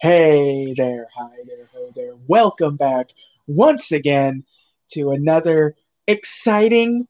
[0.00, 2.14] Hey there, hi there, ho there.
[2.26, 3.10] Welcome back
[3.46, 4.44] once again
[4.92, 5.76] to another
[6.06, 7.06] exciting,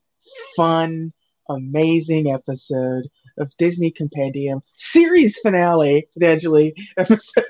[0.57, 1.13] fun,
[1.49, 3.07] amazing episode
[3.39, 7.45] of Disney Compendium series finale, potentially episode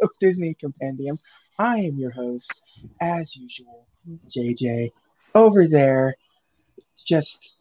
[0.00, 1.18] of Disney Compendium.
[1.58, 2.64] I am your host,
[2.98, 3.86] as usual,
[4.34, 4.92] JJ.
[5.34, 6.14] Over there,
[7.06, 7.58] just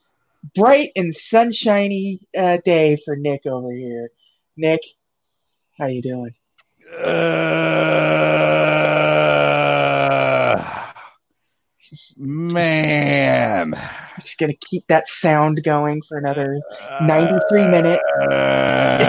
[0.56, 4.12] bright and sunshiny uh, day for Nick over here.
[4.56, 4.80] Nick,
[5.78, 6.37] how you doing?
[6.94, 7.28] Uh,
[12.18, 13.74] man.
[13.76, 16.60] I'm just gonna keep that sound going for another
[17.02, 18.04] 93 minutes.
[18.22, 19.04] Uh,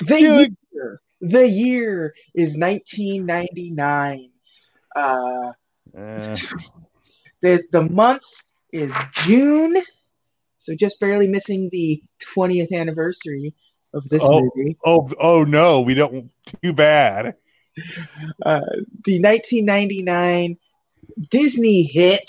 [0.00, 4.30] The year, the year is 1999.
[4.94, 5.52] Uh, uh,
[7.42, 8.22] the the month
[8.72, 8.92] is
[9.24, 9.82] June,
[10.58, 12.02] so just barely missing the
[12.34, 13.54] 20th anniversary
[13.94, 14.50] of this Oh.
[14.54, 14.76] movie.
[14.84, 16.30] oh, oh no, we don't.
[16.62, 17.36] Too bad.
[18.44, 18.60] Uh,
[19.04, 20.56] the 1999
[21.30, 22.20] Disney hit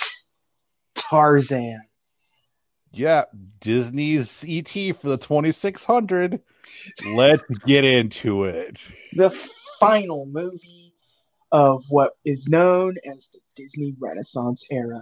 [0.96, 1.82] Tarzan.
[2.92, 3.24] Yeah,
[3.62, 6.42] Disney's ET for the 2600.
[7.14, 8.88] Let's get into it.
[9.14, 9.30] the
[9.80, 10.94] final movie
[11.52, 15.02] of what is known as the Disney Renaissance era.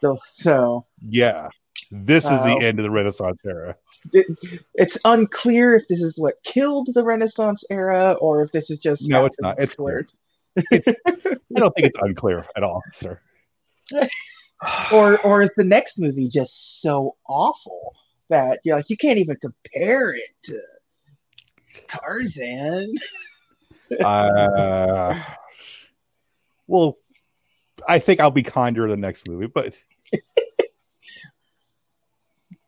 [0.00, 1.48] So, so Yeah,
[1.90, 3.76] this is Uh, the end of the Renaissance era.
[4.12, 4.26] it,
[4.74, 9.08] it's unclear if this is what killed the Renaissance era or if this is just
[9.08, 9.56] No, it's not.
[9.60, 10.16] It's afterwards.
[10.72, 10.80] I
[11.54, 13.20] don't think it's unclear at all, sir.
[14.92, 17.94] or or is the next movie just so awful
[18.30, 20.58] that you're like you can't even compare it to
[21.88, 22.94] Tarzan?
[24.00, 25.22] Uh,
[26.66, 26.96] well,
[27.88, 29.78] I think I'll be kinder in the next movie, but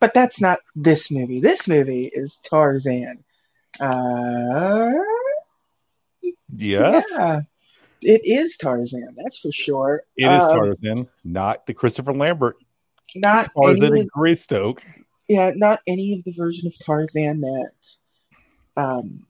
[0.00, 1.40] But that's not this movie.
[1.40, 3.24] This movie is Tarzan.
[3.80, 4.92] Uh,
[6.52, 7.40] yes, Yeah,
[8.02, 9.16] it is Tarzan.
[9.16, 10.02] That's for sure.
[10.16, 12.56] it is Um, Tarzan, not the Christopher Lambert
[13.14, 14.82] Not Tarzan any, and Greystoke.
[15.28, 17.72] yeah, not any of the version of Tarzan that
[18.76, 19.26] um,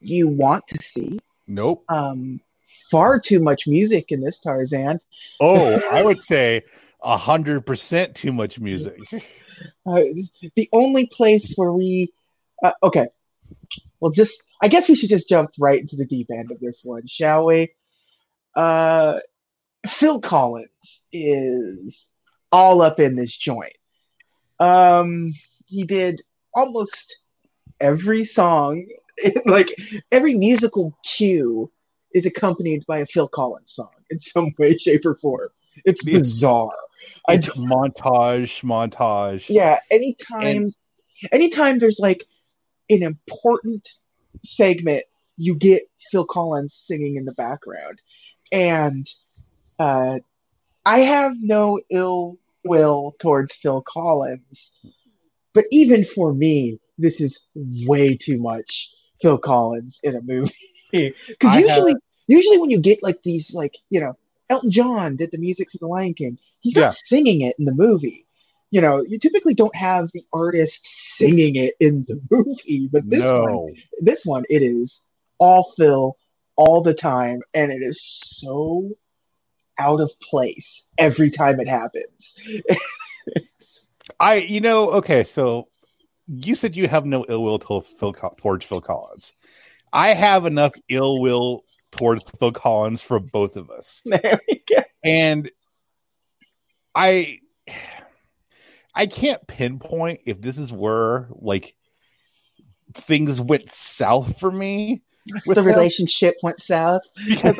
[0.00, 1.20] you want to see.
[1.46, 1.84] Nope.
[1.88, 2.40] Um,
[2.90, 5.00] far too much music in this Tarzan.
[5.40, 6.62] Oh, I would say
[7.02, 8.98] a hundred percent too much music.
[9.86, 10.02] Uh,
[10.56, 12.12] the only place where we,
[12.62, 13.08] uh, okay,
[14.00, 16.82] well, just I guess we should just jump right into the deep end of this
[16.84, 17.72] one, shall we?
[18.54, 19.20] Uh,
[19.86, 22.08] Phil Collins is
[22.50, 23.76] all up in this joint.
[24.60, 25.32] Um,
[25.66, 26.22] he did
[26.54, 27.18] almost
[27.80, 28.86] every song,
[29.46, 29.74] like
[30.10, 31.70] every musical cue
[32.14, 35.48] is accompanied by a Phil Collins song in some way, shape, or form.
[35.84, 36.70] It's It's- bizarre.
[37.28, 39.48] I It's montage, montage.
[39.48, 40.74] yeah, anytime
[41.30, 42.24] anytime there's like
[42.90, 43.88] an important
[44.44, 45.04] segment,
[45.36, 48.00] you get Phil Collins singing in the background.
[48.50, 49.06] And
[49.78, 50.18] uh
[50.84, 54.72] I have no ill will towards Phil Collins.
[55.54, 58.90] But even for me, this is way too much
[59.20, 60.52] Phil Collins in a movie.
[60.92, 61.94] Because I usually
[62.26, 64.14] usually when you get like these like, you know,
[64.52, 66.38] Elton John did the music for The Lion King.
[66.60, 66.82] He's Yeah.
[66.84, 68.26] not singing it in the movie.
[68.70, 70.86] You know, you typically don't have the artist
[71.16, 75.04] singing it in the movie, but this one, this one, it is
[75.38, 76.16] all Phil
[76.56, 78.90] all the time, and it is so
[79.78, 82.38] out of place every time it happens.
[84.20, 85.68] I, you know, okay, so
[86.26, 89.32] you said you have no ill will to Phil, Co- towards Phil Collins.
[89.92, 94.02] I have enough ill will towards Phil Collins for both of us.
[94.06, 94.82] there we go.
[95.04, 95.50] and
[96.94, 97.38] i
[98.94, 101.74] i can't pinpoint if this is where like
[102.94, 105.02] things went south for me
[105.46, 107.02] with the relationship went south.
[107.26, 107.56] because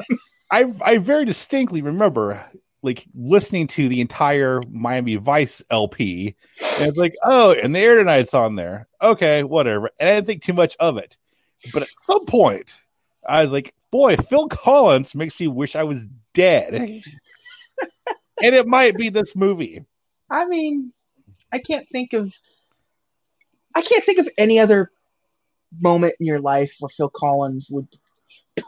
[0.51, 2.45] i i very distinctly remember
[2.83, 6.37] like listening to the entire miami vice lp
[6.79, 10.27] and it's like oh and the air tonight's on there okay whatever and i didn't
[10.27, 11.17] think too much of it
[11.73, 12.75] but at some point
[13.27, 17.03] i was like boy phil collins makes me wish i was dead.
[18.43, 19.85] And it might be this movie.
[20.29, 20.93] I mean,
[21.53, 22.33] I can't think of
[23.75, 24.91] I can't think of any other
[25.81, 27.87] moment in your life where Phil Collins would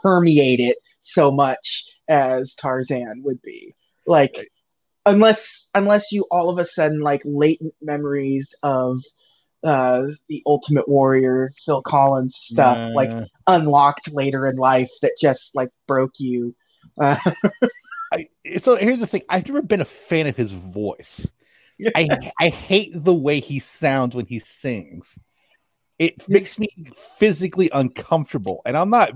[0.01, 3.73] permeate it so much as Tarzan would be.
[4.07, 4.49] Like
[5.05, 9.01] unless unless you all of a sudden like latent memories of
[9.63, 13.09] uh the Ultimate Warrior Phil Collins stuff like
[13.47, 16.55] unlocked later in life that just like broke you.
[16.99, 17.17] Uh,
[18.13, 18.27] I,
[18.59, 21.29] so here's the thing i've never been a fan of his voice
[21.95, 25.17] I I hate the way he sounds when he sings.
[25.99, 26.69] it makes me
[27.17, 29.11] physically uncomfortable, and I'm not.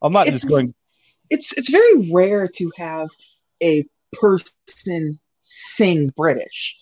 [0.00, 0.74] I'm not It's- just going.
[1.30, 3.08] it's it's very rare to have
[3.62, 3.84] a
[4.14, 6.76] person sing British.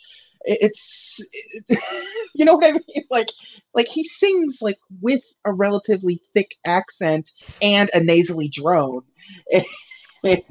[0.45, 1.25] It- It's
[2.41, 3.05] you know what I mean?
[3.11, 3.29] Like
[3.75, 7.31] like he sings like with a relatively thick accent
[7.63, 9.03] and a nasally drone.
[10.23, 10.43] And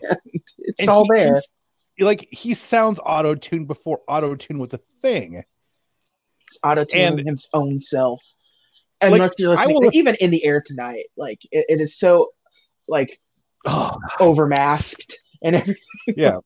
[0.72, 1.42] it's and all he- there.
[2.00, 5.44] Like he sounds auto tuned before auto tune was a thing.
[6.48, 8.24] It's auto tuning and- his own self.
[9.02, 12.30] And Like, will- even in the air tonight, like it, it is so
[12.88, 13.20] like
[13.66, 15.14] Oh, overmasked
[15.44, 15.84] and everything.
[16.08, 16.38] yeah.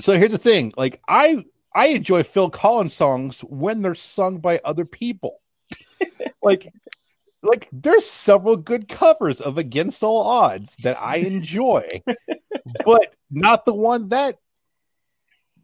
[0.00, 1.44] So here's the thing: like I
[1.74, 5.40] I enjoy Phil Collins songs when they're sung by other people.
[6.42, 6.72] like
[7.42, 12.02] like there's several good covers of Against All Odds that I enjoy,
[12.84, 14.38] but not the one that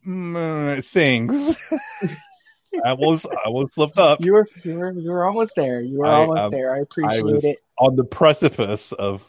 [0.06, 1.56] mm, sings.
[2.84, 5.80] I was I was slipped up You were you were you were almost there.
[5.80, 6.74] You were I, almost um, there.
[6.74, 7.58] I appreciate was- it.
[7.78, 9.28] on the precipice of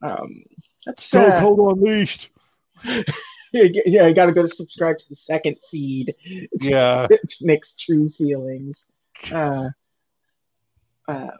[0.00, 0.44] Um,
[0.86, 2.30] that's Stone uh, Cold Unleashed.
[3.52, 6.14] Yeah, you got to go to subscribe to the second feed
[6.60, 8.86] Yeah, to mix true feelings.
[9.30, 9.68] Uh,
[11.06, 11.30] uh,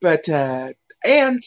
[0.00, 0.72] but uh,
[1.04, 1.42] and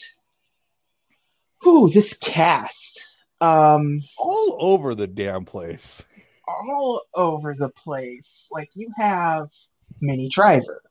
[1.60, 3.00] who this cast
[3.40, 6.04] um all over the damn place.
[6.48, 8.48] all over the place.
[8.52, 9.48] Like you have
[10.00, 10.82] Minnie Driver,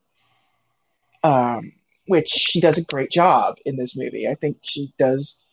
[1.23, 1.71] um,
[2.07, 4.27] which she does a great job in this movie.
[4.27, 5.43] I think she does.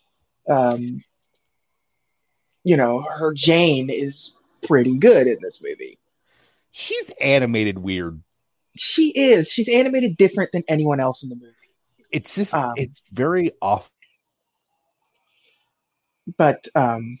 [0.49, 1.03] Um,
[2.63, 5.97] you know, her Jane is pretty good in this movie.
[6.71, 8.21] She's animated weird.
[8.77, 9.49] She is.
[9.49, 11.53] She's animated different than anyone else in the movie.
[12.11, 13.91] It's just Um, it's very off.
[16.37, 17.19] But um,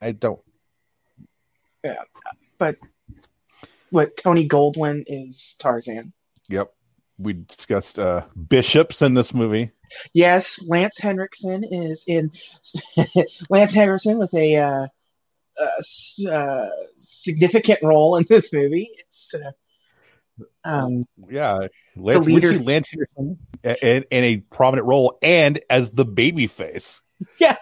[0.00, 0.40] I don't.
[1.84, 2.02] Yeah.
[2.58, 2.76] But
[3.90, 6.12] what Tony Goldwyn is Tarzan.
[6.48, 6.72] Yep.
[7.18, 9.72] We discussed uh bishops in this movie.
[10.12, 12.30] Yes, Lance Henriksen is in
[13.50, 14.86] Lance Henriksen with a uh,
[15.60, 16.68] uh, s- uh,
[16.98, 18.90] significant role in this movie.
[18.98, 19.52] It's uh,
[20.64, 21.58] um, Yeah,
[21.96, 27.02] Lance, The leader- Lance Henriksen in, in a prominent role and as the baby face.
[27.40, 27.56] Yeah.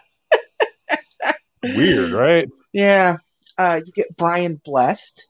[1.63, 2.49] Weird, right?
[2.73, 3.17] yeah.
[3.59, 5.27] Uh, you get Brian Blessed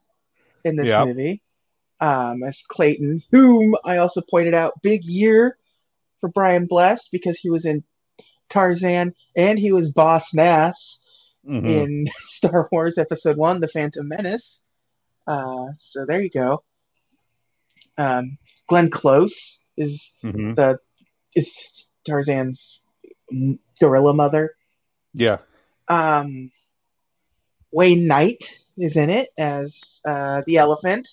[0.64, 1.40] in this movie
[2.00, 5.56] um, as Clayton, whom I also pointed out big year
[6.26, 7.84] for Brian Blessed because he was in
[8.50, 11.00] Tarzan and he was Boss Nass.
[11.48, 11.64] Mhm.
[11.68, 14.64] in Star Wars Episode One: The Phantom Menace.
[15.28, 16.64] Uh, so there you go.
[17.96, 18.36] Um,
[18.68, 20.56] Glenn Close is Mhm.
[20.56, 20.80] the
[21.36, 22.80] is Tarzan's
[23.80, 24.56] gorilla mother.
[25.14, 25.38] Yeah.
[25.86, 26.50] Um,
[27.70, 31.08] Wayne Knight is in it as uh, the elephant,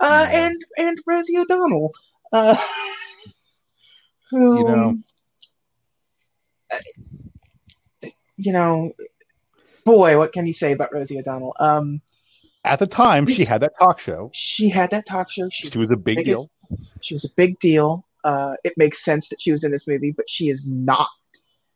[0.00, 0.46] uh, Yeah.
[0.46, 1.92] and and Rosie O'Donnell,
[2.32, 2.56] uh,
[4.32, 4.96] who You know.
[8.36, 8.92] you know,
[9.84, 11.54] boy, what can you say about Rosie O'Donnell?
[11.60, 12.00] Um,
[12.64, 14.30] At the time, she had that talk show.
[14.32, 15.48] she had that talk show.
[15.50, 16.78] She, She was a big biggest- deal.
[17.02, 18.06] She was a big deal.
[18.24, 21.08] Uh, it makes sense that she was in this movie, but she is not.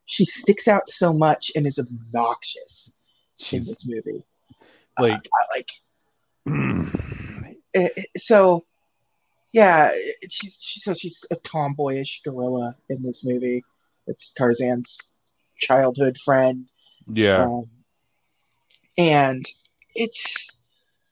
[0.06, 2.94] She sticks out so much and is obnoxious
[3.52, 4.22] in this movie.
[4.98, 5.68] like, I like
[7.74, 8.64] it- so.
[9.52, 9.92] Yeah,
[10.28, 13.64] she's she, so she's a tomboyish gorilla in this movie.
[14.06, 15.00] It's Tarzan's
[15.58, 16.68] childhood friend.
[17.08, 17.64] yeah, Um,
[18.98, 19.44] and
[19.94, 20.50] it's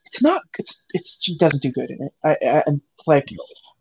[0.07, 2.13] it's not it's it's she doesn't do good in it.
[2.23, 3.29] I, I and like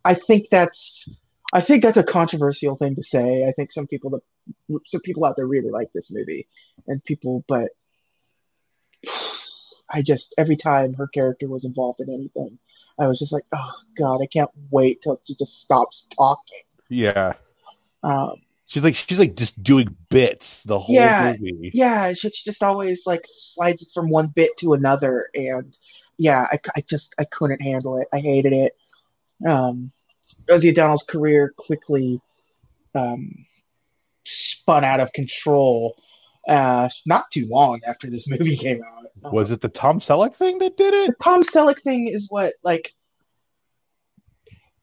[0.06, 1.10] I think that's
[1.54, 3.48] I think that's a controversial thing to say.
[3.48, 6.48] I think some people that some people out there really like this movie,
[6.88, 7.72] and people, but
[9.90, 12.58] I just every time her character was involved in anything,
[13.00, 16.62] I was just like, oh god, I can't wait till she just stops talking.
[16.90, 17.34] yeah.
[18.04, 18.36] Um,
[18.66, 21.36] She's like she's like just doing bits the whole Yeah.
[21.40, 21.72] movie.
[21.74, 25.78] yeah, she she just always like slides from one bit to another, and
[26.18, 28.08] yeah, I, I just I couldn't handle it.
[28.12, 28.74] I hated it.
[29.46, 29.92] Um,
[30.50, 32.20] Rosie O'Donnell's career quickly
[32.96, 33.46] um,
[34.24, 35.96] spun out of control.
[36.48, 39.34] Uh, not too long after this movie came out.
[39.34, 41.08] Was it the Tom Selleck thing that did it?
[41.08, 42.94] the Tom Selleck thing is what like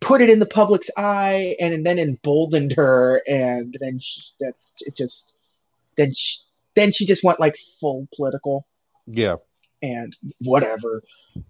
[0.00, 4.96] put it in the public's eye and then emboldened her, and then she, that's it.
[4.96, 5.34] Just
[5.96, 6.38] then she,
[6.74, 8.66] then she just went like full political
[9.06, 9.36] Yeah,
[9.82, 11.02] and whatever.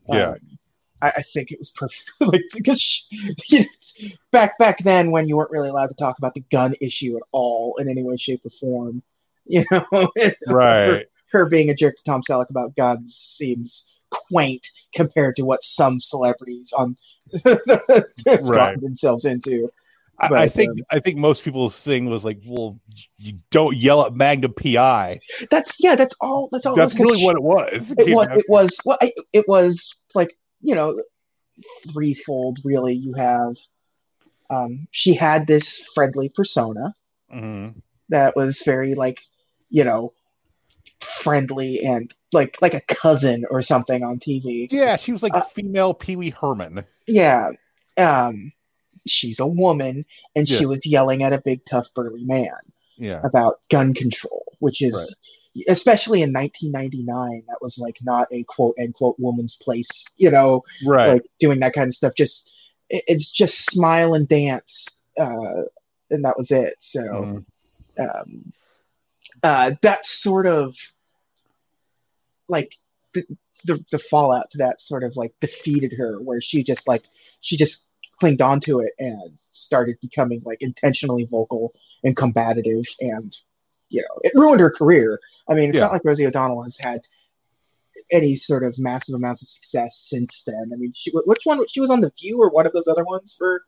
[0.09, 0.31] Yeah.
[0.31, 0.59] Um,
[1.03, 5.29] I, I think it was perfect, like because she, you know, back back then when
[5.29, 8.17] you weren't really allowed to talk about the gun issue at all in any way,
[8.17, 9.03] shape, or form,
[9.55, 10.11] you know,
[10.49, 11.07] right.
[11.33, 15.99] her being a jerk to Tom Selleck about guns seems quaint compared to what some
[16.01, 16.97] celebrities on
[18.27, 18.81] Right.
[18.81, 19.71] themselves into.
[20.19, 22.79] I, I think um, I think most people's thing was like, well,
[23.17, 25.19] you don't yell at Magnum PI.
[25.51, 26.49] That's yeah, that's all.
[26.53, 26.77] That's all.
[26.77, 27.95] That's it was, 'cause really what it was.
[27.97, 28.29] it was.
[28.37, 28.81] It was.
[28.85, 31.01] Well, I, it was like you know,
[31.93, 32.59] threefold.
[32.65, 33.55] Really, you have.
[34.51, 36.95] Um, she had this friendly persona
[37.33, 37.81] Mhm.
[38.09, 39.21] that was very like,
[39.71, 40.13] you know,
[41.01, 44.69] friendly and like like a cousin or something on TV.
[44.71, 46.85] Yeah, she was like Uh, female Pee Wee Herman.
[47.07, 47.51] Yeah.
[47.97, 48.53] Um,
[49.07, 50.05] she's a woman,
[50.37, 52.53] and she was yelling at a big tough burly man.
[52.97, 55.17] Yeah, about gun control, which is
[55.69, 61.15] especially in 1999, that was like not a quote unquote woman's place, you know, right.
[61.15, 62.15] like doing that kind of stuff.
[62.15, 62.53] Just
[62.91, 65.63] it's just smile and dance, uh,
[66.11, 66.75] and that was it.
[66.81, 67.45] So Mhm.
[67.99, 68.53] um,
[69.43, 70.75] uh, that sort of
[72.49, 72.75] like
[73.15, 73.25] the,
[73.65, 77.05] the the fallout to that sort of like defeated her, where she just like
[77.41, 77.87] she just
[78.19, 81.73] clinged onto it and started becoming like intentionally vocal
[82.05, 83.37] and combative, and
[83.89, 85.19] you know it ruined her career.
[85.49, 85.83] I mean, it's Yeah.
[85.83, 87.03] not like Rosie O'Donnell has had
[88.11, 90.71] any sort of massive amounts of success since then.
[90.73, 91.67] I mean, she, which one?
[91.69, 93.63] She was on The View or one of those other ones for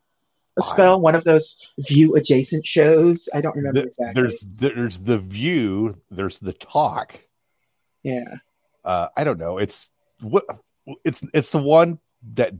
[0.59, 3.29] a I- spell, one of those View adjacent shows.
[3.35, 4.23] I don't remember The- exactly.
[4.23, 5.97] There's there's the view.
[6.11, 7.21] There's the talk.
[8.03, 8.37] yeah.
[8.85, 9.59] Uh, I don't know.
[9.59, 9.91] It's
[10.21, 10.45] what
[11.05, 12.01] it's it's the one
[12.35, 12.53] that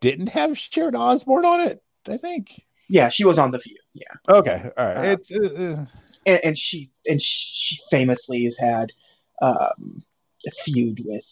[0.00, 1.82] didn't have Sharon Osbourne on it.
[2.06, 2.62] I think.
[2.88, 3.76] Yeah, she was on The View.
[3.94, 5.18] Yeah, Okay, all right.
[5.18, 5.86] It's uh,
[6.26, 8.92] and, and she and she famously has had
[9.40, 10.02] um,
[10.46, 11.24] a feud with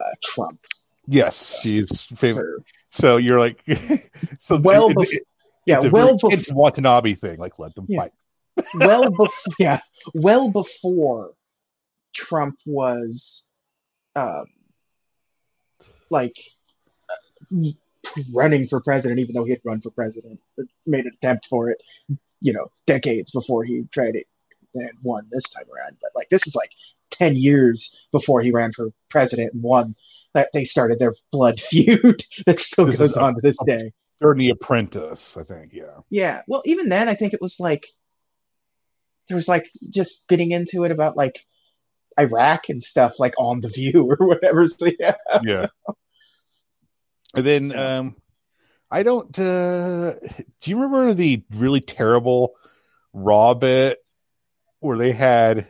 [0.00, 0.60] uh, Trump.
[1.06, 2.36] yes, she's famous.
[2.36, 3.64] For, So you're like,
[4.38, 5.26] so well, it- bef- it-
[5.66, 7.38] yeah, well, very bef- Ken Watanabe thing.
[7.38, 8.02] Like, let them Yeah.
[8.02, 8.12] fight.
[8.80, 9.80] well before, yeah,
[10.14, 11.32] well before
[12.12, 13.46] Trump was,
[14.16, 14.46] um,
[16.10, 16.36] like
[17.10, 17.70] uh,
[18.32, 20.40] running for president, even though he had run for president,
[20.86, 21.82] made an attempt for it,
[22.40, 24.26] you know, decades before he tried it
[24.74, 25.98] and won this time around.
[26.00, 26.70] But like this is like
[27.10, 29.94] ten years before he ran for president and won.
[30.34, 33.92] That they started their blood feud that still This goes on to this day.
[34.20, 35.72] During The Apprentice, I think.
[35.72, 35.98] Yeah.
[36.10, 36.42] Yeah.
[36.48, 37.86] Well, even then, I think it was like
[39.28, 41.44] there was like just getting into it about like
[42.18, 44.66] Iraq and stuff, like on the View or whatever.
[44.66, 45.14] So yeah.
[45.42, 45.66] Yeah.
[47.34, 48.16] and then, So- um,
[48.90, 49.38] I don't.
[49.38, 50.14] uh
[50.60, 52.54] Do you remember the really terrible
[53.12, 53.98] Raw bit
[54.80, 55.68] where they had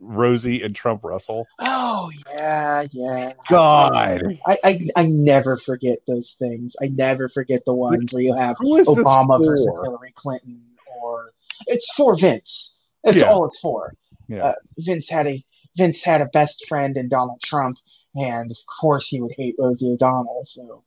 [0.00, 1.46] Rosie and Trump Russell.
[1.58, 3.32] Oh yeah, yeah.
[3.48, 4.20] God, I,
[4.64, 6.76] I I never forget those things.
[6.82, 9.66] I never forget the ones where you have who is this Obama versus?
[9.82, 10.60] Hillary Clinton,
[11.02, 11.32] or
[11.66, 12.80] it's for Vince.
[13.04, 13.24] That's Yeah.
[13.30, 13.92] all it's for.
[14.28, 14.44] Yeah.
[14.46, 15.44] Uh, Vince had a
[15.76, 17.78] Vince had a best friend in Donald Trump,
[18.14, 20.42] and of course he would hate Rosie O'Donnell.
[20.44, 20.84] So,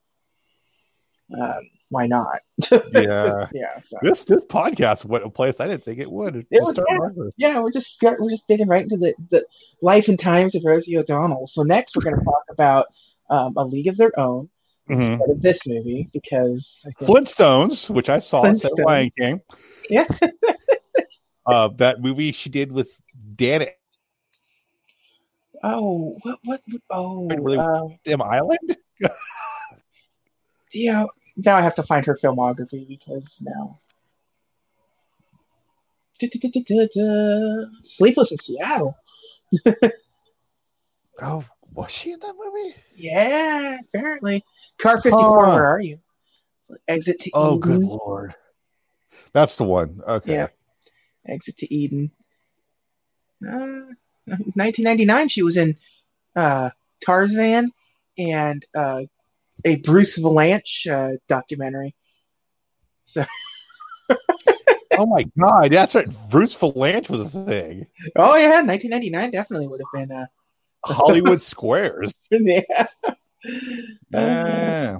[1.40, 2.38] um, why not?
[2.70, 3.46] Yeah.
[3.52, 3.80] yeah.
[3.84, 3.98] So.
[4.02, 6.36] This this podcast went a place I didn't think it would.
[6.36, 7.48] It We'll was- yeah.
[7.52, 9.44] Yeah, we're just we're just digging right into the, the
[9.82, 11.46] life and times of Rosie O'Donnell.
[11.46, 12.86] So next we're going to talk about
[13.30, 14.48] um, a League of Their Own
[14.90, 15.12] Mhm.
[15.12, 19.40] instead of this movie because I think, Flintstones, which I saw at Lion King.
[19.88, 20.06] Yeah.
[21.46, 23.00] uh, that movie she did with
[23.36, 23.66] Dan
[25.62, 26.60] oh what what
[26.90, 28.22] oh Really- uh, M.
[28.22, 28.76] Island.
[30.72, 31.04] yeah
[31.36, 33.78] now I have to find her filmography because now.
[36.18, 37.66] Du-du-du-du-du-du.
[37.82, 38.96] Sleepless in Seattle.
[41.20, 42.74] Oh, was she in that movie?
[42.96, 44.42] Yeah, apparently.
[44.78, 45.52] Car 54, Huh.
[45.52, 45.98] where are you?
[46.88, 47.60] Exit to Oh, Eden.
[47.60, 48.34] good lord,
[49.34, 50.00] that's the one.
[50.08, 50.32] Okay.
[50.32, 50.46] Yeah.
[51.28, 52.10] Exit to Eden.
[53.46, 53.92] Uh,
[54.26, 55.76] 1999, she was in
[56.34, 56.70] uh,
[57.04, 57.70] Tarzan
[58.16, 59.02] and uh,
[59.64, 61.94] a Bruce Vilanch uh, documentary.
[63.04, 63.24] So,
[64.98, 66.08] Oh my god, that's right.
[66.30, 67.86] Bruce Vilanch was a thing.
[68.16, 70.16] oh yeah, 1999 definitely would have been.
[70.16, 70.26] Uh,
[70.84, 72.12] Hollywood Squares.
[72.30, 72.86] yeah.
[74.10, 74.98] Yeah.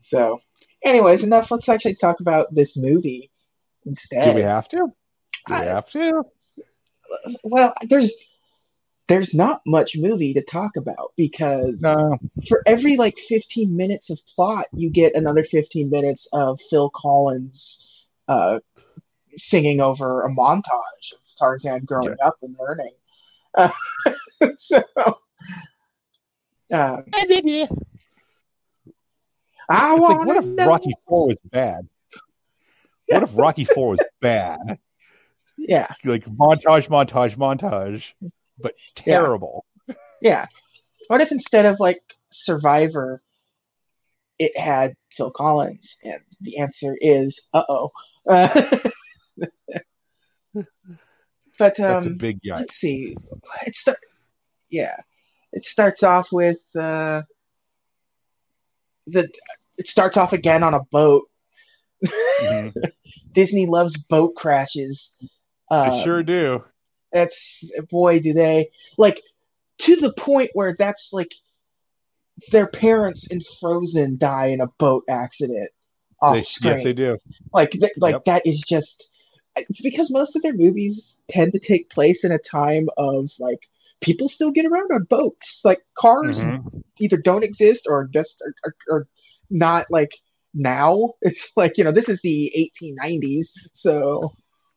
[0.00, 0.40] So,
[0.84, 1.50] anyways, enough.
[1.50, 3.30] Let's actually talk about this movie
[3.84, 4.24] instead.
[4.24, 4.76] Do we have to?
[4.76, 4.92] Do
[5.48, 6.22] we have to?
[7.42, 8.16] well, there's
[9.10, 12.16] there's not much movie to talk about because No.
[12.48, 18.06] for every like 15 minutes of plot, you get another 15 minutes of Phil Collins
[18.28, 18.60] uh,
[19.36, 22.92] singing over a montage of Tarzan growing up and learning.
[23.52, 23.70] Uh,
[24.56, 24.80] so,
[26.72, 27.58] uh, It's
[29.68, 30.66] I like, want what if know.
[30.68, 31.88] Rocky Four was bad?
[33.08, 34.78] What if Rocky Four was bad?
[35.62, 38.14] Yeah, Like montage, montage, montage,
[38.62, 39.64] but terrible.
[40.20, 40.46] yeah.
[41.08, 43.22] What if instead of like Survivor,
[44.38, 47.90] it had Phil Collins, and the answer is uh-oh.
[48.28, 48.78] Uh,
[51.58, 52.56] but That's a um, big yikes.
[52.60, 53.16] let's see.
[53.66, 53.98] It start,
[54.70, 54.96] yeah,
[55.52, 57.22] it starts off with uh,
[59.06, 59.28] the.
[59.76, 61.28] It starts off again on a boat.
[62.42, 62.72] Mhm.
[63.32, 65.12] Disney loves boat crashes.
[65.70, 66.64] Uh, They sure do.
[67.12, 69.20] That's boy, do they like
[69.78, 71.32] to the point where that's like
[72.52, 75.70] their parents in Frozen die in a boat accident
[76.22, 76.74] off They, screen.
[76.74, 77.18] yes, they do.
[77.52, 78.24] Like, th- like Yep.
[78.26, 79.08] that is just.
[79.56, 83.58] It's because most of their movies tend to take place in a time of like
[84.00, 85.60] people still get around on boats.
[85.64, 86.82] Like cars Mhm.
[86.98, 89.08] either don't exist or just are, are, are
[89.50, 90.12] not like
[90.54, 91.14] now.
[91.22, 92.52] It's like you know this is the
[92.82, 94.32] 1890s, so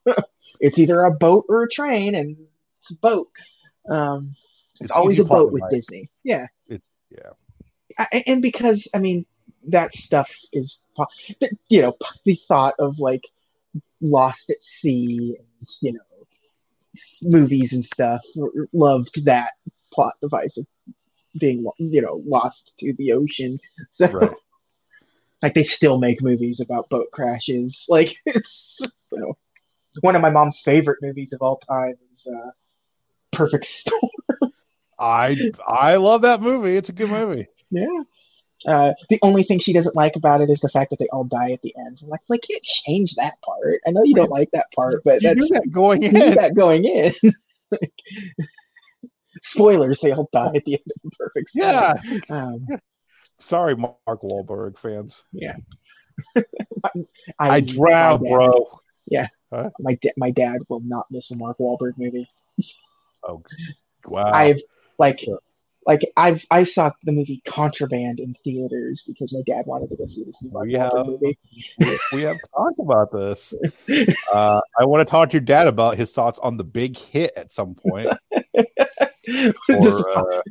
[0.64, 2.38] it's either a boat or a train, and
[2.80, 3.28] it's a boat.
[3.90, 4.34] Um,
[4.76, 5.64] it's, It's always a boat with.
[5.70, 6.10] Disney.
[6.24, 7.32] Yeah, Yeah.
[8.00, 9.26] I- and because I mean
[9.68, 10.84] that stuff is
[11.70, 13.24] you know the thought of like
[14.02, 16.28] Lost at Sea and you know
[17.24, 18.22] movies and stuff
[18.74, 19.52] loved that
[19.92, 20.66] plot device of
[21.40, 23.60] being you know lost to the ocean
[23.92, 24.32] so Right.
[25.42, 28.80] like they still make movies about boat crashes like it's
[29.10, 29.38] so
[30.02, 32.50] one of my mom's favorite movies of all time is uh
[33.32, 34.52] Perfect Storm
[35.00, 36.76] I I love that movie.
[36.78, 37.48] It's a good movie.
[37.72, 38.04] Yeah.
[38.66, 41.26] Uh, the only thing she doesn't like about it is the fact that they all
[41.26, 42.00] die at the end.
[42.02, 43.82] I'm like, well, I can't change that part.
[43.86, 46.14] I know you don't like that part, but You that's that going in.
[46.14, 47.14] that going in.
[47.72, 47.92] Like,
[49.42, 51.70] spoilers, they all die at the end of the perfect Storm.
[51.70, 51.94] Yeah.
[52.30, 52.68] Um,
[53.40, 55.24] Sorry, Mark Wahlberg fans.
[56.36, 56.92] I,
[57.40, 58.70] I drowned, bro.
[59.12, 59.30] dad,
[59.62, 59.72] bro.
[59.80, 62.30] My, da- my dad will not miss a Mark Wahlberg movie.
[63.28, 63.42] Oh,
[64.06, 64.32] wow.
[64.32, 64.62] I've
[65.00, 65.40] like Sure.
[65.86, 70.06] like I've I saw the movie Contraband in theaters because my dad wanted to go
[70.06, 71.38] see this Mark We have- movie.
[72.12, 73.54] we, have talked about this.
[74.32, 77.32] Uh, I want to talk to your dad about his thoughts on the big hit
[77.36, 78.08] at some point.
[79.26, 80.42] just, uh,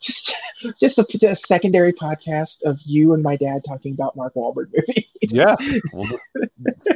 [0.00, 0.34] just
[0.78, 5.06] just a, a secondary podcast of you and my dad talking about Mark Wahlberg movie.
[5.22, 5.56] yeah.
[5.92, 6.08] Well,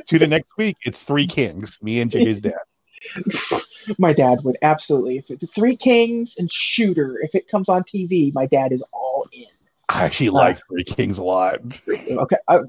[0.06, 0.76] tune in next week.
[0.82, 2.54] It's Three Kings, me and JJ's dad.
[3.98, 8.32] my dad would absolutely if it, Three Kings and Shooter if it comes on TV,
[8.34, 9.46] my dad is all in.
[9.88, 11.60] I actually like Three Kings a lot.
[11.88, 12.60] Okay, uh,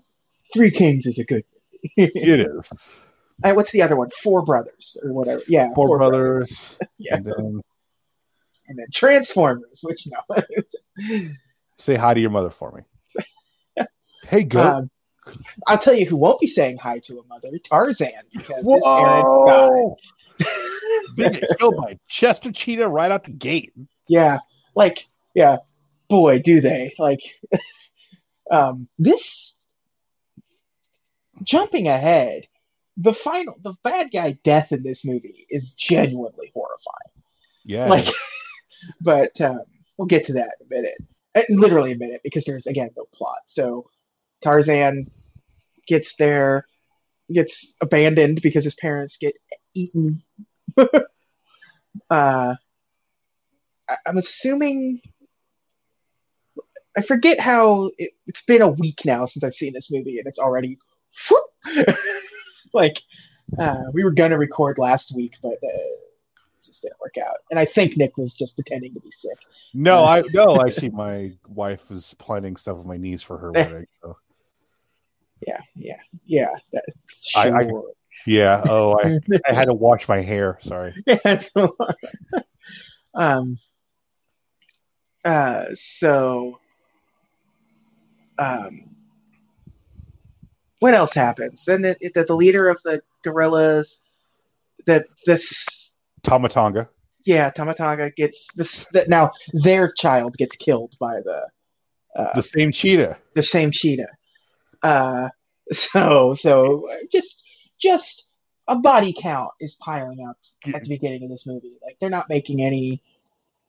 [0.53, 1.43] Three Kings is a good.
[1.97, 2.71] It is.
[3.43, 4.09] Uh, what's the other one?
[4.23, 5.41] Four Brothers or whatever.
[5.47, 6.79] Yeah, Four, brothers.
[6.97, 7.19] Yeah.
[8.67, 11.29] And then Transformers, which no.
[11.77, 13.85] say hi to your mother for me.
[14.27, 14.61] Hey, go.
[14.61, 14.89] Um,
[15.67, 19.29] I'll tell you who won't be saying hi to a mother: Tarzan, because his parents
[19.29, 19.97] Whoa!
[21.17, 21.41] died.
[21.59, 23.73] Killed by Chester Cheetah right out the gate.
[24.07, 24.39] Yeah,
[24.75, 25.57] like yeah,
[26.09, 27.21] boy, do they like
[28.51, 29.55] um this
[31.43, 32.47] jumping ahead.
[32.97, 37.23] The final, the bad guy death in this movie is genuinely horrifying.
[37.65, 37.87] Yeah.
[37.87, 38.07] Like,
[39.01, 39.61] but um,
[39.97, 40.97] we'll get to that in a minute.
[41.35, 43.39] Uh, Literally a minute because there's again no plot.
[43.45, 43.89] So
[44.41, 45.09] Tarzan
[45.87, 46.65] gets there,
[47.31, 49.35] gets abandoned because his parents get
[49.73, 50.23] eaten.
[52.09, 52.55] uh,
[54.05, 55.01] I'm assuming.
[56.97, 60.27] I forget how it, it's been a week now since I've seen this movie, and
[60.27, 60.79] it's already
[62.73, 63.01] like
[63.59, 65.95] uh, we were gonna record last week, but uh,
[66.75, 67.37] just didn't work out.
[67.49, 69.37] And I think Nick was just pretending to be sick.
[69.73, 73.87] no, I no, actually my wife was planning stuff with my niece for her wedding.
[74.01, 74.17] So.
[75.45, 76.49] Yeah, yeah, yeah.
[76.73, 76.83] That,
[77.35, 77.91] I- I- sure.
[78.25, 78.63] Yeah.
[78.67, 80.57] Oh, I, I had to wash my hair.
[80.61, 80.93] Sorry.
[81.05, 81.41] yeah,
[83.13, 83.57] um,
[85.23, 86.59] uh, so,
[88.39, 88.95] um,
[90.79, 91.65] what else happens?
[91.65, 94.01] Then the, the, the leader of the gorillas,
[94.85, 95.94] that this,
[96.25, 96.89] Tomatonga.
[97.25, 98.85] yeah, Tamatanga gets this.
[98.91, 101.47] That now their child gets killed by the
[102.15, 103.17] uh, The same cheetah.
[103.35, 104.09] the same cheetah.
[104.83, 105.29] Uh,
[105.71, 107.43] so so just
[107.79, 108.29] just
[108.67, 110.37] a body count is piling up
[110.73, 111.77] at the beginning of this movie.
[111.83, 113.01] Like they're not making any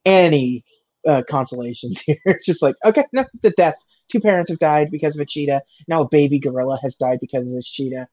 [0.05, 0.65] any
[1.07, 2.17] uh, consolations here.
[2.25, 3.77] It's just like okay, no, the death.
[4.11, 5.63] Two parents have died because of a cheetah.
[5.89, 8.07] Now a baby gorilla has died because of a cheetah,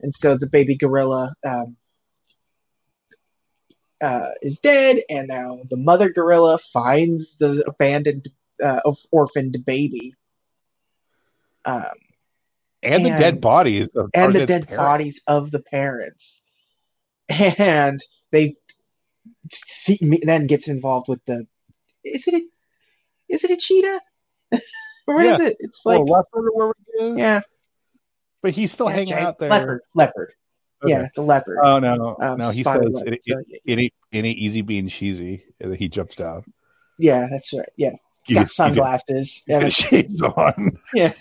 [0.00, 1.76] and so the baby gorilla um,
[4.00, 8.28] uh, is dead, and now the mother gorilla finds the abandoned,
[8.62, 8.80] uh,
[9.10, 10.14] orphaned baby.
[11.64, 11.82] Um,
[12.82, 14.76] And, the dead bodies of and the dead parents.
[14.84, 16.42] bodies of the parents.
[17.28, 18.56] And they
[19.50, 21.46] see, me- then gets involved with the.
[22.04, 22.42] Is it a?
[23.28, 24.00] Is it a cheetah?
[25.04, 25.46] Where is Yeah.
[25.48, 25.56] it?
[25.60, 27.16] It's like Well, leopard or wherever he is.
[27.18, 27.40] yeah,
[28.42, 29.50] but he's still yeah, hanging out there.
[29.50, 30.32] Leopard, leopard.
[30.84, 30.92] Okay.
[30.92, 31.58] Yeah, the leopard.
[31.62, 32.50] Oh no, Um, no.
[32.50, 35.44] He says leopard, it, so, it, it ain't it ain't easy being cheesy.
[35.60, 36.44] And he jumps down.
[36.98, 37.68] yeah, that's right.
[37.76, 39.42] Yeah, he's He got gets- he gets- sunglasses.
[39.46, 40.78] he Yeah, gets shades on.
[40.94, 41.12] Yeah.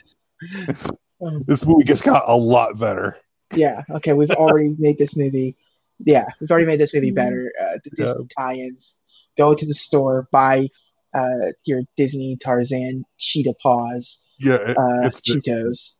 [1.19, 3.17] Um, this movie just got a lot better.
[3.55, 3.81] yeah.
[3.89, 5.57] Okay, we've already made this movie.
[5.97, 7.51] Yeah, we've already made this movie better.
[7.59, 8.13] Uh, the Yeah.
[8.37, 8.99] Tie-ins.
[9.35, 10.67] Go to the store, buy
[11.15, 15.97] uh, your Disney Tarzan cheetah paws, Yeah, it- uh, it's the, Cheetos.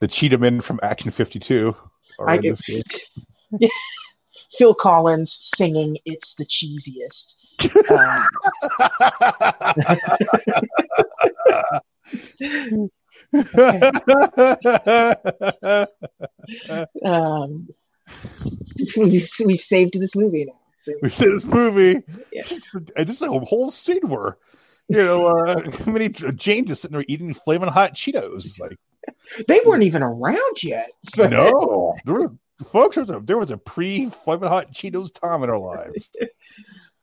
[0.00, 1.76] the cheetah men from Action Fifty Two.
[2.26, 2.60] I get.
[4.56, 7.34] Phil Collins singing "It's the cheesiest."
[7.90, 8.28] Um,
[17.04, 17.68] um,
[18.96, 20.58] we've, we've saved this movie now.
[20.78, 20.92] So.
[21.02, 22.02] We saved this movie.
[22.32, 22.44] yeah.
[22.96, 24.38] I just a whole scene where,
[24.88, 28.44] you know, uh, many Jane just sitting there eating flaming hot Cheetos.
[28.46, 28.76] It's like,
[29.46, 30.90] They weren't even around yet.
[31.16, 32.32] But- no, there were
[32.66, 32.96] folks.
[32.96, 36.10] There was a, there was a pre flaming hot Cheetos time in our lives.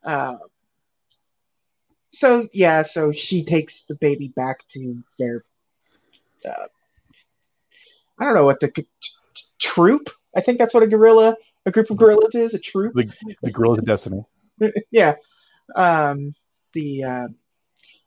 [0.04, 0.38] Um,
[2.10, 5.44] so yeah, so she takes the baby back to their.
[6.44, 6.66] Uh,
[8.18, 10.08] I don't know what the t- t- troop.
[10.34, 12.54] I think that's what a gorilla, a group of gorillas is.
[12.54, 12.94] A troop.
[13.42, 14.24] The Girls of Destiny.
[14.90, 15.16] yeah.
[15.74, 16.34] Um,
[16.72, 17.28] the uh,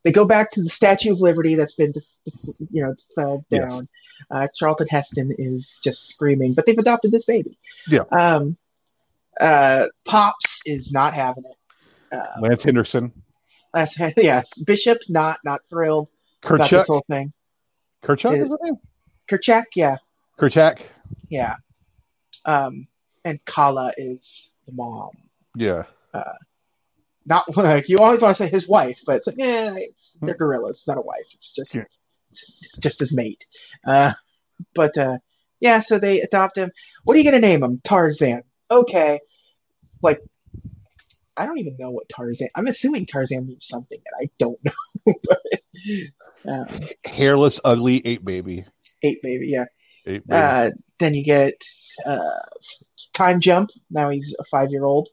[0.04, 3.46] they go back to the Statue of Liberty that's been, def- def- you know, fell
[3.50, 3.70] Yes.
[3.74, 3.88] down.
[4.32, 7.58] Uh, Charlton Heston is just screaming, but they've adopted this baby.
[7.88, 8.02] Yeah.
[8.12, 8.58] Um,
[9.40, 12.16] uh, Pops is not having it.
[12.16, 13.14] Uh, Lance Henderson,
[13.74, 16.10] last, yes, Bishop not not thrilled
[16.44, 16.70] about Kerchak.
[16.70, 17.32] this whole thing.
[18.04, 18.76] Kerchak Is- name.
[19.30, 19.98] Kerchak, yeah,
[20.40, 20.82] Kerchak.
[21.30, 21.56] yeah.
[22.46, 22.88] Um,
[23.24, 25.12] and Kala is the mom.
[25.56, 25.84] Yeah.
[27.30, 30.36] Not like you always want to say his wife, but it's like, yeah, it's, they're
[30.36, 30.80] gorillas.
[30.80, 31.28] It's not a wife.
[31.36, 31.84] It's just Yeah.
[32.32, 33.46] it's just his mate.
[33.86, 34.14] Uh,
[34.76, 35.20] but uh,
[35.60, 36.72] yeah, so they adopt him.
[37.04, 37.80] What are you gonna name him?
[37.84, 38.44] Tarzan.
[38.72, 39.20] Okay.
[40.02, 40.22] Like,
[41.38, 42.50] I don't even know what Tarzan.
[42.56, 44.60] I'm assuming Tarzan means something that I don't
[45.06, 45.14] know.
[45.24, 46.68] but, um,
[47.06, 48.66] Hairless, ugly, ape baby.
[49.04, 49.66] eight baby, yeah.
[50.06, 50.40] Ape baby.
[50.42, 51.54] Uh, then you get
[52.06, 52.40] uh,
[53.14, 53.70] time jump.
[53.90, 55.10] Now he's a five year old.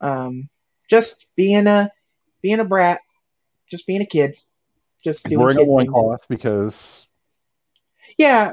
[0.00, 0.48] Um,
[0.92, 1.90] just being a
[2.42, 3.00] being a brat,
[3.66, 4.36] just being a kid,
[5.02, 7.06] just doing Wearing a loincloth because
[8.18, 8.52] Yeah,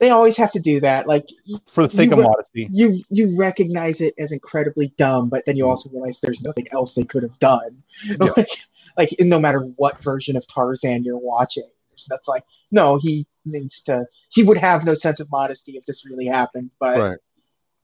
[0.00, 1.06] they always have to do that.
[1.06, 1.28] Like
[1.68, 2.68] for the sake You of modesty.
[2.72, 6.96] you you recognize it as incredibly dumb, but then you also realize there's nothing else
[6.96, 7.84] they could have done.
[8.04, 8.16] Yeah.
[8.36, 8.50] like
[8.98, 11.70] like no matter what version of Tarzan you're watching,
[12.08, 12.42] that's like
[12.72, 14.04] no, he needs to.
[14.30, 17.20] He would have no sense of modesty if this really happened, but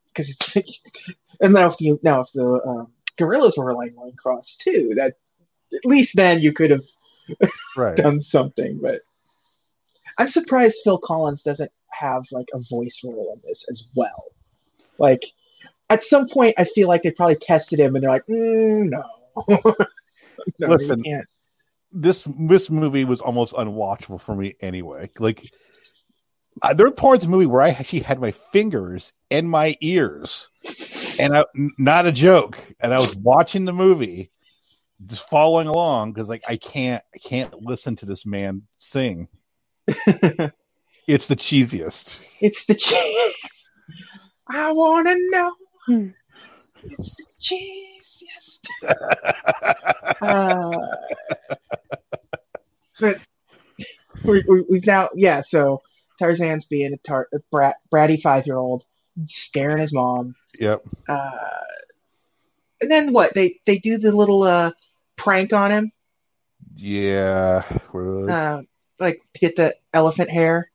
[0.09, 0.67] because it's like,
[1.41, 5.15] and now if the now if the um, gorillas were wearing loincloths too, that
[5.75, 6.85] at least then you could have
[7.77, 7.97] Right.
[7.97, 8.79] done something.
[8.81, 9.03] But
[10.17, 14.25] I'm surprised Phil Collins doesn't have like a voice role in this as well.
[14.99, 15.25] Like
[15.91, 19.05] at some point, I feel like they probably tested him and they're like, mm, no,
[20.59, 21.03] no, Listen.
[21.93, 25.11] this this movie was almost unwatchable for me anyway.
[25.19, 25.51] Like
[26.63, 29.77] uh, there are parts of the movie where I actually had my fingers in my
[29.81, 30.49] ears,
[31.19, 32.59] and I, n- not a joke.
[32.81, 34.31] And I was watching the movie,
[35.07, 39.29] just following along because like I can't I can't listen to this man sing.
[41.09, 42.21] It's the cheesiest.
[42.43, 43.35] It's the cheese.
[44.47, 45.53] I wanna know.
[46.83, 48.67] It's the cheesiest.
[50.21, 50.87] uh,
[53.01, 53.17] but
[54.23, 55.41] we, we, we've now, yeah.
[55.41, 55.81] So
[56.19, 58.85] Tarzan's being a, tar- a brat, bratty five year old,
[59.27, 60.35] scaring his mom.
[60.59, 60.83] Yep.
[61.09, 61.39] Uh,
[62.81, 63.35] and then what?
[63.35, 64.73] They they do the little uh,
[65.17, 65.93] prank on him,
[66.77, 67.65] Yeah.
[67.95, 68.63] Uh,
[69.01, 70.71] like to get the elephant hair.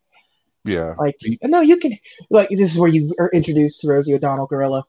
[0.65, 0.95] yeah.
[0.97, 1.97] Like, no, you can.
[2.29, 4.85] Like, this is where you are introduced to Rosie O'Donnell Gorilla.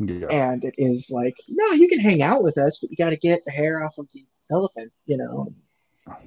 [0.00, 0.28] Yeah.
[0.30, 3.16] and it is like, no, you can hang out with us, but you got to
[3.16, 5.48] get the hair off of the elephant, you know.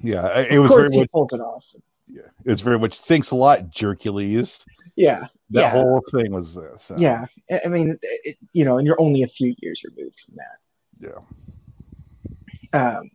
[0.02, 0.40] Yeah.
[0.40, 1.10] It of was course, very he much.
[1.10, 1.64] pulls it off.
[2.08, 2.22] Yeah.
[2.44, 2.98] It was very much.
[3.00, 4.64] Thanks a lot, Jerkules.
[4.96, 6.90] Yeah, That yeah, whole thing was this.
[6.90, 7.24] uh, yeah.
[7.50, 11.22] I I mean, it, you know, and you're only a few years removed from that.
[12.72, 12.78] Yeah.
[12.98, 13.10] Um,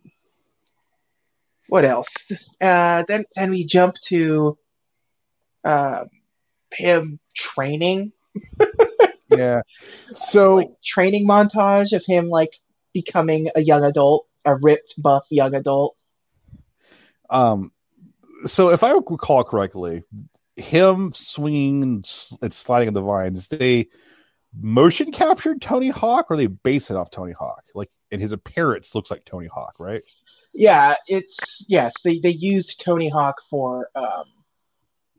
[1.68, 2.14] what else?
[2.60, 4.58] Uh, then then we jump to
[5.64, 6.06] uh,
[6.72, 8.12] him training,
[9.30, 9.60] Yeah.
[10.12, 12.54] So like training montage of him like
[12.94, 15.96] becoming a young adult, a ripped, buff young adult.
[17.30, 17.70] Um,
[18.44, 20.04] so if I recall correctly,
[20.56, 21.82] him swinging
[22.42, 23.88] and sliding on the vines, they
[24.58, 27.64] motion captured Tony Hawk, or they base it off Tony Hawk.
[27.74, 30.02] Like, and his appearance looks like Tony Hawk, right?
[30.58, 34.24] yeah, it's yes, they they used Tony Hawk for um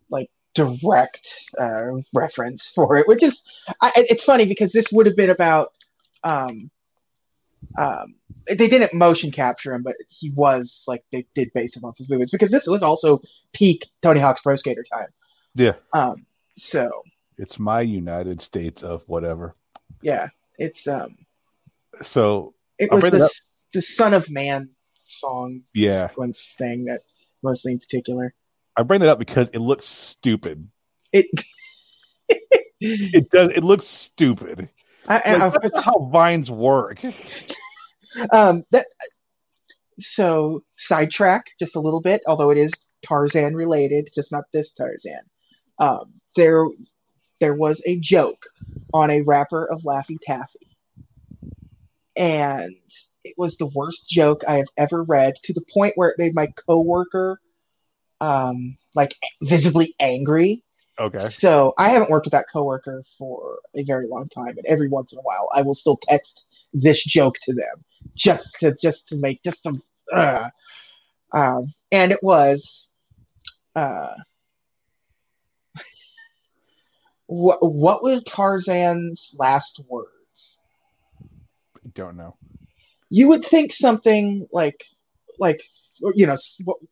[0.09, 3.43] like direct uh, reference for it, which is
[3.81, 5.71] I, it's funny because this would have been about
[6.23, 6.69] um
[7.77, 8.15] um
[8.47, 12.09] they didn't motion capture him, but he was like they did base him off his
[12.09, 13.19] movements because this was also
[13.53, 15.09] peak Tony Hawk's Pro Skater time.
[15.55, 15.73] Yeah.
[15.93, 17.03] Um, so
[17.37, 19.55] It's my United States of whatever.
[20.01, 20.27] yeah,
[20.57, 21.17] it's um,
[22.01, 23.29] So it was the
[23.73, 24.69] the Son of Man
[25.01, 26.07] song Yeah.
[26.07, 27.01] sequence thing that
[27.43, 28.33] mostly in particular
[28.75, 30.69] I bring that up because it looks stupid.
[31.11, 31.25] it.
[32.81, 33.51] It does.
[33.51, 34.69] It looks stupid.
[35.09, 37.03] I, I, Like, that's how vines work.
[38.31, 38.85] um that
[39.99, 42.71] so sidetrack just a little bit although it is
[43.03, 45.21] tarzan related just not this tarzan.
[45.79, 46.65] Um there
[47.39, 48.45] there was a joke
[48.93, 50.75] on a wrapper of laffy taffy.
[52.15, 52.75] And
[53.23, 56.35] it was the worst joke i have ever read to the point where it made
[56.35, 57.39] my coworker
[58.21, 60.63] um like visibly angry
[60.99, 61.19] Okay.
[61.19, 65.13] so I haven't worked with that coworker for a very long time, and every once
[65.13, 67.85] in a while, I will still text this joke to them
[68.15, 69.75] just to just to make just to.
[70.11, 70.49] Uh,
[71.31, 72.89] um, and it was,
[73.75, 74.15] uh,
[77.27, 80.59] what what were Tarzan's last words?
[81.93, 82.35] Don't know.
[83.09, 84.83] You would think something like
[85.39, 85.63] like
[86.13, 86.35] you know,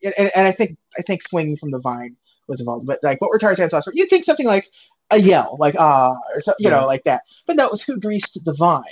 [0.04, 2.16] and, and I think I think swinging from the vine
[2.48, 3.98] was involved, but like what were Tarzan's last words?
[3.98, 4.68] You'd think something like
[5.12, 6.80] a yell, like ah, or so, you Yeah.
[6.82, 7.24] know, like that.
[7.46, 8.84] But no, it was who greased the vine,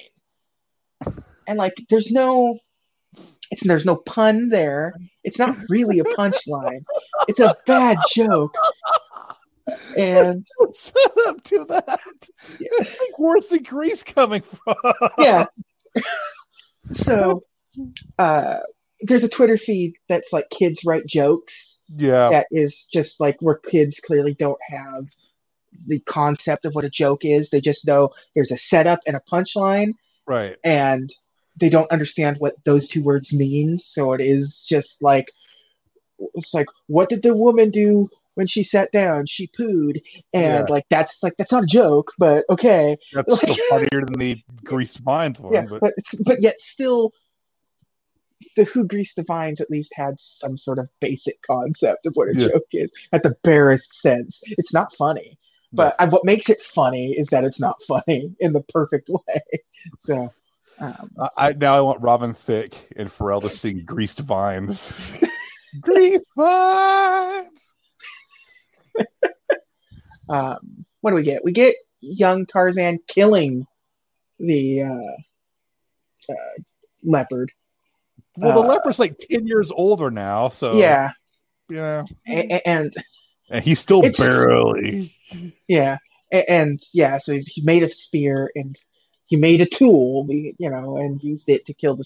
[1.48, 2.58] and like there's no,
[3.52, 4.94] it's there's no pun there.
[5.24, 6.84] It's not really a punchline.
[7.28, 8.56] It's a bad joke,
[9.98, 10.96] and Set
[11.28, 12.00] up to that.
[12.60, 14.76] It's like where's the grease coming from?
[15.18, 15.46] yeah.
[16.92, 17.44] so,
[18.20, 18.60] uh,
[19.02, 21.80] there's a Twitter feed that's like kids write jokes.
[21.96, 22.30] Yeah.
[22.30, 25.04] that is just like where kids clearly don't have
[25.86, 27.50] the concept of what a joke is.
[27.52, 29.92] They just know there's a setup and a punchline,
[30.26, 30.56] Right.
[30.64, 31.14] and
[31.60, 33.78] they don't understand what those two words mean.
[33.78, 35.32] So it is just like
[36.34, 39.26] it's like what did the woman do when she sat down?
[39.28, 40.02] She pooed,
[40.34, 40.74] and Yeah.
[40.74, 45.00] like that's like that's not a joke, but okay, That's still funnier than the greased
[45.00, 45.54] vines one.
[45.54, 45.94] yeah, but but
[46.26, 47.12] but yet still.
[48.56, 52.30] The Who Greased the Vines at least had some sort of basic concept of what
[52.30, 52.50] a Yeah.
[52.50, 54.42] joke is, at the barest sense.
[54.46, 55.40] It's not funny,
[55.72, 59.42] but I, what makes it funny is that it's not funny in the perfect way.
[60.00, 60.34] So,
[60.80, 64.94] um, I, I now I want Robin Thicke and Pharrell to sing "Greased Vines."
[65.82, 67.74] Greased vines.
[70.30, 71.44] um, what do we get?
[71.44, 73.66] We get young Tarzan killing
[74.40, 76.62] the uh, uh,
[77.04, 77.52] leopard.
[78.38, 81.12] Well, the Uh, leper's like ten years older now, so yeah,
[81.70, 82.94] yeah, a- a- and
[83.50, 85.14] and he's still barely.
[85.68, 85.98] yeah,
[86.34, 87.18] a- and yeah.
[87.20, 88.78] So he made a spear and
[89.26, 92.06] he made a tool, you know, and used it to kill the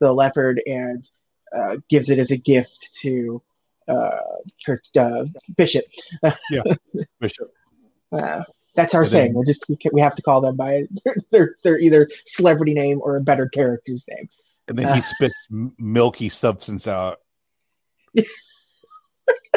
[0.00, 1.08] the leopard and
[1.56, 3.40] uh, gives it as a gift to
[3.88, 4.18] uh,
[4.66, 5.24] Kirk uh,
[5.56, 5.84] Bishop.
[6.50, 6.62] Yeah,
[7.20, 7.52] Bishop.
[8.10, 8.42] Uh,
[8.74, 9.34] that's our And then- thing.
[9.34, 10.84] We're just we have to call them by
[11.30, 14.28] their their either celebrity name or a better character's name.
[14.68, 17.18] And then he spits milky substance out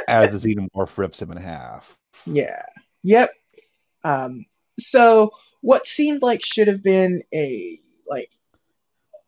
[0.07, 1.97] as the xenomorph rips him in half.
[2.25, 2.63] Yeah.
[3.03, 3.29] Yep.
[4.03, 4.45] Um,
[4.77, 8.29] so what seemed like should have been a like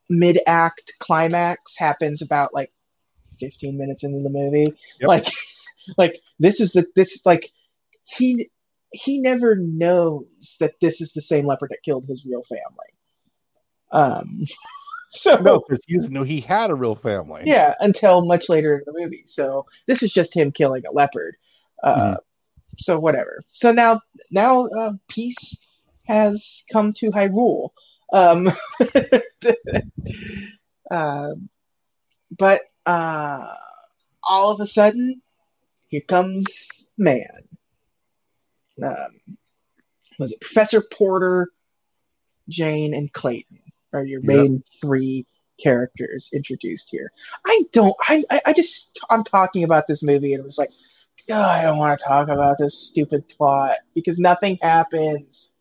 [0.10, 2.72] mid act climax happens about like
[3.40, 4.74] 15 minutes into the movie.
[5.00, 5.08] Yep.
[5.08, 5.28] Like
[5.98, 7.50] like this is the this like
[8.04, 8.50] he
[8.92, 12.92] he never knows that this is the same leopard that killed his real family.
[13.92, 14.46] Um
[15.08, 17.44] so No, because he doesn't know he had a real family.
[17.46, 19.24] yeah, until much later in the movie.
[19.26, 21.36] So this is just him killing a leopard.
[21.84, 22.18] Uh,
[22.78, 23.42] So whatever.
[23.52, 25.58] So now, now uh, peace
[26.06, 27.70] has come to Hyrule.
[28.14, 28.52] Um,
[30.92, 31.50] um,
[32.38, 33.54] but uh,
[34.24, 35.22] all of a sudden,
[35.88, 37.26] here comes man.
[38.84, 39.38] Um,
[40.20, 41.50] was it Professor Porter,
[42.50, 43.60] Jane, and Clayton
[43.94, 44.28] are your Yep.
[44.28, 45.26] main three
[45.62, 47.12] characters introduced here.
[47.46, 47.96] I don't.
[48.08, 48.24] I.
[48.30, 49.00] I, I just.
[49.10, 50.70] I'm talking about this movie and it was like,
[51.30, 55.54] oh, I don't want to talk about this stupid plot because nothing happens.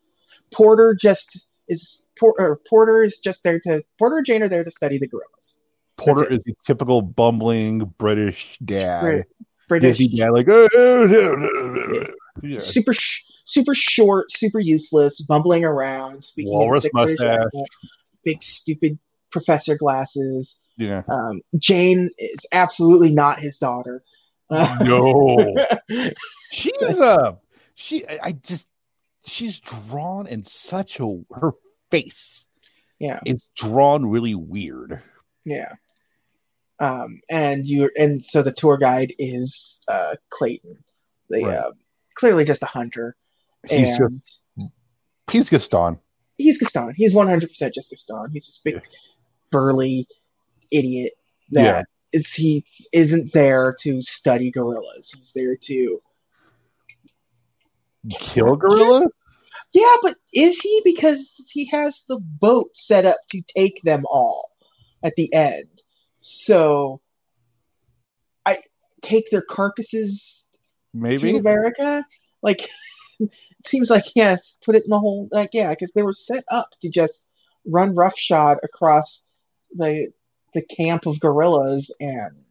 [0.53, 2.07] Porter just is.
[2.19, 3.83] Porter, Porter is just there to.
[3.99, 5.61] Porter and Jane are there to study the gorillas.
[5.97, 9.01] Porter is a typical bumbling British dad.
[9.01, 9.27] Brit-
[9.67, 12.07] British, dad, like, oh, oh, no, no, no, no."
[12.41, 12.59] yeah.
[12.59, 17.49] super, sh- super short, super useless, bumbling around, speaking in a Walrus mustache.
[18.23, 18.99] Big stupid
[19.31, 20.59] professor glasses.
[20.77, 21.03] Yeah.
[21.09, 24.03] Um, Jane is absolutely not his daughter.
[24.49, 25.53] Uh, No.
[26.53, 27.37] she's a
[27.75, 28.69] she I just
[29.25, 31.51] she's drawn in such a her
[31.91, 32.45] face
[32.97, 35.01] yeah, it's drawn really weird.
[35.43, 35.73] yeah.
[36.79, 40.83] Um, and you and so the tour guide is uh, Clayton,
[41.29, 41.57] the Right.
[41.57, 41.71] uh,
[42.15, 43.15] clearly just a hunter.
[43.67, 44.21] He's and
[44.55, 44.71] just
[45.29, 45.99] he's Gaston.
[46.37, 46.93] He's Gaston.
[46.95, 48.29] He's one hundred percent just Gaston.
[48.33, 48.81] He's this big, Yeah.
[49.51, 50.07] burly
[50.71, 51.13] idiot
[51.51, 51.83] that Yeah.
[52.19, 55.11] is he isn't there to study gorillas.
[55.15, 56.01] He's there to
[58.19, 59.07] Kill gorilla?
[59.73, 64.49] yeah, but is he because he has the boat set up to take them all
[65.03, 65.67] at the end.
[66.21, 67.01] So
[68.45, 68.59] I
[69.01, 70.45] take their carcasses
[70.93, 71.37] to Maybe.
[71.37, 72.05] America.
[72.41, 72.69] Like
[73.59, 76.43] it seems like yes, put it in the whole like yeah, because they were set
[76.51, 77.27] up to just
[77.65, 79.23] run roughshod across
[79.75, 80.11] the
[80.53, 82.43] the camp of gorillas and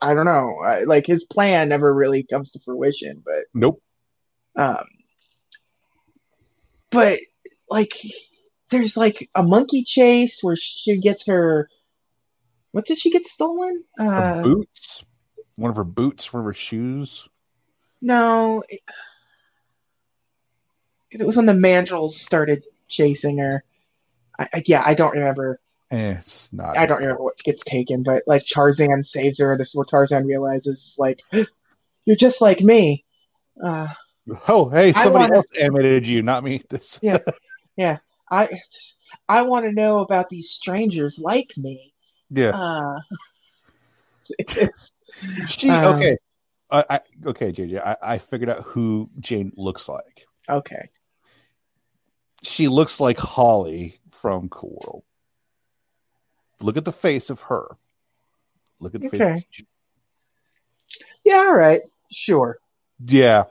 [0.00, 3.82] I don't know, I, like his plan never really comes to fruition, but Nope.
[4.56, 4.84] um,
[6.90, 7.18] but
[7.70, 7.92] like
[8.70, 11.68] there's like a monkey chase where she gets her
[12.74, 13.84] what did she get stolen?
[13.96, 15.04] Uh, boots.
[15.54, 17.28] One of her boots, one of her shoes.
[18.02, 18.64] No,
[21.14, 23.62] because it was when the mandrills started chasing her.
[24.36, 25.60] I, I, yeah, I don't remember.
[25.92, 26.76] Eh, it's not.
[26.76, 29.56] I don't remember what gets taken, but like Tarzan saves her.
[29.56, 31.20] This is what Tarzan realizes: like,
[32.04, 33.04] you're just like me.
[33.64, 33.86] Uh,
[34.48, 36.62] Oh, hey, somebody wanna- else animated you, not me.
[36.68, 36.98] This.
[37.76, 37.98] Yeah.
[38.30, 38.60] I
[39.28, 41.92] I want to know about these strangers like me.
[42.30, 42.48] yeah.
[42.50, 43.00] Uh,
[44.38, 44.90] it's,
[45.46, 46.16] She um, okay.
[46.70, 47.80] I, I okay, JJ.
[47.86, 50.26] I, I figured out who Jane looks like.
[50.48, 50.88] okay.
[52.44, 55.02] She looks like Holli from Cool World.
[56.60, 57.76] Look at the face of her.
[58.80, 59.18] Look at the Okay.
[59.18, 59.44] face.
[61.24, 61.36] Yeah.
[61.48, 61.80] All right.
[62.10, 62.58] Sure.
[63.04, 63.44] Yeah.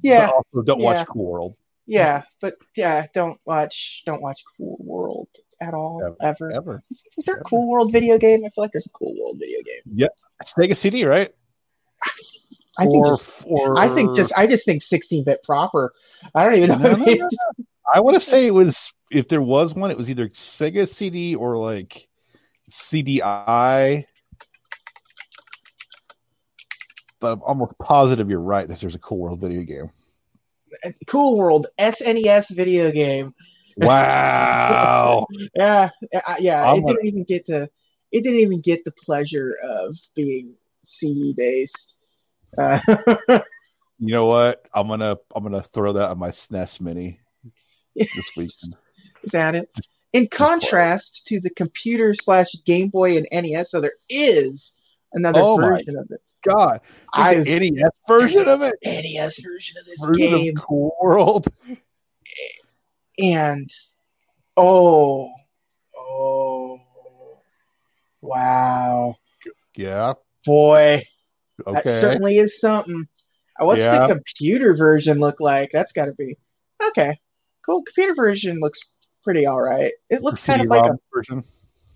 [0.00, 0.26] Yeah.
[0.26, 0.84] But also, don't Yeah.
[0.84, 1.56] watch Cool World
[1.86, 2.22] Yeah.
[2.40, 5.28] But yeah, don't watch don't watch Cool World
[5.60, 6.16] at all Ever.
[6.20, 6.52] ever.
[6.52, 6.84] ever.
[6.90, 8.44] Is, is there a Cool World video game?
[8.44, 9.82] I feel like there's a Cool World video game.
[9.96, 10.16] Yep.
[10.44, 11.34] Sega CD, right?
[12.78, 15.92] I think just or I think just I just think 16 bit proper.
[16.34, 16.94] I don't even know.
[16.96, 20.10] No, no, no, I want to say it was if there was one, it was
[20.10, 22.08] either Sega CD or like
[22.70, 24.04] CDI.
[27.20, 29.90] But I'm almost positive you're right that there's a Cool World video game.
[31.06, 33.34] Cool World SNES video game.
[33.76, 35.26] Wow.
[35.56, 35.90] Yeah,
[36.38, 36.70] yeah.
[36.70, 37.68] I'm it gonna- didn't even get to.
[38.12, 41.96] It didn't even get the pleasure of being CD based.
[42.56, 42.78] Uh,
[43.98, 44.66] you know what?
[44.74, 47.20] I'm gonna I'm gonna throw that on my SNES Mini
[47.94, 48.76] this weekend.
[49.22, 49.68] is that it?
[50.12, 54.76] In contrast to the computer slash Game Boy and NES, so there is
[55.12, 56.20] another Oh version of it.
[56.44, 56.80] God,
[57.12, 58.74] I NES version of it.
[58.84, 61.48] NES version of this Version game, of Cool World.
[63.18, 63.70] and
[64.56, 65.30] oh,
[65.96, 66.80] oh,
[68.20, 69.16] wow,
[69.76, 70.14] Yeah.
[70.44, 71.02] boy,
[71.66, 73.06] that certainly is something.
[73.60, 74.06] Uh, What's Yeah.
[74.06, 75.70] the computer version look like?
[75.72, 76.36] That's got to be
[76.88, 77.18] okay.
[77.64, 77.82] Cool.
[77.82, 78.80] Computer version looks
[79.22, 79.92] pretty all right.
[80.10, 80.98] It looks kind of like a.
[81.14, 81.44] Version.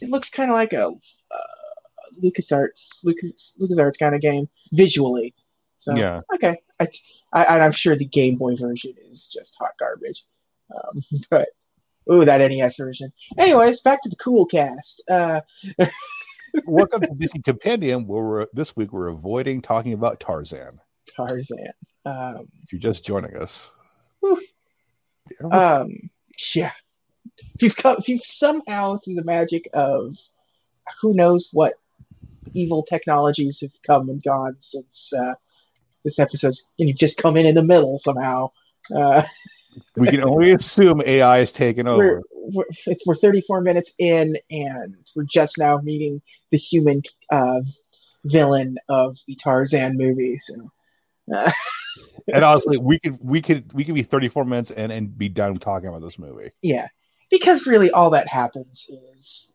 [0.01, 5.35] It looks kind of like a uh, LucasArts Lucas LucasArts kind of game visually.
[5.81, 6.23] So Yeah.
[6.35, 6.89] okay, I,
[7.33, 10.25] I I'm sure the Game Boy version is just hot garbage.
[10.75, 11.49] Um, but
[12.11, 13.13] ooh, that NES version.
[13.37, 15.03] Anyways, back to the cool cast.
[15.09, 15.41] Uh,
[16.67, 20.81] Welcome to Disney Compendium, where we're, this week we're avoiding talking about Tarzan.
[21.17, 21.69] Tarzan.
[22.05, 23.71] Um, If you're just joining us,
[24.23, 26.11] Yeah, um,
[26.55, 26.73] yeah.
[27.55, 30.17] If you've come, if you've somehow through the magic of
[31.01, 31.75] who knows what
[32.55, 35.35] evil technologies have come and gone since uh,
[36.05, 38.51] this episode's, and you've just come in in the middle somehow.
[38.95, 39.23] Uh,
[39.97, 42.23] we can only assume AI is taking we're, over.
[42.53, 47.61] We're it's we're 34 minutes in, and we're just now meeting the human uh,
[48.25, 50.39] villain of the Tarzan movie.
[50.39, 50.71] So,
[51.35, 51.53] uh,
[52.33, 55.57] And honestly, we could we could we could be 34 minutes in and be done
[55.59, 56.51] talking about this movie.
[56.63, 56.89] yeah,
[57.31, 59.53] because really all that happens is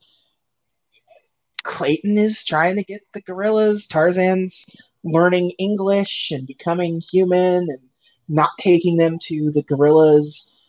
[1.64, 3.88] Clayton is trying to get the gorillas.
[3.88, 4.70] Tarzan's
[5.04, 7.80] learning English and becoming human and
[8.28, 10.60] not taking them to the gorillas.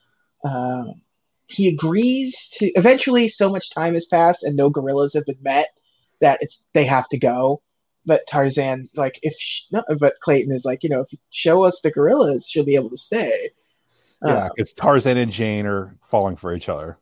[0.44, 1.00] Um,
[1.48, 2.66] he agrees to.
[2.72, 5.68] Eventually, so much time has passed and no gorillas have been met
[6.20, 7.60] that it's they have to go.
[8.06, 11.62] But Tarzan, like, if sh- no, but Clayton is like, you know, if you show
[11.64, 13.50] us the gorillas, she'll be able to stay.
[14.26, 16.98] Yeah, um, it's Tarzan and Jane are falling for each other.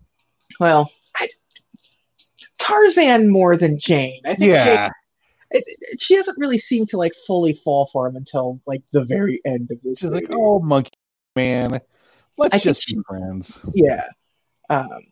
[0.61, 1.29] Well, I,
[2.59, 4.21] Tarzan more than Jane.
[4.25, 4.65] I think Yeah.
[4.87, 4.91] Jane,
[5.53, 9.05] it, it- she doesn't really seem to like fully fall for him until like the
[9.05, 9.99] very end of this.
[9.99, 10.91] She's like, oh, monkey
[11.37, 11.81] man,
[12.39, 13.59] let's I just she- be friends.
[13.75, 14.05] yeah.
[14.73, 15.07] Um,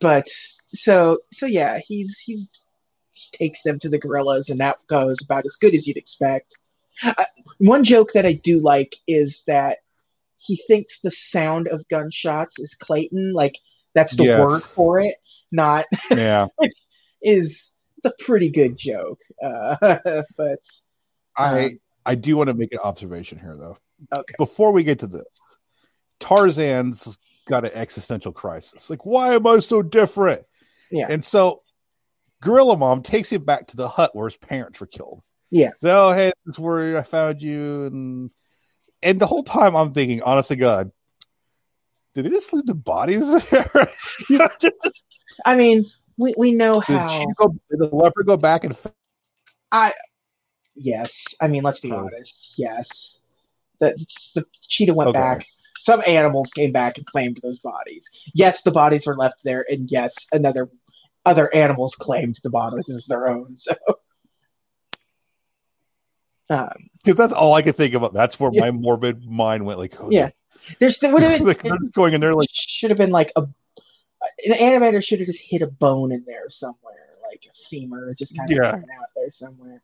[0.00, 2.50] but so so yeah, he's he's
[3.12, 6.56] he takes them to the gorillas, and that goes about as good as you'd expect.
[7.02, 7.24] Uh,
[7.58, 9.78] one joke that I do like is that
[10.38, 13.56] he thinks the sound of gunshots is Clayton, like
[13.94, 14.38] that's the Yes.
[14.38, 15.16] word for it,
[15.50, 16.46] not Yeah.
[17.22, 19.20] is it's a pretty good joke.
[19.42, 19.76] Uh,
[20.36, 20.60] but
[21.36, 23.76] I Um, I do want to make an observation here though.
[24.16, 25.26] okay, Before we get to this,
[26.18, 27.18] Tarzan's
[27.50, 28.88] got an existential crisis.
[28.88, 30.44] Like, why am I so different?
[30.90, 31.08] Yeah.
[31.10, 31.60] And so
[32.40, 35.22] Gorilla Mom takes him back to the hut where his parents were killed.
[35.50, 35.70] Yeah.
[35.80, 37.84] So, oh, hey, this is where I found you.
[37.86, 38.30] And
[39.02, 40.92] and the whole time I'm thinking, honest to God,
[42.14, 43.88] did they just leave the bodies there?
[44.60, 44.72] did
[45.44, 45.84] I mean
[46.16, 47.08] we we know how.
[47.08, 48.78] cheetah go, did the leopard go back and
[49.72, 49.92] I.
[50.76, 52.54] Yes, I mean let's be honest.
[52.56, 53.22] Yes,
[53.80, 53.94] the
[54.34, 55.18] the cheetah went Okay.
[55.18, 55.46] back.
[55.82, 58.06] Some animals came back and claimed those bodies.
[58.34, 60.68] Yes, the bodies were left there, and yes, another
[61.24, 63.56] other animals claimed the bodies as their own.
[63.56, 63.74] So,
[66.50, 68.12] um, that's all I could think about.
[68.12, 68.60] That's where Yeah.
[68.62, 69.78] my morbid mind went.
[69.78, 70.30] Like, oh, Yeah.
[70.80, 73.32] there's there would have like been they're going in there like, should have been like
[73.36, 73.46] a
[74.44, 78.36] an animator should have just hit a bone in there somewhere, like a femur, just
[78.36, 78.70] kind of Yeah.
[78.72, 79.82] hanging out there somewhere.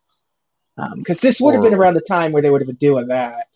[0.99, 3.47] Because this would have been around the time where they would have been doing that.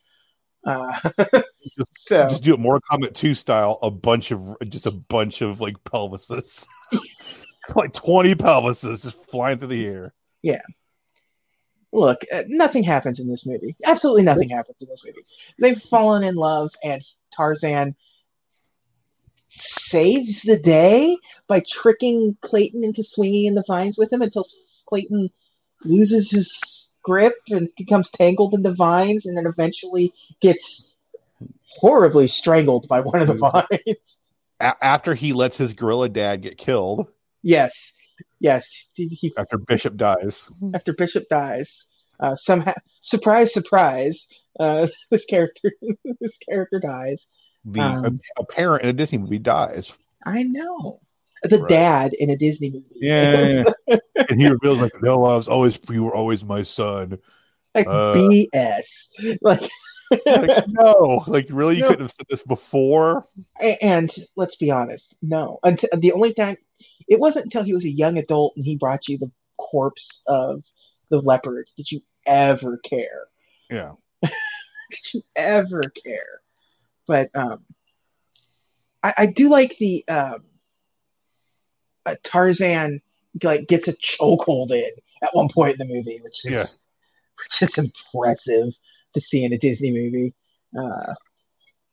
[0.65, 0.99] Uh,
[1.91, 5.61] so just do it Mortal Kombat 2 style, a bunch of just a bunch of
[5.61, 6.67] like pelvises.
[7.75, 10.15] like 20 pelvises just flying through the air.
[10.43, 10.63] Yeah.
[11.93, 13.77] Look, uh, nothing happens in this movie.
[13.85, 15.27] Absolutely nothing happens in this movie.
[15.59, 17.03] They've fallen in love, and
[17.35, 17.97] Tarzan
[19.49, 21.17] saves the day
[21.49, 24.47] by tricking Clayton into swinging in the vines with him until
[24.87, 25.31] Clayton
[25.85, 30.90] loses his grip and becomes tangled in the vines, and then eventually gets
[31.71, 34.21] horribly strangled by one of the vines.
[34.61, 37.09] A- after he lets his gorilla dad get killed,
[37.43, 37.95] yes,
[38.41, 38.91] yes.
[38.95, 40.49] He, he after Bishop dies.
[40.75, 41.87] after Bishop dies.
[42.19, 45.73] Uh, somehow, surprise, surprise, uh, this character,
[46.21, 47.29] this character dies.
[47.65, 49.93] The Um, a, a parent in a Disney movie dies.
[50.27, 50.99] I know
[51.43, 51.69] the Right.
[51.71, 52.85] dad in a Disney movie.
[52.97, 53.65] Yeah.
[54.29, 57.19] and he reveals like, no, I was always you were always my son.
[57.75, 58.85] like Uh, BS.
[59.41, 59.63] Like,
[60.11, 61.89] Like, no, like really you No.
[61.89, 63.27] couldn't have said this before.
[63.81, 65.59] and let's be honest, no.
[65.63, 66.57] Until the only time,
[67.09, 70.65] it wasn't until he was a young adult and he brought you the corpse of
[71.11, 73.27] the leopard did you ever care.
[73.71, 73.93] Yeah.
[74.23, 76.41] Did you ever care?
[77.07, 77.65] But um,
[79.05, 80.41] I, I do like the um,
[82.07, 83.01] uh, Tarzan
[83.45, 84.91] like gets a chokehold in
[85.23, 86.65] at one point in the movie, which is Yeah.
[87.39, 88.75] which is impressive
[89.15, 90.35] to see in a Disney movie.
[90.79, 91.15] Uh,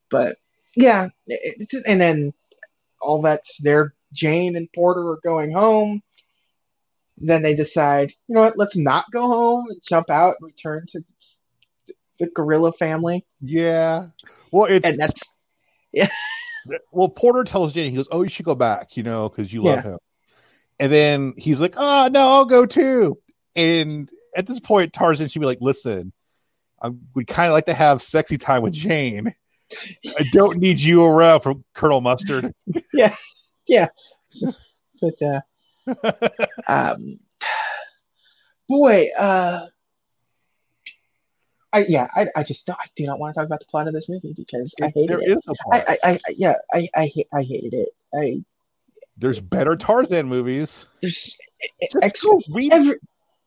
[0.09, 0.38] but
[0.76, 2.34] yeah, it, it's- and then
[3.01, 3.93] all that's there.
[4.13, 6.01] Jane and Porter are going home.
[7.20, 8.57] Then they decide, you know what?
[8.57, 11.01] Let's not go home and jump out and return to
[12.20, 13.26] the gorilla family.
[13.41, 14.07] Yeah.
[14.51, 15.22] Well, it's And that's
[15.91, 16.09] yeah.
[16.91, 19.63] well, Porter tells Jane, he goes, "Oh, you should go back, you know, because you
[19.63, 19.91] love Yeah.
[19.93, 19.97] him."
[20.80, 23.20] And then he's like, "Oh no, I'll go too."
[23.55, 26.13] And at this point, Tarzan should be like, "Listen,
[26.82, 29.34] I would kind of like to have sexy time with Jane.
[30.17, 32.53] I don't need you around for Colonel Mustard."
[32.93, 33.15] Yeah,
[33.67, 33.89] yeah,
[35.01, 35.41] but uh,
[36.67, 37.19] um,
[38.67, 39.67] boy, uh,
[41.73, 43.88] I yeah, I, I just don't, I do not want to talk about the plot
[43.88, 45.30] of this movie because I hated there it.
[45.30, 45.84] is no plot.
[45.88, 47.89] I, I, I yeah, I, I, I hated it.
[48.15, 48.43] I
[49.17, 50.88] There's better Tarzan movies.
[51.01, 51.38] there's
[52.01, 52.25] ex-
[52.71, 52.95] every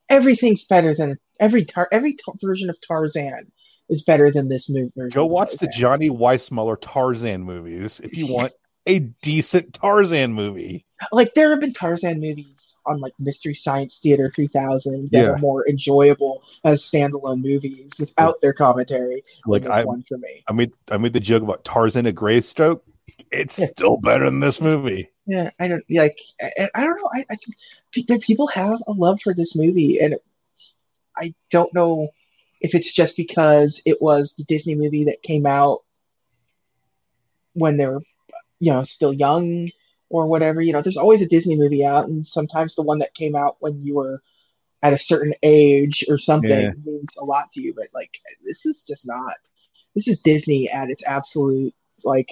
[0.09, 3.51] everything's better than every tar- every t- version of Tarzan
[3.88, 4.93] is better than this movie.
[5.11, 8.53] Go watch the Johnny Weissmuller Tarzan movies if you want
[8.86, 10.86] a decent Tarzan movie.
[11.12, 15.30] like there have been Tarzan movies on like Mystery Science Theater 3000 that Yeah.
[15.30, 19.22] are more enjoyable as standalone movies without their commentary.
[19.47, 20.43] Like this I, one for me.
[20.49, 22.84] I made I made the joke about Tarzan at Greystoke.
[23.32, 23.66] It's Yeah.
[23.66, 25.11] still better than this movie.
[25.26, 26.18] Yeah, I don't like.
[26.41, 27.09] I, I don't know.
[27.12, 27.36] I, I
[27.95, 30.16] think there people have a love for this movie, and
[31.17, 32.09] I don't know
[32.61, 35.81] if it's just because it was the Disney movie that came out
[37.55, 38.01] when they were,
[38.59, 39.69] you know, still young
[40.09, 40.61] or whatever.
[40.61, 43.57] You know, there's always a Disney movie out, and sometimes the one that came out
[43.61, 44.21] when you were
[44.83, 46.73] at a certain age or something Yeah.
[46.85, 47.75] means a lot to you.
[47.75, 48.11] But like,
[48.45, 49.35] this is just not.
[49.95, 52.31] This is Disney at its absolute like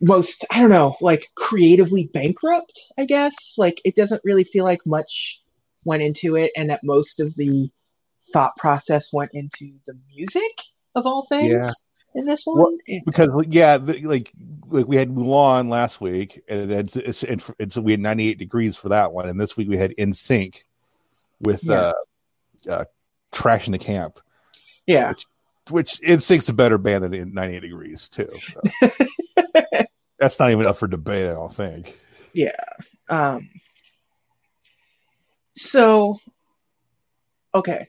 [0.00, 3.54] most I don't know, like creatively bankrupt, I guess.
[3.58, 5.40] Like it doesn't really feel like much
[5.84, 7.68] went into it and that most of the
[8.32, 10.52] thought process went into the music
[10.94, 11.70] of all things Yeah.
[12.14, 12.58] in this one.
[12.58, 12.76] Well,
[13.06, 14.32] because yeah, the, like
[14.68, 18.76] like we had Mulan last week, and it's, it's, and, so we had 98 degrees
[18.76, 20.62] for that one, and this week we had NSYNC
[21.40, 21.92] with Yeah.
[22.68, 22.84] uh, uh,
[23.32, 24.20] Trash in the Camp,
[24.86, 25.14] yeah.
[25.70, 28.30] which NSYNC's a better band than 98 degrees too.
[28.52, 28.90] So.
[30.18, 31.98] That's not even up for debate, I don't think.
[32.34, 32.52] Yeah.
[33.08, 33.48] Um,
[35.56, 36.18] so,
[37.54, 37.88] okay,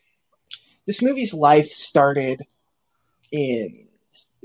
[0.88, 2.41] this movie's life started
[3.32, 3.88] in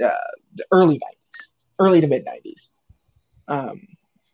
[0.02, 0.10] uh,
[0.54, 2.70] the early '90s, early to mid '90s.
[3.48, 3.86] Um,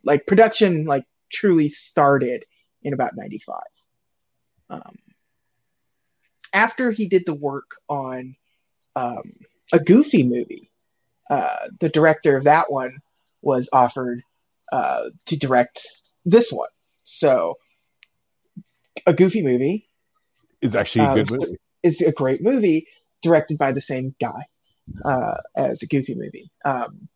[0.04, 2.44] like production, like truly started
[2.82, 3.56] in about '95.
[4.70, 4.96] Um,
[6.52, 8.36] after he did the work on
[8.96, 9.32] um,
[9.72, 10.70] a Goofy movie,
[11.30, 12.92] uh, the director of that one
[13.40, 14.22] was offered
[14.70, 15.86] uh, to direct
[16.24, 16.68] this one.
[17.04, 17.56] So,
[19.06, 19.88] a Goofy movie
[20.60, 21.56] It's actually a Um, good so- movie.
[21.82, 22.86] is a great movie
[23.22, 24.46] directed by the same guy
[25.04, 26.50] uh, as a Goofy movie.
[26.64, 27.08] Um,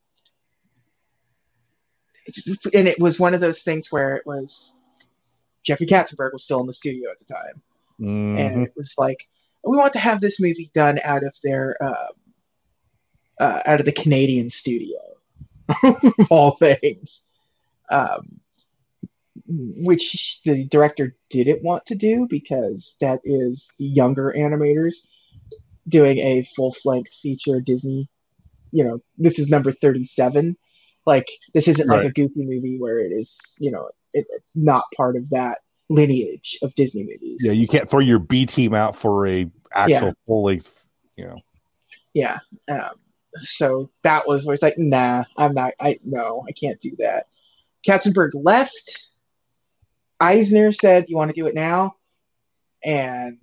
[2.74, 4.80] and it was one of those things where it was
[5.64, 7.62] Jeffrey Katzenberg was still in the studio at the time,
[8.00, 8.38] Mhm.
[8.38, 9.24] and it was like
[9.64, 12.14] we want to have this movie done out of their um,
[13.38, 14.98] uh, out of the Canadian studio
[15.82, 17.24] of all things,
[17.90, 18.40] um,
[19.46, 25.06] which the director didn't want to do because that is the younger animators
[25.88, 28.08] doing a full length feature Disney.
[28.72, 30.56] You know, this is number thirty seven.
[31.06, 35.16] Like this isn't like a Goofy movie where it is, you know, it, not part
[35.16, 35.58] of that
[35.88, 37.42] lineage of Disney movies.
[37.44, 40.12] Yeah, you can't throw your B team out for a actual Yeah.
[40.26, 40.88] full length.
[41.16, 41.36] You know,
[42.12, 42.38] Yeah.
[42.68, 42.90] Um,
[43.36, 45.74] so that was where it's like, nah, I'm not.
[45.80, 47.26] I no, I can't do that.
[47.86, 49.10] Katzenberg left.
[50.20, 51.96] Eisner said, "You want to do it now,"
[52.84, 53.38] and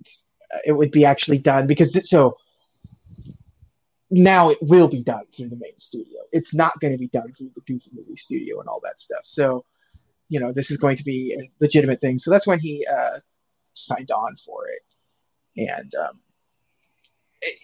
[0.52, 2.36] uh, it would be actually done because th- so
[4.10, 6.20] now it will be done through the main studio.
[6.32, 9.20] It's not going to be done through the Goofy Movie Studio and all that stuff.
[9.24, 9.64] So,
[10.28, 12.18] you know, this is going to be a legitimate thing.
[12.18, 13.18] So that's when he uh,
[13.74, 16.20] signed on for it, and um,
[17.40, 17.58] it,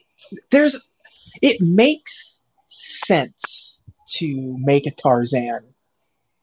[0.50, 0.96] there's
[1.42, 2.38] it makes
[2.68, 5.74] sense to make a Tarzan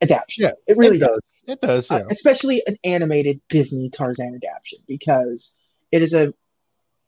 [0.01, 0.45] adaptation.
[0.45, 1.19] Yeah, it really does.
[1.47, 1.89] It does.
[1.89, 5.55] Yeah, Uh, especially an animated Disney Tarzan adaptation because
[5.91, 6.33] it is a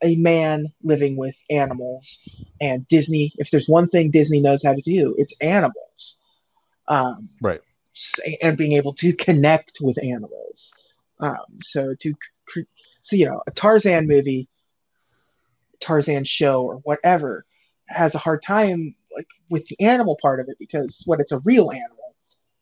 [0.02, 2.26] a man living with animals
[2.60, 6.22] and Disney if there's one thing Disney knows how to do it's animals
[6.88, 7.60] um, Right.
[8.42, 10.72] and being able to connect with animals
[11.20, 12.14] um, so to
[13.02, 14.48] so you know a Tarzan movie
[15.80, 17.44] Tarzan show or whatever
[17.88, 21.40] has a hard time like with the animal part of it because when it's a
[21.40, 22.14] real animal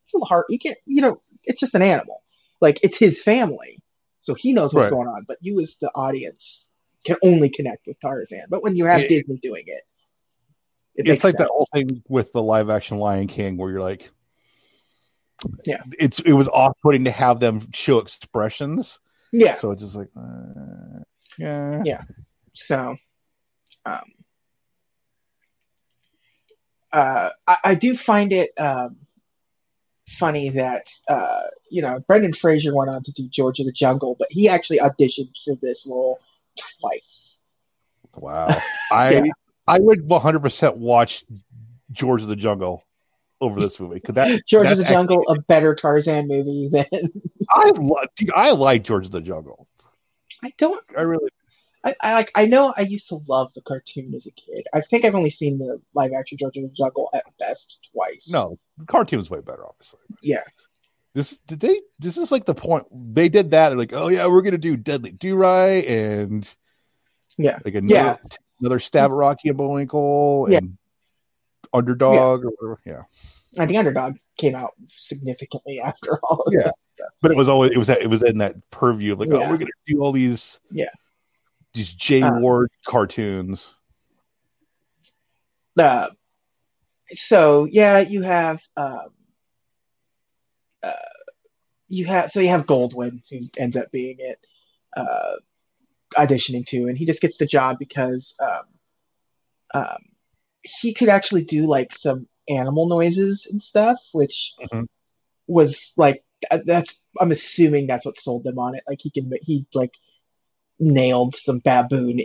[0.04, 2.22] it's a little hard you can't you know it's just an animal
[2.60, 3.82] like it's his family
[4.20, 4.90] so he knows what's Right.
[4.90, 6.70] going on but you as the audience
[7.04, 9.82] can only connect with Tarzan but when you have It- Disney doing it,
[10.94, 11.42] it it's like sense.
[11.42, 14.10] that whole thing with the live action Lion King where you're like,
[15.64, 15.80] Yeah.
[15.98, 18.98] it's it was off putting to have them show expressions.
[19.32, 21.02] yeah So it's just like, uh,
[21.38, 22.02] yeah, Yeah.
[22.54, 22.96] So,
[23.86, 24.12] um,
[26.92, 28.96] uh, I, I do find it um,
[30.18, 34.16] funny that uh, you know Brendan Fraser went on to do George of the Jungle,
[34.18, 36.18] but he actually auditioned for this role
[36.80, 37.40] twice.
[38.16, 38.48] Wow.
[38.90, 39.32] I Yeah.
[39.66, 41.24] I would 100 percent watch
[41.92, 42.82] George of the Jungle
[43.40, 47.12] over this movie because that George of the Jungle, a better Tarzan movie than
[47.50, 49.68] I lo- dude, I like George of the Jungle.
[50.42, 50.82] I don't.
[50.96, 51.28] I really
[51.88, 52.30] I, I like.
[52.34, 54.66] I know I used to love the cartoon as a kid.
[54.74, 58.28] I think I've only seen the live action the Jungle at best twice.
[58.32, 60.00] no the cartoon's way better, obviously.
[60.22, 60.42] Yeah.
[61.14, 61.80] This did they?
[61.98, 63.70] This is like the point they did that.
[63.70, 66.54] They're like, oh yeah, we're gonna do Dudley Do-Right and
[67.36, 67.58] Yeah.
[67.64, 68.16] like another Yeah.
[68.60, 70.58] another stab at Rocky and Bullwinkle Yeah.
[70.58, 70.76] and
[71.72, 72.80] Underdog or whatever.
[72.86, 73.02] Yeah,
[73.62, 76.70] I think Underdog came out significantly after all of Yeah.
[76.98, 77.10] that.
[77.22, 79.58] but it was always it was it was in that purview of like, oh, we're
[79.58, 80.90] gonna do all these Yeah.
[81.74, 83.74] These Jay Uh, Ward cartoons.
[85.78, 86.08] Uh,
[87.10, 89.10] so yeah, you have um,
[90.82, 90.92] uh,
[91.88, 94.38] you have so you have Goldwyn who ends up being it
[94.96, 95.34] uh,
[96.16, 99.98] auditioning too, and he just gets the job because um, um,
[100.62, 104.86] he could actually do like some animal noises and stuff, which Mhm.
[105.46, 108.84] was like uh, that's I'm assuming that's what sold them on it.
[108.88, 109.92] Like he can he like
[110.78, 112.20] nailed some baboon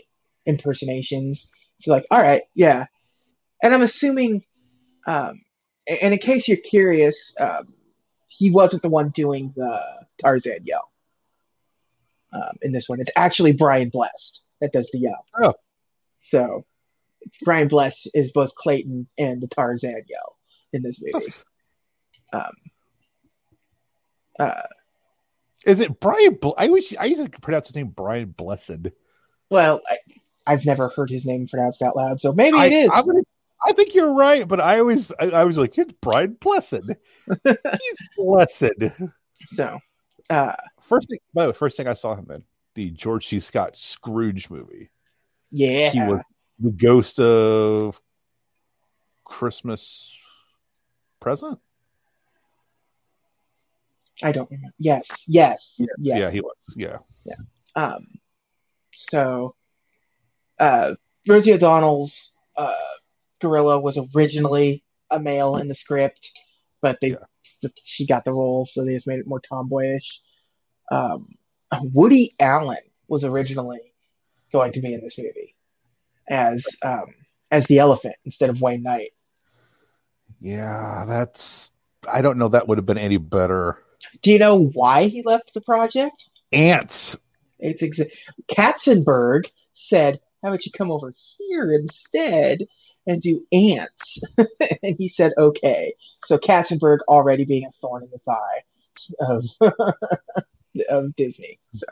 [0.46, 1.52] impersonations.
[1.78, 2.86] So like, all right, yeah.
[3.62, 4.44] And I'm assuming
[5.06, 5.42] um,
[5.88, 7.68] and in case you're curious, um,
[8.28, 9.80] he wasn't the one doing the
[10.22, 10.92] Tarzan yell.
[12.32, 15.26] Um, in this one, it's actually Brian Blessed that does the yell.
[15.42, 15.54] Oh.
[16.20, 16.66] So
[17.44, 20.38] Brian Blessed is both Clayton and the Tarzan yell
[20.72, 21.34] in this movie.
[22.32, 22.52] Um,
[24.40, 24.64] uh,
[25.66, 26.36] Is it Brian?
[26.36, 28.88] Bl- I wish I used to pronounce his name Brian Blessed.
[29.50, 29.98] well, I,
[30.46, 32.90] I've never heard his name pronounced out loud, so maybe I, it is.
[32.90, 33.22] Gonna-
[33.66, 36.82] I think you're right, but I always I, I was like, it's Brian Blessed.
[37.46, 38.74] He's blessed.
[39.48, 39.80] So,
[40.30, 42.44] uh, First thing, by the way, first thing I saw him in
[42.76, 43.40] the George C.
[43.40, 44.90] Scott Scrooge movie.
[45.50, 46.22] yeah, He was
[46.60, 48.02] the ghost of
[49.24, 50.18] Christmas
[51.22, 51.60] present.
[54.22, 54.76] I don't remember.
[54.78, 55.90] Yes, yes, yes.
[55.98, 56.56] Yeah, he was.
[56.76, 57.36] Yeah, yeah.
[57.76, 58.08] Um,
[58.96, 59.56] so,
[60.60, 60.96] uh,
[61.28, 62.74] Rosie O'Donnell's uh,
[63.42, 66.32] gorilla was originally a male in the script,
[66.82, 67.16] but they
[67.82, 70.20] she got the role, so they just made it more tomboyish.
[70.92, 71.26] Um,
[71.94, 73.94] Woody Allen was originally
[74.52, 75.56] going to be in this movie
[76.30, 77.14] as um,
[77.52, 79.12] as the elephant instead of Wayne Knight.
[80.40, 81.06] yeah.
[81.08, 81.72] That's.
[82.12, 82.50] I don't know.
[82.50, 83.83] That would have been any better.
[84.22, 86.30] Do you know why he left the project?
[86.52, 87.18] Ants.
[87.60, 88.12] It's exa-
[88.48, 92.66] Katzenberg said, "How about you come over here instead
[93.08, 94.22] and do ants?"
[94.84, 95.94] and he said, "Okay."
[96.26, 98.64] So Katzenberg already being a thorn in the thigh
[99.20, 99.46] of
[100.90, 101.60] of Disney.
[101.74, 101.86] So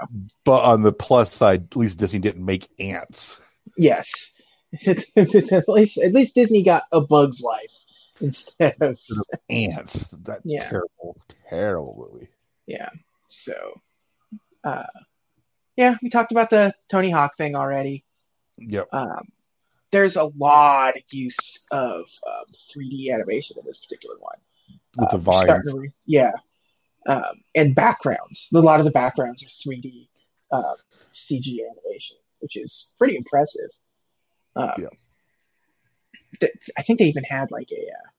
[0.43, 3.39] But on the plus side, at least Disney didn't make ants.
[3.77, 4.33] yes,
[4.87, 7.71] at least at least Disney got a Bug's Life
[8.19, 8.99] instead of
[9.49, 10.09] Ants.
[10.23, 10.69] That Yeah.
[10.69, 11.17] terrible,
[11.55, 12.29] terrible movie.
[12.65, 12.89] yeah.
[13.27, 13.79] So,
[14.63, 14.83] uh,
[15.77, 18.03] yeah, we talked about the Tony Hawk thing already.
[18.57, 18.87] Yep.
[18.93, 19.25] um,
[19.91, 24.37] there's a lot of use of um, 3D animation in this particular one.
[24.97, 25.73] With the Um, we're vines.
[25.73, 26.31] re- yeah,
[27.07, 28.49] um, and backgrounds.
[28.53, 30.07] A lot of the backgrounds are 3D
[30.51, 30.75] um,
[31.13, 33.69] CG animation, which is pretty impressive.
[34.55, 34.89] Um, Yeah.
[36.39, 38.09] th- I think they even had like a uh,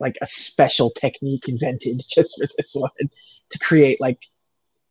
[0.00, 2.90] like a special technique invented just for this one
[3.50, 4.18] to create like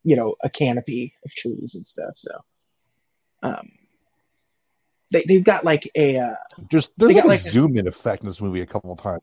[0.02, 2.12] you know a canopy of trees and stuff.
[2.16, 2.30] So.
[3.42, 3.72] Um,
[5.10, 6.34] they, they've got like a uh,
[6.70, 8.90] Just there's They got, a like, a- zoom in effect in this movie a couple
[8.92, 9.20] of times.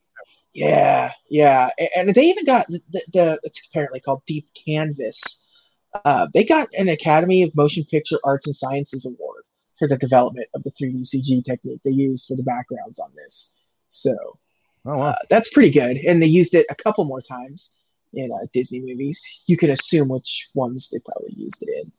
[0.54, 5.48] yeah yeah A- and they even got the, the, the it's apparently called deep canvas
[6.06, 9.44] uh, they got an academy of motion picture arts and sciences award
[9.80, 13.54] for the development of the 3d cg technique they used for the backgrounds on this
[13.88, 14.16] so
[14.86, 15.08] Oh wow.
[15.10, 15.98] uh, that's pretty good.
[15.98, 17.76] And they used it a couple more times
[18.14, 19.44] in uh, disney movies.
[19.48, 21.92] You can assume which ones they probably used it in.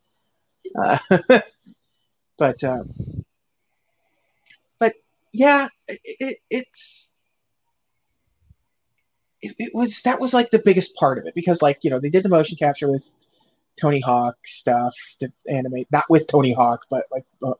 [0.80, 1.40] Uh,
[2.38, 2.90] but um,
[4.78, 4.94] but
[5.32, 7.14] yeah it, it, it's
[9.40, 12.00] it, it was that was like the biggest part of it because like you know
[12.00, 13.06] they did the motion capture with
[13.80, 17.54] Tony Hawk stuff to animate not with Tony Hawk but like uh,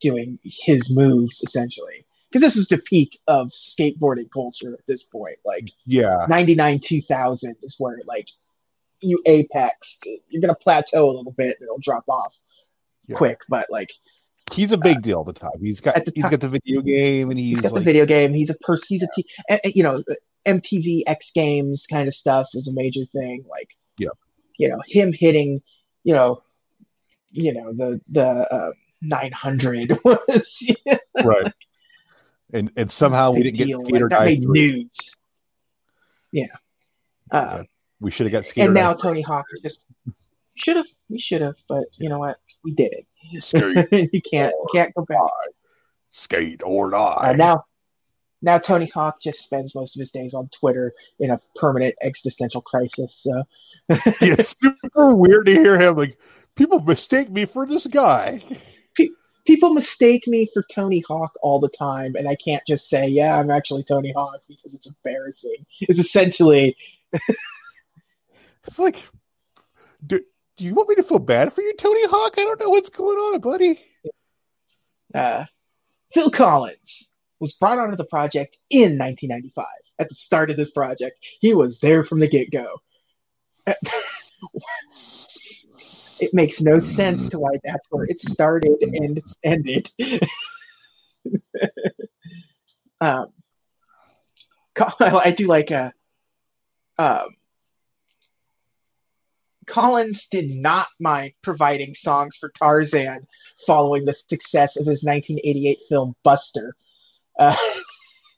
[0.00, 5.36] doing his moves essentially because this is the peak of skateboarding culture at this point
[5.44, 6.26] like yeah.
[6.28, 8.28] 99 2000 is where like
[9.00, 12.34] you apex you're gonna plateau a little bit and it'll drop off
[13.06, 13.16] Yeah.
[13.16, 13.90] quick but like
[14.52, 15.58] He's a big uh, deal at the time.
[15.62, 18.04] He's got the he's got the video game and he's, he's got like the video
[18.04, 20.02] game he's a person he's a t- and- and, you know
[20.46, 24.08] mtv x games kind of stuff is a major thing like Yeah.
[24.58, 25.62] you know him hitting
[26.02, 26.42] you know
[27.30, 28.72] you know the the uh,
[29.02, 30.70] 900 was
[31.22, 31.52] right.
[32.54, 33.80] And and somehow we didn't deal.
[33.80, 35.16] get Skate or Die made news
[36.34, 36.46] yeah.
[37.30, 37.62] Uh,
[38.00, 39.86] We should have got Skater and now tony hawk just
[40.56, 42.38] should have we should have but you know what?
[42.64, 43.42] We did it.
[43.42, 45.20] Skate, you can't can't go back.
[46.10, 47.18] skate or die.
[47.20, 47.64] Uh, now,
[48.42, 52.62] now Tony Hawk just spends most of his days on Twitter in a permanent existential
[52.62, 53.14] crisis.
[53.14, 53.44] So,
[53.88, 56.18] it's super weird to hear him like
[56.54, 58.42] people mistake me for this guy.
[59.46, 63.38] People mistake me for Tony Hawk all the time, and I can't just say, "Yeah,
[63.38, 65.66] I'm actually Tony Hawk" because it's embarrassing.
[65.80, 66.76] It's essentially,
[68.66, 69.02] It's like,
[70.04, 70.20] do,
[70.56, 72.34] do you want me to feel bad for you, Tony Hawk?
[72.38, 73.80] I don't know what's going on, buddy.
[75.14, 75.44] uh,
[76.12, 79.66] Phil Collins was brought onto the project in 1995.
[79.98, 82.80] At the start of this project, he was there from the get go.
[86.20, 89.90] It makes no sense to why that's where it started and it's ended.
[93.00, 93.26] um,
[95.00, 95.92] I do like a.
[96.98, 97.28] Um,
[99.66, 103.26] Collins did not mind providing songs for Tarzan
[103.66, 106.74] following the success of his 1988 film Buster.
[107.38, 107.56] Uh,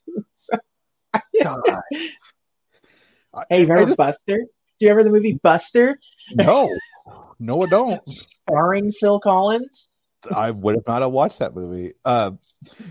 [0.35, 0.57] so-
[1.43, 1.61] God.
[3.49, 4.37] Hey, remember just- Buster?
[4.37, 5.99] Do you remember the movie Buster,
[6.33, 6.69] no,
[7.39, 8.01] no, I don't.
[8.07, 9.89] starring Phil Collins?
[10.35, 11.93] I would have not have watched that movie.
[12.03, 12.31] Uh,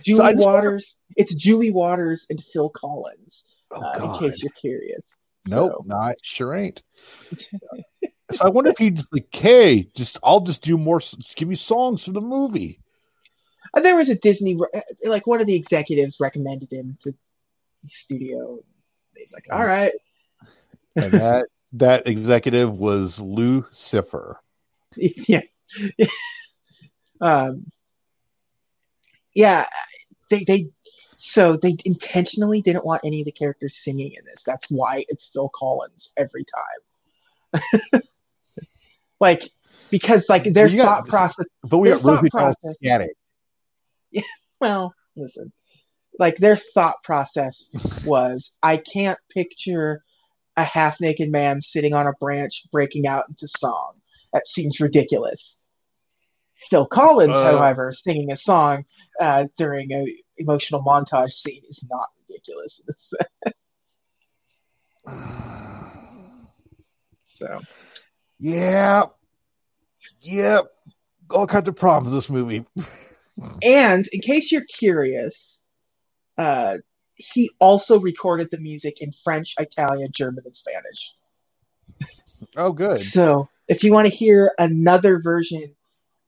[0.03, 0.97] Julie just Waters.
[1.17, 3.45] It's Julie Walters and Phil Collins.
[3.73, 5.15] oh uh, in case you're curious.
[5.49, 6.83] nope, So, not sure ain't.
[8.31, 11.01] so I wonder if he's like, hey, just I'll just do more.
[11.01, 12.81] Just give me songs for the movie.
[13.75, 17.89] uh, there was a Disney, uh, like one of the executives recommended him to the
[17.89, 18.61] studio.
[19.17, 19.93] He's like, all right.
[20.95, 24.41] And that that executive was Lucifer.
[24.97, 25.43] yeah.
[27.21, 27.67] um,
[29.35, 29.67] yeah,
[30.31, 30.69] they they
[31.17, 34.43] so they intentionally didn't want any of the characters singing in this.
[34.45, 38.03] That's why it's Phil Collins every time.
[39.21, 39.51] like
[39.91, 41.47] because like their You got- thought process.
[41.63, 43.17] But we got Ruby thought process- Static.
[44.61, 45.53] Well, listen,
[46.19, 47.71] like their thought process
[48.07, 50.03] was, I can't picture
[50.57, 53.95] a half naked man sitting on a branch breaking out into song.
[54.33, 55.59] That seems ridiculous.
[56.71, 57.53] Phil Collins, Uh.
[57.53, 58.85] however, singing a song
[59.21, 60.07] uh, during an
[60.39, 62.83] emotional montage scene is not ridiculous.
[67.27, 67.61] so,
[68.39, 69.05] Yeah.
[70.23, 70.67] Yep.
[71.31, 72.65] All kinds of problems with this movie.
[73.63, 75.63] and in case you're curious,
[76.39, 76.79] uh,
[77.17, 81.15] he also recorded the music in French, Italian, German, and Spanish.
[82.57, 83.01] Oh, good.
[83.01, 85.75] So, if you want to hear another version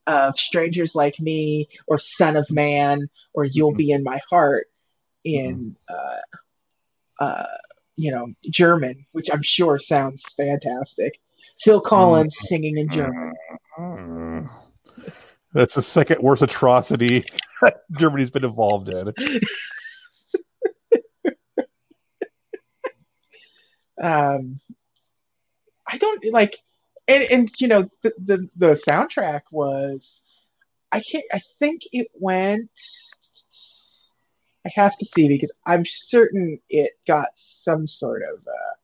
[0.06, 4.66] of Strangers Like Me or Son of Man or You'll Be in My Heart
[5.24, 6.20] in, uh,
[7.20, 7.56] uh,
[7.96, 11.20] you know, German, which I'm sure sounds fantastic,
[11.60, 13.34] Phil Collins singing in German.
[13.78, 14.50] Mm.
[15.52, 17.24] That's the second worst atrocity
[17.92, 19.12] Germany's been involved in.
[24.00, 24.60] Um,
[25.86, 26.56] I don't like,
[27.06, 30.24] and, and you know, the, the, the soundtrack was,
[30.92, 32.70] I can't, I think it went,
[34.66, 38.74] I have to see because I'm certain it got some sort of, uh,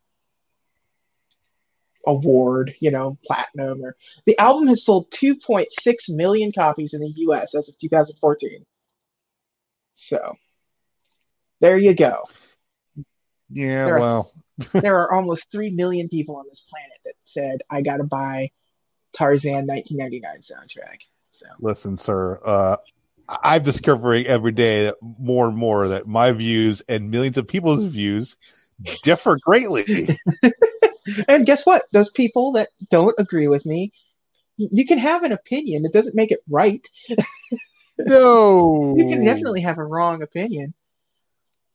[2.07, 3.97] award, you know, platinum or
[4.27, 5.67] the album has sold 2.6
[6.11, 8.65] million copies in the US as of 2014.
[9.95, 10.37] So
[11.61, 12.25] there you go.
[13.51, 14.33] Yeah, There well,
[14.73, 18.51] there are almost 3 million people on this planet that said, I gotta buy
[19.15, 20.99] Tarzan 1999 soundtrack.
[21.31, 22.41] So, listen, sir.
[22.45, 22.77] Uh,
[23.29, 27.85] I'm discovering every day that more and more that my views and millions of people's
[27.85, 28.37] views
[29.03, 30.19] differ greatly.
[31.29, 31.85] and guess what?
[31.93, 33.93] Those people that don't agree with me,
[34.57, 35.85] you can have an opinion.
[35.85, 36.87] It doesn't make it right.
[37.99, 40.75] no, You can definitely have a wrong opinion.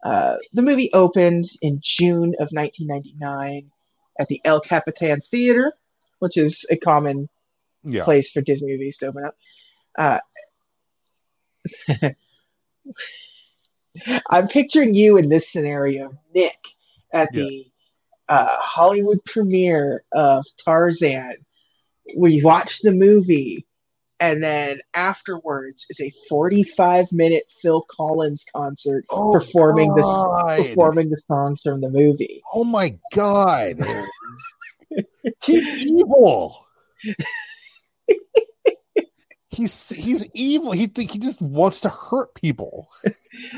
[0.03, 3.71] Uh, the movie opened in June of 1999
[4.19, 5.73] at the El Capitan Theater,
[6.19, 7.29] which is a common
[7.83, 9.35] Yeah, place for Disney movies to open up.
[9.97, 10.19] Uh,
[14.29, 16.57] I'm picturing you in this scenario, Nick,
[17.11, 17.65] at the
[18.29, 21.35] uh, Hollywood premiere of Tarzan.
[22.15, 23.65] We watch the movie,
[24.19, 31.21] and then afterwards is a 45 minute Phil Collins concert Oh, performing the performing the
[31.25, 32.41] songs from the movie.
[32.53, 33.77] Oh my god,
[35.43, 36.65] he's evil.
[39.49, 40.71] he's he's evil.
[40.71, 42.87] He he just wants to hurt people.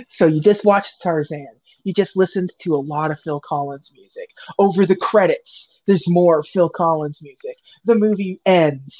[0.09, 1.47] So you just watched Tarzan.
[1.83, 4.29] You just listened to a lot of Phil Collins music.
[4.59, 7.57] Over the credits, there's more Phil Collins music.
[7.85, 8.99] The movie ends.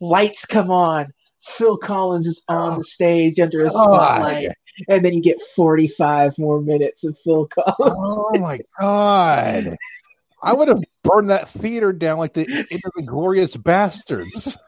[0.00, 1.12] Lights come on.
[1.42, 3.72] Phil Collins is on the stage under a God.
[3.72, 4.50] spotlight.
[4.88, 7.74] And then you get 45 more minutes of Phil Collins.
[7.78, 9.76] Oh my god.
[10.42, 14.56] I would have burned that theater down like the into the glorious bastards.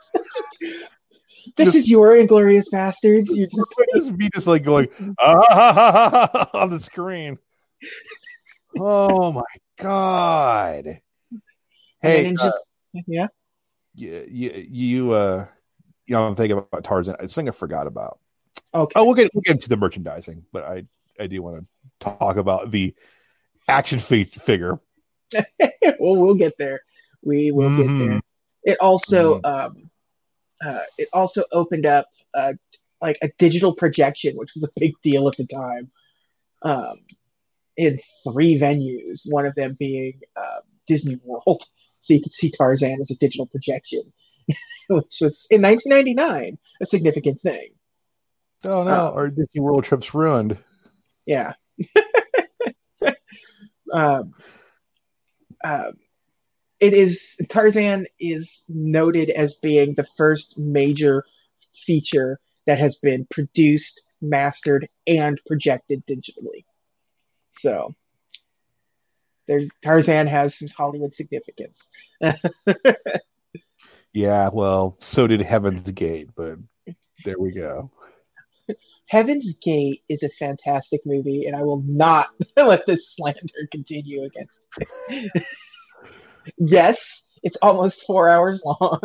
[1.57, 3.29] This Just- is your Inglorious Bastards.
[3.31, 4.89] You just Just me just like going
[5.19, 7.39] ah, on the screen.
[8.79, 9.43] Oh my
[9.77, 11.01] god.
[12.01, 12.59] Hey, uh, just
[13.07, 13.27] yeah.
[13.95, 15.47] You, you, you uh
[16.07, 17.17] you know I'm thinking about Tarzan.
[17.21, 18.19] It's something I forgot about.
[18.75, 18.93] Okay.
[18.97, 20.85] Oh, we'll get we'll get into the merchandising, but I
[21.19, 21.67] I do want to
[22.01, 22.95] talk about the
[23.69, 24.81] action fi- figure.
[25.33, 26.81] well, we'll get there.
[27.23, 27.77] We will Mhm.
[27.77, 28.21] get there.
[28.65, 29.91] It also um,
[30.65, 32.55] uh, it also opened up uh,
[33.01, 35.91] like a digital projection, which was a big deal at the time.
[36.63, 36.97] Um,
[37.77, 41.65] in three venues, one of them being um, Disney World,
[42.03, 44.13] so you could see Tarzan as a digital projection,
[44.89, 47.69] which was in 1999 a significant thing.
[48.65, 50.59] Oh no, Uh, our Disney World trip's ruined.
[51.25, 51.55] Yeah.
[53.93, 54.35] um,
[55.65, 55.93] uh,
[56.81, 61.25] it is Tarzan is noted as being the first major
[61.87, 66.65] feature that has been produced, mastered, and projected digitally.
[67.53, 67.95] So
[69.47, 71.91] there's Tarzan has some Hollywood significance.
[74.13, 76.59] Yeah, well, so did Heaven's Gate, but
[77.25, 77.91] there we go.
[79.09, 84.67] Heaven's Gate is a fantastic movie, and I will not let this slander continue against
[85.09, 85.43] it.
[86.59, 89.01] yes, it's almost four hours long.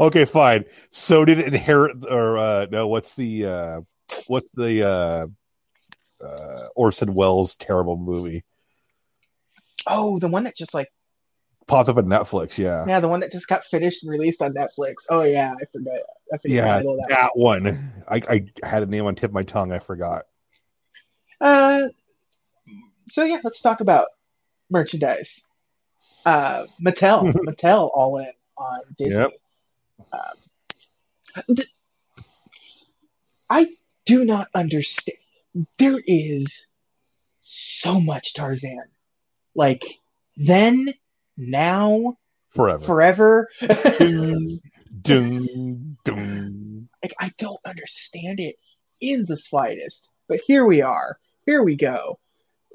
[0.00, 0.64] Okay, fine.
[0.90, 3.80] So did Inherit or uh no, what's the uh
[4.26, 5.26] what's the uh
[6.24, 8.44] uh Orson Welles terrible movie?
[9.86, 10.88] Oh, the one that just like
[11.66, 12.84] Popped up on Netflix, yeah.
[12.86, 14.96] yeah, the one that just got finished and released on Netflix.
[15.08, 15.94] Oh yeah, I forgot.
[16.30, 17.06] I forgot Yeah, that.
[17.08, 17.92] that one.
[18.06, 20.24] I, I had a name on tip of my tongue, I forgot.
[21.40, 21.88] Uh,
[23.08, 24.08] so yeah, let's talk about
[24.70, 25.42] merchandise.
[26.26, 29.14] Uh, Mattel, Mattel, all in on Disney.
[29.14, 29.30] Yep.
[30.12, 31.68] Um, th-
[33.48, 33.68] I
[34.04, 35.16] do not understand.
[35.78, 36.66] There is
[37.42, 38.84] so much Tarzan.
[39.54, 39.84] Like
[40.36, 40.92] then,
[41.36, 42.16] now,
[42.50, 42.84] Forever.
[42.84, 43.48] forever.
[43.98, 44.60] dun,
[45.02, 46.88] dun, dun.
[47.02, 48.56] like I don't understand it
[49.00, 50.10] in the slightest.
[50.28, 51.18] But here we are.
[51.46, 52.18] Here we go.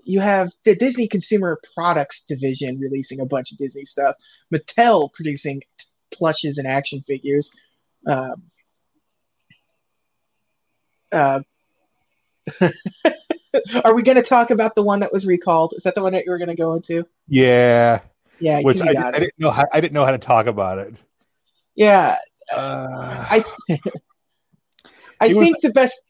[0.04, 4.16] You have the Disney Consumer Products division releasing a bunch of Disney stuff.
[4.54, 7.52] Mattel producing t- plushes and action figures.
[8.08, 8.44] Um,
[11.12, 11.42] uh,
[13.84, 15.74] are we going to talk about the one that was recalled?
[15.76, 17.06] Is that the one that you were going to go into?
[17.28, 18.02] Yeah.
[18.40, 21.02] Yeah, Which I, I didn't know how I didn't know how to talk about it.
[21.76, 22.16] Yeah,
[22.54, 23.44] Uh, I
[25.20, 26.02] I It was- think the best.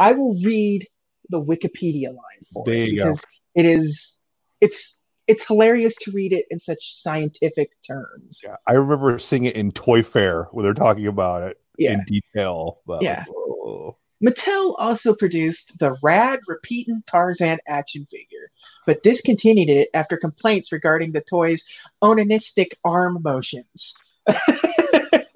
[0.00, 0.86] I will read
[1.30, 3.04] the Wikipedia line for There it you go.
[3.04, 3.22] because
[3.54, 4.16] it is
[4.60, 4.96] it's
[5.28, 8.42] it's hilarious to read it in such scientific terms.
[8.44, 11.92] yeah, I remember seeing it in Toy Fair where they're talking about it Yeah.
[11.92, 12.80] in detail.
[13.00, 13.24] Yeah.
[13.30, 13.96] oh.
[14.24, 18.50] Mattel also produced the Rad Repeatin' Tarzan action figure,
[18.86, 21.68] but discontinued it after complaints regarding the toy's
[22.02, 23.94] onanistic arm motions.
[24.26, 25.28] that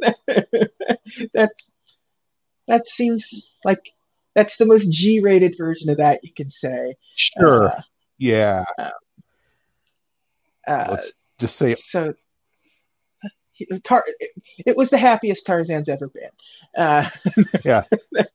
[2.66, 3.90] that seems like
[4.34, 6.96] that's the most G-rated version of that you can say.
[7.14, 7.68] Sure.
[7.68, 7.82] Uh,
[8.18, 8.64] yeah.
[8.78, 8.90] uh,
[10.66, 12.14] Let's just say so
[13.82, 14.04] Tar-
[14.58, 16.30] it was the happiest Tarzan's ever been.
[16.76, 17.08] Uh,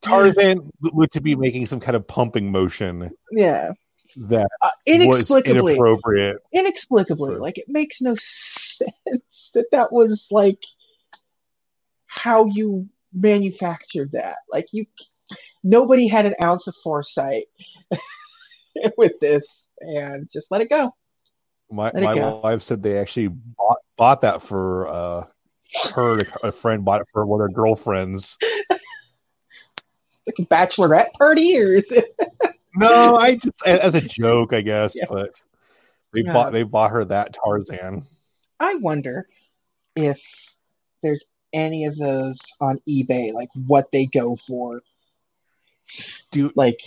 [0.02, 3.72] Tarzan looked to be making some kind of pumping motion yeah,
[4.16, 6.38] that uh, was inexplicably, inappropriate.
[6.54, 10.64] inexplicably, For- like it makes no sense that that was like
[12.06, 14.38] how you manufactured that.
[14.52, 14.86] Like you,
[15.64, 17.46] nobody had an ounce of foresight
[18.98, 20.94] with this, and just let it go.
[21.70, 22.38] My my go.
[22.44, 25.24] wife said they actually bought, bought that for uh,
[25.94, 26.20] her.
[26.44, 28.38] A friend bought it for one of their girlfriends.
[30.28, 32.14] Like a bachelorette party, or is it?
[32.76, 34.94] No, I just as a joke, I guess.
[34.94, 35.06] Yeah.
[35.10, 35.42] But
[36.14, 36.34] they Yeah.
[36.34, 38.06] bought they bought her that Tarzan.
[38.60, 39.28] I wonder
[39.96, 40.22] if
[41.02, 44.82] there's any of those on eBay, like what they go for.
[46.32, 46.82] Do Like,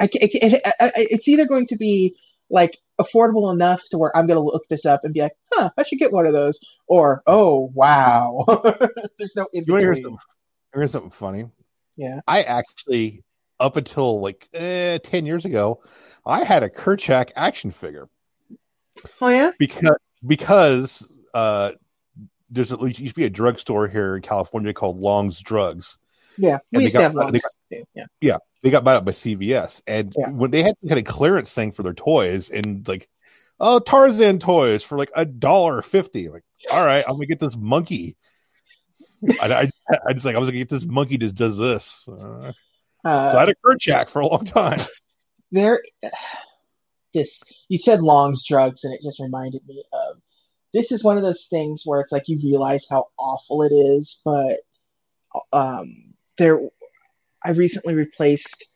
[0.00, 2.16] I, it, it, I- I- it's either going to be
[2.50, 5.70] like affordable enough to where I'm going to look this up and be like, huh,
[5.76, 8.44] I should get one of those, or oh wow,
[9.18, 10.18] there's no in you hear something?
[10.74, 11.46] Here's something funny.
[11.96, 12.20] Yeah.
[12.26, 13.22] I actually
[13.60, 15.82] up until like eh, ten years ago,
[16.26, 18.08] I had a Kerchak action figure
[19.20, 21.72] Oh yeah, because because uh,
[22.50, 25.98] there's at least used to be a drugstore here in California called Long's Drugs.
[26.36, 26.58] Yeah.
[26.72, 27.84] We used to have longs got- too.
[28.20, 28.38] Yeah.
[28.62, 30.30] they got bought up by CVS, and Yeah.
[30.30, 33.08] when they had some kind of clearance thing for their toys, and like,
[33.60, 36.28] oh Tarzan toys for like a dollar fifty.
[36.28, 38.16] Like, all right, I'm gonna get this monkey.
[39.40, 42.02] I, I, I just like I was gonna get this monkey that does this.
[42.08, 42.52] Uh,
[43.04, 44.80] Uh, so I had a Kerchak for a long time.
[45.52, 45.80] there
[47.12, 50.16] this you said long's drugs and it just reminded me of
[50.72, 54.20] this is one of those things where it's like you realize how awful it is
[54.24, 54.60] but
[55.52, 56.60] um there
[57.44, 58.66] i recently replaced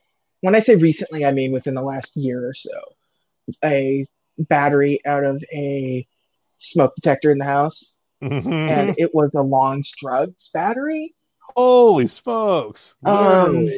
[0.40, 2.70] when i say recently i mean within the last year or so
[3.64, 4.06] a
[4.38, 6.06] battery out of a
[6.59, 8.52] smoke detector in the house Mm-hmm.
[8.52, 11.14] and it was a long's drugs battery
[11.56, 12.94] Holy smokes!
[13.04, 13.68] Um,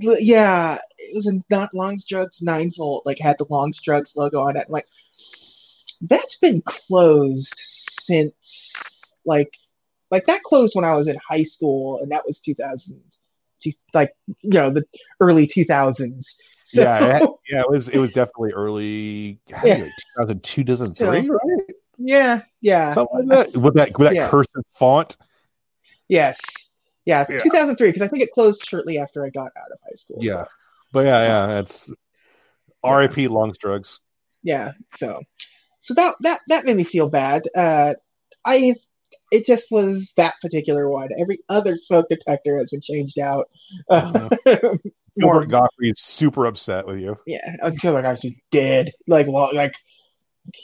[0.00, 4.40] yeah, it was a not Long's Drugs nine volt, like had the Long's Drugs logo
[4.40, 4.70] on it.
[4.70, 4.86] Like
[6.00, 9.54] that's been closed since like
[10.10, 13.02] like that closed when I was in high school, and that was 2000
[13.62, 14.84] two, like you know the
[15.20, 16.36] early 2000s.
[16.64, 19.62] So yeah, it, yeah, it was it was definitely early Yeah.
[19.62, 21.58] like 2002, 2003, right?
[21.98, 23.58] yeah, yeah, Something like that.
[23.60, 24.28] With that with that Yeah.
[24.28, 25.16] cursive font.
[26.08, 26.38] yes,
[27.04, 27.38] yeah, Yeah.
[27.42, 30.16] 2003 because I think it closed shortly after I got out of high school.
[30.20, 30.44] so- Yeah.
[30.92, 31.90] But yeah, yeah, that's
[32.84, 33.28] R.I.P.
[33.28, 34.00] Longs Drugs.
[34.42, 35.20] yeah so
[35.80, 37.94] so that that that made me feel bad uh
[38.44, 38.74] i
[39.32, 43.48] it just was that particular one every other smoke detector has been changed out
[43.90, 44.28] uh,
[45.18, 47.18] more Gilbert Gottfried is super upset with you.
[47.26, 49.74] yeah until like i was just dead like lo- like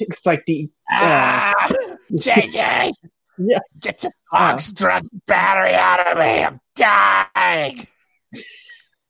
[0.01, 1.53] it's like the uh,
[2.13, 2.93] JJ!
[3.41, 3.61] Yeah.
[3.79, 6.43] Get the Foxtrot battery out of me!
[6.43, 7.87] I'm dying!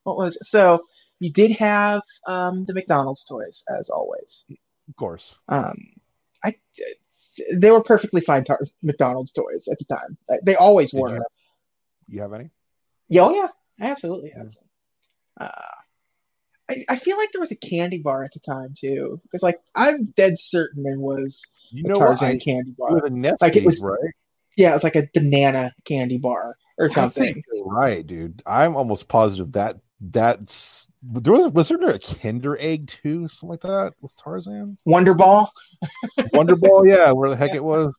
[0.03, 0.45] what was it?
[0.45, 0.81] so
[1.19, 4.45] you did have um the mcdonald's toys as always
[4.87, 5.35] Of course.
[5.47, 5.75] um
[6.43, 6.53] i
[7.53, 11.23] they were perfectly fine tar- mcdonald's toys at the time they always Did were you?
[12.07, 12.49] You have any?
[13.07, 13.47] Yeah, oh yeah,
[13.79, 14.63] I absolutely had some.
[15.39, 15.49] Uh,
[16.69, 19.59] I, I feel like there was a candy bar at the time too, because like
[19.75, 21.95] I'm dead certain there was You a know?
[21.95, 23.01] Tarzan I, candy it bar.
[23.01, 24.13] was Like, it was- right?
[24.57, 27.41] Yeah, it's like a banana candy bar or something.
[27.65, 28.41] right, dude.
[28.45, 33.61] I'm almost positive that that's there was was there a Kinder Egg too, something like
[33.61, 35.51] that with Tarzan, Wonder Ball.
[36.33, 37.93] Wonder Ball, yeah, where the heck it was.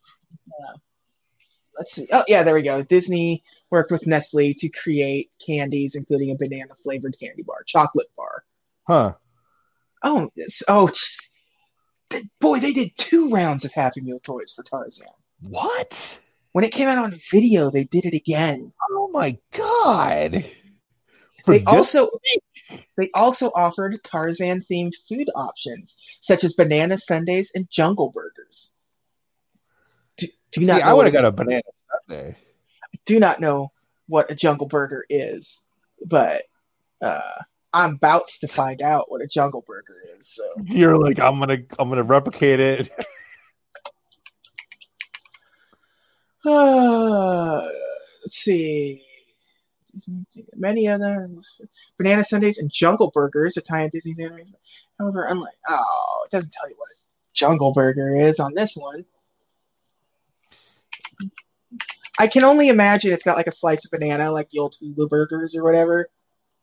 [1.77, 2.09] Let's see.
[2.13, 2.83] Oh yeah, there we go.
[2.83, 8.45] Disney worked with Nestle to create candies, including a banana flavored candy bar, chocolate bar.
[8.87, 9.15] Huh?
[10.03, 10.91] Oh, this, oh,
[12.41, 15.07] boy, they did two rounds of Happy Meal toys for Tarzan.
[15.41, 16.21] What?
[16.53, 18.73] When it came out on video, they did it again.
[18.91, 20.45] Oh my god!
[21.45, 22.11] For They also
[22.97, 28.73] they also offered Tarzan themed food options such as banana sundaes and jungle burgers.
[30.17, 31.63] Do, do see, not I would have got a banana
[32.09, 32.37] Sunday.
[33.07, 33.73] do not know
[34.07, 35.63] what a jungle burger is,
[36.05, 36.43] but
[37.01, 40.27] uh, I'm about to find out what a jungle burger is.
[40.27, 42.91] So You're like, I'm gonna, I'm gonna replicate it.
[46.45, 47.69] uh,
[48.25, 49.05] let's see.
[50.55, 51.29] Many other
[51.97, 54.55] banana sundaes and jungle burgers, Italian Disney's animation.
[54.99, 59.05] However, unlike oh, it doesn't tell you what a jungle burger is on this one.
[62.19, 65.09] I can only imagine it's got like a slice of banana, like the old Hula
[65.09, 66.11] burgers or whatever.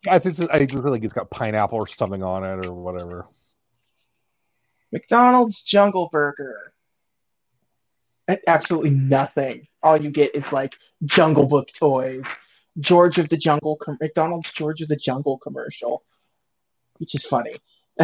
[0.08, 3.28] I think it's- I feel like it's got pineapple or something on it or whatever.
[4.92, 6.74] McDonald's Jungle Burger.
[8.48, 9.68] Absolutely nothing.
[9.82, 10.74] All you get is like
[11.06, 12.24] Jungle Book toys,
[12.80, 16.04] George of the Jungle, com- McDonald's George of the Jungle commercial,
[16.98, 17.56] which is funny.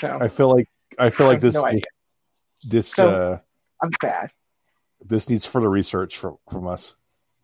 [0.00, 0.68] so I feel like,
[0.98, 1.82] I feel like have this, no idea.
[2.64, 3.38] this, So- uh,
[3.82, 4.30] I'm bad.
[5.04, 6.94] this needs further research from from us.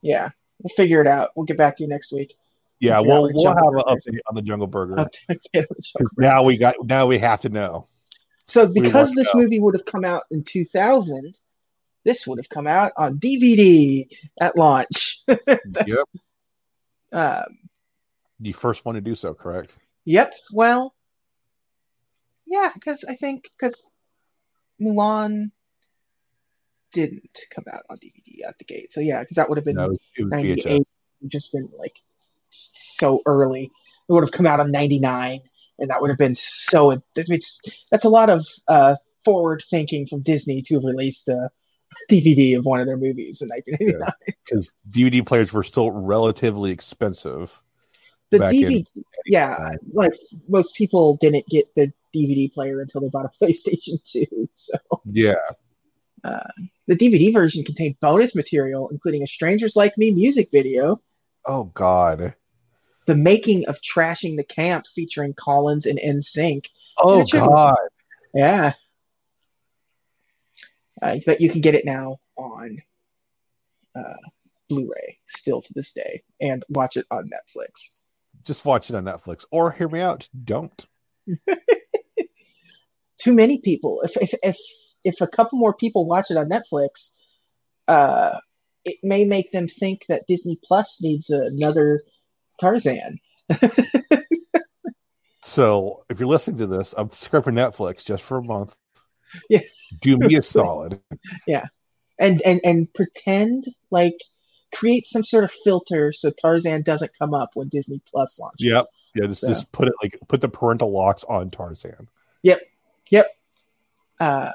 [0.03, 0.29] Yeah,
[0.62, 1.31] we'll figure it out.
[1.35, 2.35] We'll get back to you next week.
[2.79, 4.97] Yeah, Yeah, we'll we'll have an update on the Jungle Burger.
[4.97, 7.89] Update on the Jungle Now we got, now we have to know.
[8.47, 9.41] So because this know?
[9.41, 11.39] movie would have come out in 2000,
[12.07, 14.07] this would have come out on DVD
[14.41, 15.23] at launch.
[15.29, 16.07] yep,
[17.13, 17.59] um,
[18.39, 19.77] the first one to do so, correct?
[20.05, 20.33] Yep.
[20.53, 20.95] Well,
[22.47, 23.85] yeah, because I think because
[24.81, 25.51] Mulan
[26.93, 29.75] didn't come out on DVD at the gate, so yeah, because that would have been
[29.75, 30.67] No, it was, it was ninety VHS.
[30.71, 30.89] eight,
[31.27, 31.99] just been like
[32.51, 33.65] so early.
[34.09, 35.41] It would have come out on ninety nine,
[35.81, 37.03] and that would have been so.
[37.17, 38.95] It's that's a lot of uh,
[39.25, 41.51] forward thinking from Disney to have released a
[42.11, 44.12] DVD of one of their movies in nineteen eighty nine.
[44.44, 47.62] because DVD players were still relatively expensive.
[48.30, 50.12] The back in DVD, yeah, like
[50.49, 54.49] most people didn't get the DVD player until they bought a PlayStation 2.
[54.57, 55.34] So Yeah,
[56.24, 56.40] uh,
[56.86, 61.01] the DVD version contained bonus material, including a Strangers Like Me music video,
[61.44, 62.34] Oh God.
[63.07, 66.66] the making of Trashing the Camp featuring Collins and NSYNC.
[66.99, 67.76] Oh God.
[68.34, 68.72] Yeah.
[71.03, 72.78] Uh, but you can get it now on
[73.94, 74.28] uh,
[74.68, 77.90] Blu-ray, still to this day, and watch it on Netflix.
[78.44, 79.44] Just watch it on Netflix.
[79.51, 80.28] Or hear me out.
[80.44, 80.86] Don't.
[83.18, 84.03] too many people.
[84.03, 84.57] If if if
[85.05, 87.11] if a couple more people watch it on Netflix,
[87.88, 88.38] uh,
[88.84, 92.03] it may make them think that Disney Plus needs another
[92.61, 93.18] Tarzan.
[95.47, 98.76] So if you're listening to this, I'm subscribed for Netflix just for a month.
[99.49, 99.61] Yeah.
[100.03, 101.01] Do me a solid.
[101.47, 101.66] Yeah,
[102.18, 104.18] and and and pretend like
[104.74, 108.66] create some sort of filter so Tarzan doesn't come up when Disney Plus launches.
[108.66, 108.84] Yep.
[109.14, 109.49] Yeah, just Yeah.
[109.51, 112.09] just put it like put the parental locks on Tarzan.
[112.43, 112.61] Yep.
[113.11, 113.26] Yep.
[114.20, 114.53] Uh,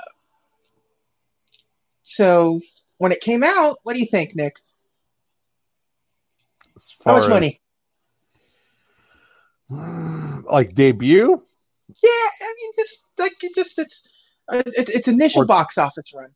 [2.03, 2.59] so
[2.97, 4.57] when it came out, what do you think, Nick?
[7.05, 7.59] How much as- money?
[10.51, 11.41] Like debut?
[12.03, 14.07] Yeah, I mean, just like it just it's
[14.49, 16.31] it's its initial Or- box office run.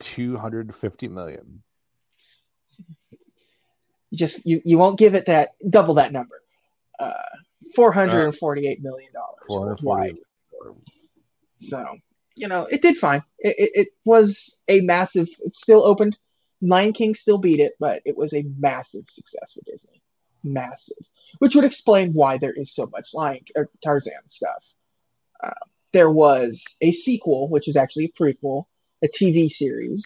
[0.00, 1.62] Two hundred fifty million.
[4.10, 6.40] You just you you won't give it that double that number.
[6.98, 7.12] Uh,
[7.74, 10.16] four hundred and forty-eight million dollars worldwide.
[11.60, 11.96] So
[12.36, 13.22] you know, it did fine.
[13.38, 15.28] It, it it was a massive.
[15.40, 16.18] It still opened.
[16.60, 20.02] Lion King still beat it, but it was a massive success for Disney.
[20.42, 20.96] Massive,
[21.38, 24.64] which would explain why there is so much Lion or Tarzan stuff.
[25.42, 25.50] Uh,
[25.94, 28.64] there was a sequel, which is actually a prequel,
[29.02, 30.04] a TV series.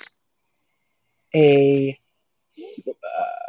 [1.35, 1.99] A
[2.87, 3.49] uh,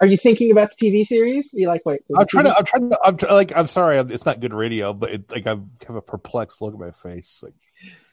[0.00, 1.50] are you thinking about the TV series?
[1.52, 2.02] You like wait?
[2.16, 2.56] I'm trying to.
[2.56, 2.98] I'm trying to.
[3.02, 3.56] I'm try, like.
[3.56, 3.96] I'm sorry.
[3.96, 5.56] It's not good radio, but it, like I
[5.86, 7.42] have a perplexed look at my face.
[7.42, 7.54] Like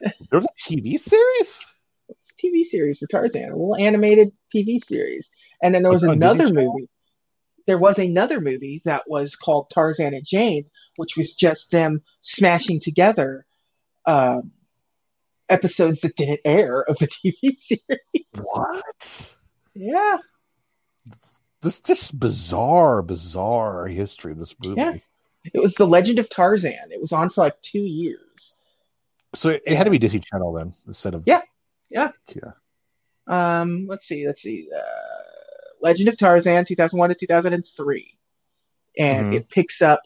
[0.00, 1.60] there was a TV series.
[2.08, 5.30] It's a TV series for Tarzan, a little animated TV series.
[5.62, 6.72] And then there was Was another Channel?
[6.74, 6.88] movie.
[7.66, 10.64] There was another movie that was called Tarzan and Jane,
[10.96, 13.44] which was just them smashing together
[14.10, 14.52] um,
[15.48, 18.26] episodes that didn't air of the TV series.
[18.32, 19.36] What?
[19.74, 20.18] Yeah,
[21.62, 24.80] This just bizarre, bizarre history of this movie.
[24.80, 24.94] Yeah.
[25.54, 26.90] it was The Legend of Tarzan.
[26.90, 28.56] It was on for like two years.
[29.34, 31.42] So it, it had to be Disney Channel then, instead of Yeah,
[31.88, 32.10] yeah.
[32.34, 32.52] yeah.
[33.28, 34.68] Um, let's see, let's see.
[34.76, 34.80] Uh,
[35.80, 38.14] Legend of Tarzan, 2001 to 2003.
[38.98, 39.36] And Mhm.
[39.36, 40.00] it picks up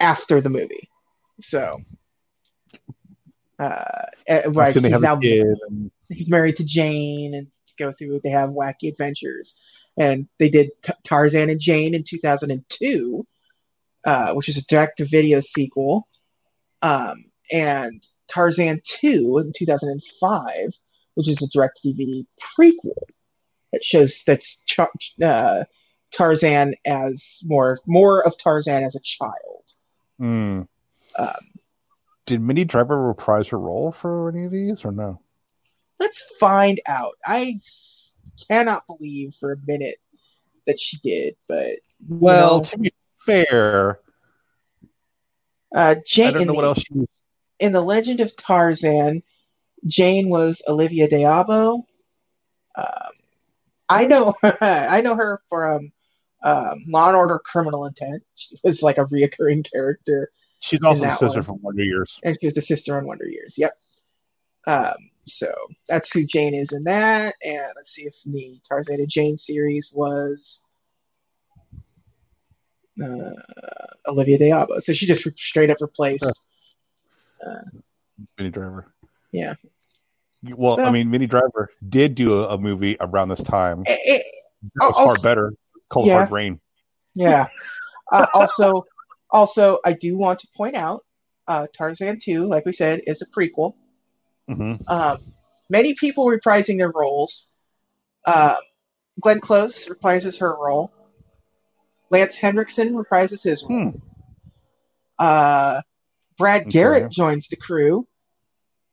[0.00, 0.88] after the movie.
[1.40, 1.80] So,
[3.58, 5.46] uh, eh, right, he's now a kid.
[5.68, 7.48] And, he's married to Jane and
[7.78, 9.58] go through, they have wacky adventures.
[9.96, 13.26] And they did T- Tarzan and Jane in 2002,
[14.04, 16.06] uh, which was a direct to video sequel.
[16.82, 20.72] Um, and Tarzan 2 in 2005,
[21.14, 22.24] which is a direct DVD
[22.56, 22.94] prequel
[23.72, 24.62] that shows that's
[25.22, 25.64] uh,
[26.12, 29.64] Tarzan as more more of Tarzan as a child.
[30.18, 30.62] Hmm.
[31.18, 31.57] Um,
[32.28, 35.20] Did Minnie Driver reprise her role for any of these or no?
[35.98, 37.14] let's find out.
[37.26, 37.54] I
[38.46, 39.96] cannot believe for a minute
[40.66, 43.98] that she did, but Well, know- to be fair,
[45.74, 47.08] uh, Jane I don't in know what the- else she was.
[47.58, 49.22] in the Legend of Tarzan,
[49.86, 51.82] Jane was Olivia d'Abo.
[52.76, 53.12] Um,
[53.88, 55.90] I know I know her from
[56.42, 58.22] um, Law and Order: Criminal Intent.
[58.36, 60.30] She was like a reoccurring character,
[60.60, 61.42] She's also the sister one.
[61.42, 62.18] from Wonder Years.
[62.24, 63.56] and she was the sister on Wonder Years.
[63.58, 63.72] Yep.
[64.66, 64.94] Um,
[65.26, 65.46] so
[65.88, 67.34] that's who Jane is in that.
[67.44, 70.64] And let's see if the Tarzan and Jane series was
[73.02, 73.30] uh,
[74.06, 74.80] Olivia d'Abo.
[74.82, 76.24] So she just straight up replaced.
[78.36, 78.92] Minnie Driver.
[79.32, 79.54] Yeah.
[80.42, 83.82] Well, So- I mean, Minnie Driver did do a, a movie around this time.
[83.86, 85.52] Eh, eh, It was far better.
[85.88, 86.18] Cold Yeah.
[86.18, 86.60] Hard Rain.
[87.14, 87.46] Yeah.
[88.12, 88.84] Uh, also,
[89.30, 91.02] also, I do want to point out,
[91.46, 93.74] uh, Tarzan 2, like we said, is a prequel.
[94.48, 95.18] hmm Um,
[95.70, 97.54] many people reprising their roles.
[98.26, 98.56] Um,
[99.20, 100.92] Glenn Close reprises her role.
[102.10, 103.90] Lance Henriksen reprises his role.
[103.90, 103.96] Hmm.
[105.18, 105.82] Uh,
[106.38, 106.70] Brad Okay.
[106.70, 108.06] Garrett joins the crew.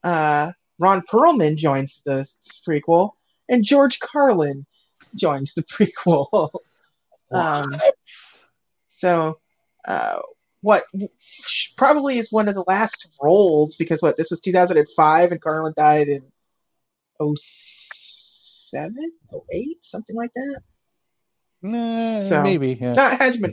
[0.02, 2.26] Uh, Ron Perlman joins the
[2.66, 3.12] prequel,
[3.48, 4.66] and George Carlin
[5.14, 6.50] joins the prequel.
[7.32, 7.72] um,
[8.88, 9.38] so,
[9.86, 10.20] uh,
[10.62, 10.84] what
[11.76, 16.08] probably is one of the last roles because what this was 2005 and Carlin died
[16.08, 16.22] in
[17.20, 19.12] 07,
[19.52, 20.60] 08, something like that.
[21.62, 22.76] Nah, So- maybe.
[22.80, 22.92] Yeah.
[22.92, 23.52] No, it had been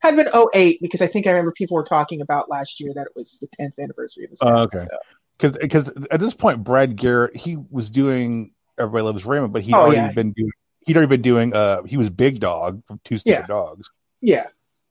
[0.00, 3.06] had been 08 because I think I remember people were talking about last year that
[3.06, 4.78] it was the 10th anniversary of the Oh, series, okay.
[4.90, 4.98] so.
[5.38, 9.74] Because because at this point, Brad Garrett he was doing Everybody Loves Raymond, but he'd
[9.74, 10.12] Oh, already yeah.
[10.12, 10.50] been doing
[10.86, 13.46] he'd already been doing uh he was Big Dog from Two Stupid Yeah.
[13.46, 13.90] Dogs,
[14.20, 14.44] Yeah.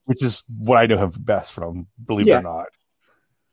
[0.06, 1.88] Which is what I know him best from.
[2.06, 2.68] Believe it or not.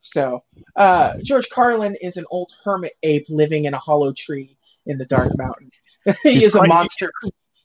[0.01, 0.43] So,
[0.77, 4.57] uh, George Carlin is an old hermit ape living in a hollow tree
[4.87, 5.71] in the Dark Mountain.
[6.23, 7.13] he is a monster.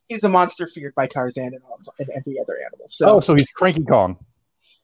[0.10, 2.88] He's a monster feared by Tarzan and, all, and every other animal.
[2.90, 4.18] So, oh, so he's Cranky Kong.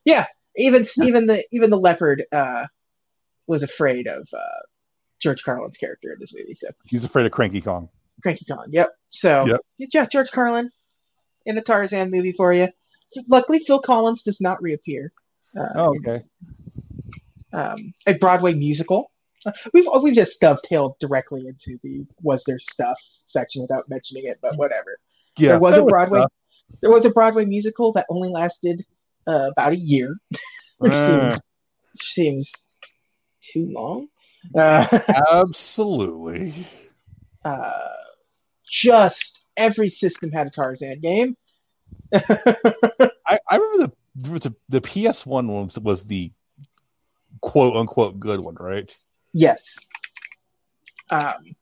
[0.06, 0.26] Yeah,
[0.56, 2.65] even even the even the leopard uh,
[3.48, 4.61] was afraid of uh,
[5.22, 6.56] George Carlin's character in this movie.
[6.56, 7.90] So, He's afraid of Cranky Kong.
[8.23, 8.68] Cranky Kong.
[8.69, 8.90] Yep.
[9.10, 9.61] So, Yep.
[9.78, 10.72] yeah, George Carlin
[11.45, 12.69] in a Tarzan movie for you.
[13.28, 15.12] Luckily, Phil Collins does not reappear.
[15.58, 16.20] Uh, Oh, okay.
[17.54, 19.12] um, a Broadway musical.
[19.46, 24.38] Uh, We've we've just dovetailed directly into the was there stuff section without mentioning it,
[24.42, 24.98] but whatever.
[25.38, 26.32] Yeah, there was a Broadway stuff.
[26.82, 28.86] there was a Broadway musical that only lasted
[29.28, 30.16] uh, about a year,
[30.78, 31.30] which Ah.
[31.30, 31.42] seems
[31.94, 32.54] seems
[33.42, 34.08] too long.
[34.56, 34.88] Uh,
[35.32, 36.54] Absolutely.
[37.44, 37.88] uh,
[38.66, 41.36] just every system had a Tarzan game.
[42.14, 46.32] I, I remember the the, PS One was was the
[47.42, 48.96] quote unquote good one, right?
[49.34, 49.78] yes.
[51.10, 51.56] Um,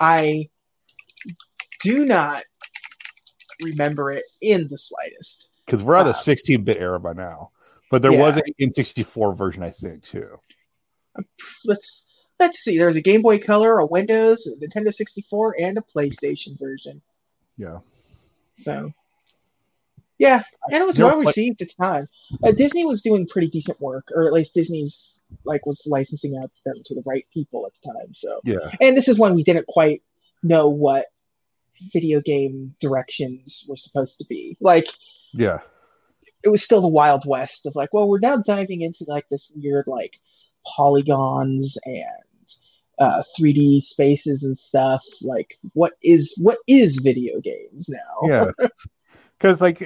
[0.00, 0.48] I
[1.82, 2.44] do not
[3.62, 5.50] remember it in the slightest.
[5.66, 7.50] Because we're at Uh, the 16 bit era by now,
[7.90, 8.20] but there yeah.
[8.20, 10.38] was an N64 version, I think, too.
[11.64, 12.08] Let's
[12.38, 12.78] let's see.
[12.78, 17.02] There's a Game Boy Color, a Windows, a Nintendo 64, and a PlayStation version.
[17.56, 17.78] Yeah.
[18.56, 18.92] So,
[20.18, 22.08] yeah, and it was well received at the time.
[22.42, 26.50] Uh, Disney was doing pretty decent work, or at least Disney's like was licensing out
[26.64, 28.14] them to the right people at the time.
[28.14, 28.70] So, Yeah.
[28.80, 30.02] and this is when we didn't quite
[30.42, 31.06] know what
[31.92, 34.56] video game directions were supposed to be.
[34.60, 34.88] Like,
[35.34, 35.58] Yeah.
[36.44, 39.50] it was still the Wild West of like, well, we're now diving into like this
[39.54, 40.16] weird like
[40.64, 42.04] polygons and
[42.98, 45.02] uh, 3D spaces and stuff.
[45.20, 48.28] Like, what is what is video games now?
[48.28, 48.68] Yeah.
[49.38, 49.82] Because, like,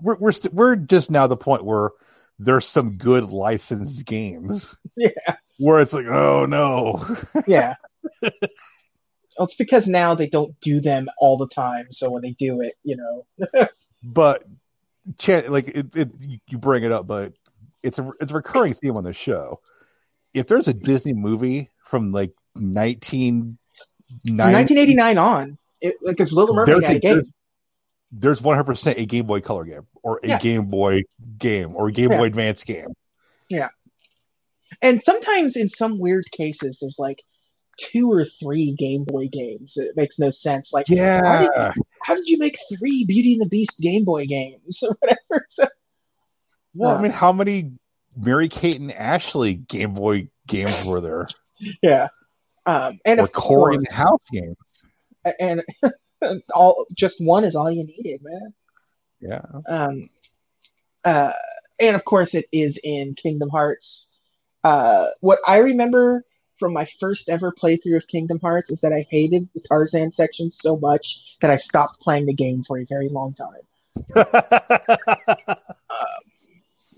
[0.00, 1.90] we're, we're, st- we're just now the point where
[2.38, 7.04] there's some good licensed games Yeah, where it's like, oh no.
[7.46, 7.74] yeah.
[8.20, 8.32] well,
[9.40, 11.86] it's because now they don't do them all the time.
[11.90, 13.66] So when they do it, you know,
[14.02, 14.44] but
[15.28, 16.10] like it, it,
[16.48, 17.32] you bring it up, but
[17.82, 19.60] it's a it's a recurring theme on the show.
[20.34, 23.58] If there's a Disney movie from like 1990,
[24.32, 27.32] 1989 on, it, like, because Little Mermaid a, a game.
[28.12, 30.38] There's, there's 100% a Game Boy Color game or a Yeah.
[30.38, 31.02] Game Boy
[31.38, 32.18] game or a Game Yeah.
[32.18, 32.88] Boy Advance game.
[33.48, 33.68] Yeah.
[34.80, 37.22] And sometimes in some weird cases, there's like
[37.78, 39.76] two or three Game Boy games.
[39.76, 40.72] It makes no sense.
[40.72, 41.72] Like, how did, Yeah.
[42.02, 45.46] how did you make three Beauty and the Beast Game Boy games or whatever?
[45.50, 45.66] So,
[46.74, 47.72] Well, Uh, I mean, how many
[48.16, 51.28] Mary Kate and Ashley Game Boy games were there?
[51.82, 52.08] yeah.
[52.66, 54.56] Um, and or Corey course, in House games?
[55.40, 55.62] and
[56.54, 58.54] all just one is all you needed, man.
[59.20, 59.42] Yeah.
[59.66, 60.10] Um,
[61.04, 61.32] uh,
[61.80, 64.16] and of course, it is in Kingdom Hearts.
[64.64, 66.24] Uh, what I remember
[66.58, 70.50] from my first ever playthrough of Kingdom Hearts is that I hated the Tarzan section
[70.50, 73.62] so much that I stopped playing the game for a very long time.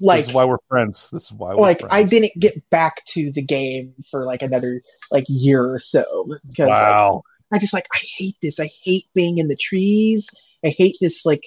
[0.00, 1.08] Like, this is why we're friends.
[1.12, 1.94] This is why we're like friends.
[1.94, 6.68] I didn't get back to the game for like another like year or so because
[6.68, 7.22] like, Wow.
[7.54, 8.58] I just like I hate this.
[8.58, 10.28] I hate being in the trees.
[10.64, 11.42] I hate this like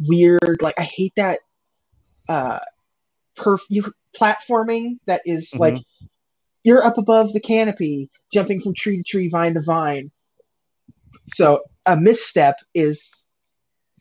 [0.00, 1.40] weird like I hate that
[2.28, 2.60] uh
[3.36, 3.84] perf you
[4.16, 5.58] platforming that is Mhm.
[5.58, 5.76] like
[6.64, 10.10] you're up above the canopy, jumping from tree to tree, vine to vine.
[11.28, 13.10] So a misstep is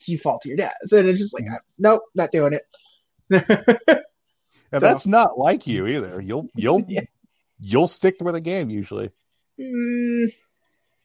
[0.05, 0.75] you fall to your death.
[0.91, 1.45] And it's just like
[1.77, 2.63] nope, not doing it.
[4.69, 6.19] And So- that's not like you either.
[6.21, 7.01] You'll you'll Yeah.
[7.57, 9.11] you'll stick with a game usually.
[9.57, 10.33] Mm,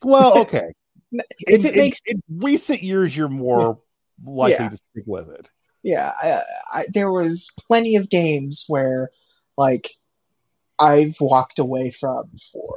[0.03, 0.73] Well, okay.
[1.12, 3.79] if in, it makes in, in recent years, you're more
[4.24, 4.69] likely Yeah.
[4.70, 5.51] to stick with it.
[5.83, 6.43] yeah I,
[6.73, 9.09] I, there was plenty of games where
[9.59, 9.91] like
[10.79, 12.74] i've walked away from for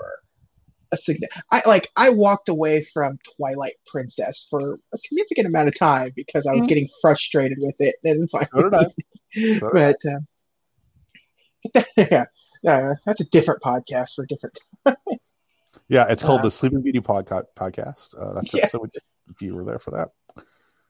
[0.92, 1.44] a significant.
[1.52, 6.46] I like I walked away from Twilight Princess for a significant amount of time because
[6.46, 6.70] I was Mhm.
[6.70, 7.96] getting frustrated with it.
[8.04, 10.28] And finally, So did So but um,
[11.98, 12.26] yeah,
[12.68, 14.60] uh, that's a different podcast for a different.
[15.88, 18.10] Yeah, it's called Uh, the Sleeping Beauty podca- podcast.
[18.18, 18.64] Uh, that's Yeah.
[18.64, 18.92] episode
[19.30, 20.10] if you were there for that.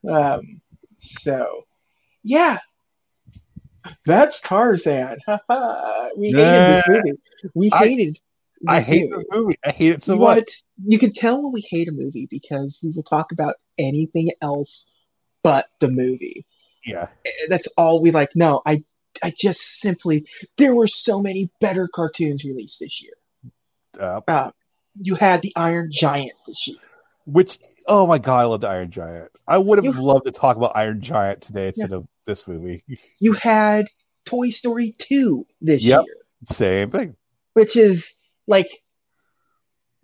[0.10, 0.62] Um,
[1.00, 1.64] so,
[2.24, 2.60] yeah,
[4.06, 5.20] that's Tarzan.
[6.18, 7.12] we hated this movie.
[7.54, 8.20] We I- hated.
[8.68, 9.24] I this hate movie.
[9.30, 9.60] this movie.
[9.66, 10.64] I hate it so you much.
[10.86, 14.92] you can tell when we hate a movie because we will talk about anything else
[15.44, 16.46] but the movie.
[16.86, 17.08] Yeah,
[17.50, 18.36] That's all we like.
[18.36, 18.84] No, I
[19.24, 20.26] I just simply
[20.58, 23.14] there were so many better cartoons released this year.
[24.00, 24.52] uh, Uh,
[25.00, 26.78] you had the Iron Giant this year.
[27.26, 27.58] which
[27.88, 29.30] oh my god, I love the Iron Giant.
[29.48, 32.84] I would have You- loved to talk about Iron Giant today instead of this movie.
[33.20, 33.88] You had
[34.26, 36.06] Toy Story 2 this Yep.
[36.06, 36.16] year,
[36.50, 37.16] Same thing.
[37.54, 38.16] which is
[38.48, 38.70] like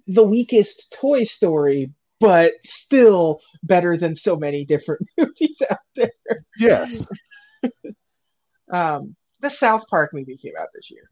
[0.07, 6.11] the weakest Toy Story, but still better than so many different movies out there.
[6.57, 7.07] Yes,
[8.71, 11.09] Um, the South Park movie came out this year.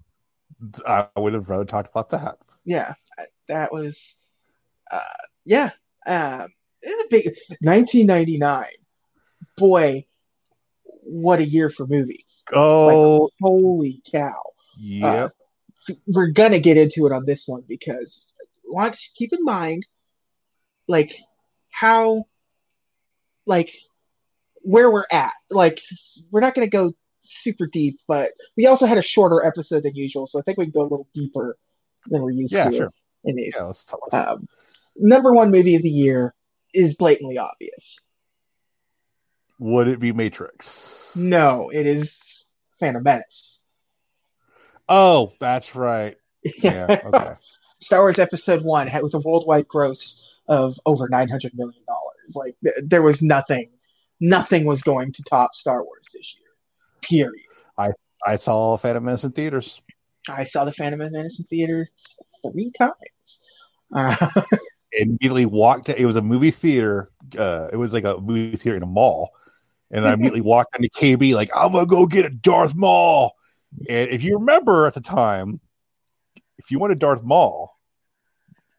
[0.87, 2.37] I would have rather talked about that.
[2.65, 2.93] Yeah,
[3.49, 4.17] that was,
[4.89, 4.99] uh,
[5.45, 5.71] yeah,
[6.07, 6.49] it
[6.83, 7.25] was a big
[7.61, 8.65] 1999.
[9.57, 10.05] Boy,
[10.83, 12.43] what a year for movies!
[12.53, 14.41] Oh, Holy cow!
[14.77, 15.27] yeah.
[16.07, 18.25] We're gonna get into it on this one because
[18.65, 19.11] watch.
[19.15, 19.85] keep in mind,
[20.87, 21.15] like
[21.71, 22.25] how,
[23.45, 23.73] like
[24.61, 25.31] where we're at.
[25.49, 25.81] Like
[26.31, 30.27] we're not gonna go super deep, but we also had a shorter episode than usual,
[30.27, 31.57] so I think we can go a little deeper
[32.07, 32.91] than we're used Yeah, to sure.
[33.29, 33.53] In these.
[33.55, 33.99] yeah, let's talk.
[34.11, 34.47] Let's, Um,
[34.97, 36.33] number one movie of the year,
[36.73, 37.99] is blatantly obvious.
[39.59, 41.13] Would it be Matrix?
[41.15, 42.49] No, it is
[42.79, 43.63] Phantom Menace.
[44.87, 46.15] Oh, that's right.
[46.63, 47.01] Yeah.
[47.05, 47.33] Okay.
[47.81, 52.35] Star Wars Episode One had with a worldwide gross of over nine hundred million dollars.
[52.35, 53.71] Like there was nothing,
[54.21, 56.49] nothing was going to top Star Wars this year.
[57.01, 57.45] Period.
[57.77, 57.89] I
[58.25, 59.81] I saw Phantom Menace in theaters.
[60.29, 63.43] I saw the Phantom Menace in theaters three times.
[63.93, 64.15] Uh,
[64.93, 65.89] Immediately walked.
[65.89, 67.11] It was a movie theater.
[67.37, 69.29] Uh, it was like a movie theater in a mall,
[69.91, 73.35] and I immediately walked into KB like I'm gonna go get a Darth Maul.
[73.87, 75.59] And if you remember at the time,
[76.57, 77.77] if you wanted Darth Maul,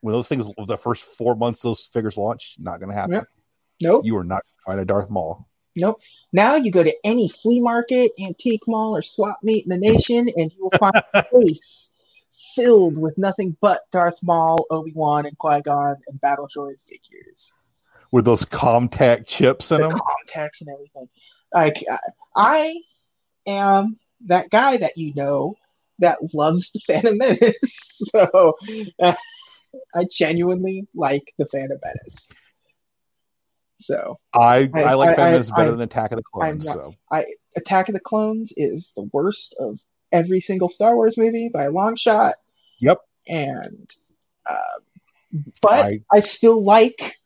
[0.01, 3.13] when those things the first four months those figures launched, not gonna happen.
[3.13, 3.25] Yep.
[3.83, 5.47] nope, You are not gonna find a Darth Maul.
[5.77, 6.01] nope.
[6.33, 10.29] Now you go to any flea market, antique mall, or swap meet in the nation,
[10.37, 11.80] and you will find a place
[12.55, 17.53] filled with nothing but Darth Maul, Obi Wan, and Qui Gon and Battle Droid figures.
[18.13, 19.99] with those CommTech chips in the them.
[19.99, 21.09] contacts and everything.
[21.55, 21.99] Like I,
[22.37, 22.81] I
[23.47, 25.57] am that guy that you know
[26.01, 27.59] that loves the Phantom Menace.
[28.11, 28.55] so
[29.01, 29.15] uh,
[29.95, 32.29] I genuinely like the Phantom Menace.
[33.79, 36.65] So I, I, I- like I- Phantom Menace better I- than Attack of the Clones.
[36.67, 39.79] not- So I Attack of the Clones is the worst of
[40.13, 42.35] every single Star Wars movie by a long shot.
[42.81, 43.01] Yep.
[43.29, 43.91] And
[44.49, 47.19] um, but I, I, still like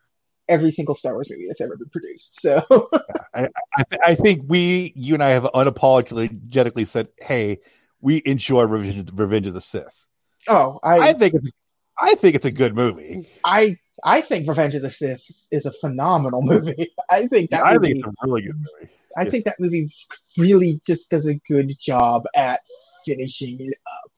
[0.49, 2.41] every single Star Wars movie that's ever been produced.
[2.41, 2.63] So
[3.35, 7.61] I, th- I think we, you and I, have unapologetically said, "Hey,
[8.01, 10.07] we enjoy Revenge, Revenge of the Sith."
[10.49, 11.51] oh, I I think it's,
[11.99, 13.29] I think it's a good movie.
[13.45, 16.93] I I think Revenge of the Sith is a phenomenal movie.
[17.11, 18.93] I think that I movie, think it's a really good movie.
[19.17, 19.91] I think that movie
[20.37, 22.59] really just does a good job at
[23.07, 24.11] finishing it up.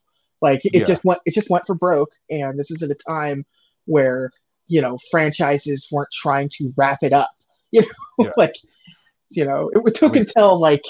[0.43, 0.85] Like it Yeah.
[0.85, 3.45] just went it just went for broke, and this is at a time
[3.85, 4.31] where
[4.67, 7.29] you know franchises weren't trying to wrap it up.
[7.73, 7.89] You know,
[8.19, 8.31] Yeah.
[8.37, 8.55] like
[9.31, 10.85] you know it took I mean- until like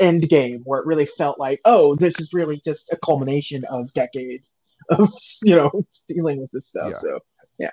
[0.00, 4.42] Endgame where it really felt like oh this is really just a culmination of decade
[4.90, 5.10] of
[5.42, 6.90] you know dealing with this stuff.
[6.90, 6.96] Yeah.
[6.96, 7.18] So
[7.58, 7.70] yeah,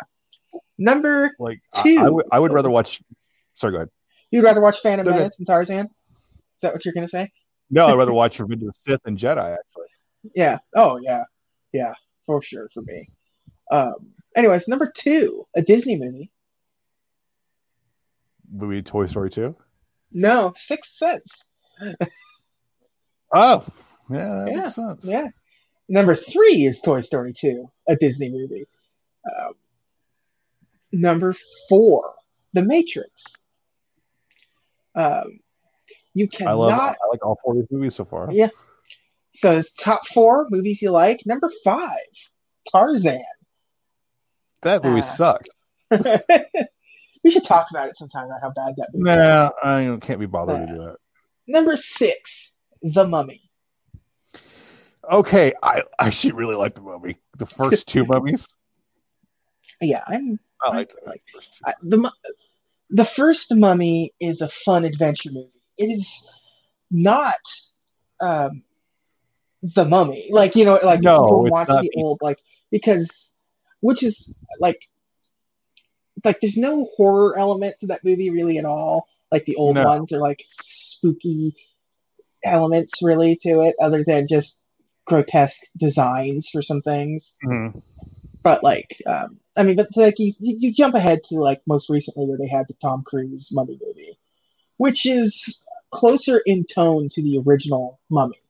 [0.78, 1.98] number Like Two.
[2.00, 3.02] I would, I would rather watch.
[3.56, 3.90] Sorry, go ahead.
[4.32, 5.18] You'd rather watch Phantom Okay.
[5.18, 5.86] Menace and Tarzan?
[5.86, 7.32] Is that what you're gonna say?
[7.70, 9.38] No, I'd rather watch Revenge of Sith than Jedi.
[9.54, 9.88] Actually,
[10.36, 10.58] Yeah.
[10.76, 11.24] Oh yeah.
[11.74, 11.94] Yeah,
[12.26, 13.10] for sure for me.
[13.72, 16.32] Um anyways, number two, a Disney movie.
[18.52, 19.56] movie Toy Story two.
[20.12, 21.44] No, Sixth Sense.
[23.34, 23.66] Oh,
[24.10, 25.06] yeah, that Yeah, makes sense.
[25.06, 25.28] Yeah.
[25.90, 28.66] Number three is Toy Story 2, a Disney movie.
[29.26, 29.54] Um,
[30.92, 31.34] number
[31.70, 32.04] four,
[32.54, 33.24] The Matrix.
[34.96, 35.40] Um,
[36.14, 36.72] you I love.
[36.72, 36.96] cannot.
[37.04, 38.30] I like all four of these movies so far.
[38.32, 38.50] Yeah.
[39.36, 41.22] So it's top four movies you like.
[41.28, 41.98] Number five,
[42.72, 43.22] Tarzan.
[44.64, 45.04] That movie Ah.
[45.04, 45.50] sucked.
[47.24, 49.10] we should talk about it sometime about how bad that movie.
[49.12, 49.16] is.
[49.18, 50.98] Nah, I can't be bothered to do that.
[51.48, 53.42] Number six, The Mummy.
[55.10, 57.18] Okay, I actually really like the movie.
[57.38, 58.48] The first two mummies.
[59.80, 61.50] Yeah, I'm I like the Like- first.
[61.66, 62.12] I, the
[62.90, 65.52] the first Mummy is a fun adventure movie.
[65.78, 66.28] It is
[66.90, 67.36] not
[68.22, 68.64] um,
[69.62, 72.40] the Mummy, like you know, like No, people watch the old like
[72.72, 73.34] because
[73.82, 74.82] which is like
[76.24, 79.08] like there's no horror element to that movie really at all.
[79.32, 79.84] Like the old No.
[79.86, 81.54] ones are like spooky
[82.44, 84.62] elements really to it, other than just
[85.06, 87.82] grotesque designs for some things Mhm.
[88.44, 92.26] But like um i mean but like you you jump ahead to like most recently
[92.26, 94.18] where they had the tom cruise mummy movie
[94.78, 98.42] which is closer in tone to the original mummy.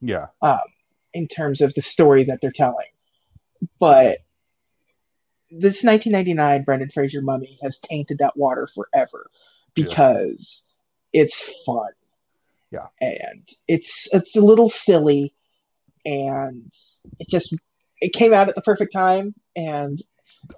[0.00, 0.26] Yeah,
[1.12, 2.86] in terms of the story that they're telling.
[3.80, 4.18] But
[5.50, 9.26] this 1999 brendan fraser mummy has tainted that water forever
[9.74, 10.70] because
[11.12, 11.88] it's fun.
[12.70, 12.86] Yeah.
[13.00, 15.34] and it's it's a little silly
[16.04, 16.70] and
[17.18, 17.56] it just
[18.00, 19.98] it came out at the perfect time and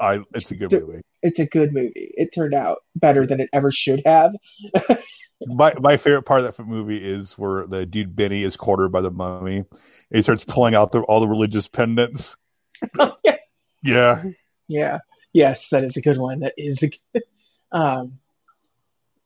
[0.01, 0.21] I.
[0.35, 1.01] It's a good The- movie.
[1.23, 1.93] it's a good movie.
[1.95, 4.35] It turned out better than it ever should have.
[5.47, 9.01] My my favorite part of that movie is where the dude Benny is cornered by
[9.01, 9.57] the mummy.
[9.57, 9.67] And
[10.11, 12.37] he starts pulling out the, all the religious pendants.
[13.25, 13.37] yeah.
[13.83, 14.23] Yeah,
[14.69, 14.99] Yeah.
[15.33, 16.41] Yes, that is a good one.
[16.41, 17.23] That is a good.
[17.73, 18.19] Um,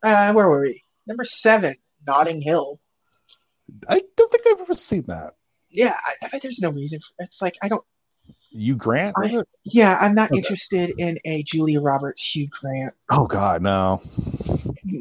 [0.05, 0.85] uh, where were we?
[1.07, 1.75] Number seven,
[2.07, 2.79] Notting Hill.
[3.89, 5.33] I don't think I've ever seen that.
[5.71, 7.01] Yeah, I, I bet there's no reason.
[7.01, 7.83] For, it's like I don't.
[8.57, 9.17] You Grant?
[9.19, 10.39] I- Yeah, I'm not Okay.
[10.39, 14.01] interested in a Julia Roberts, Hugh Grant Oh God, no,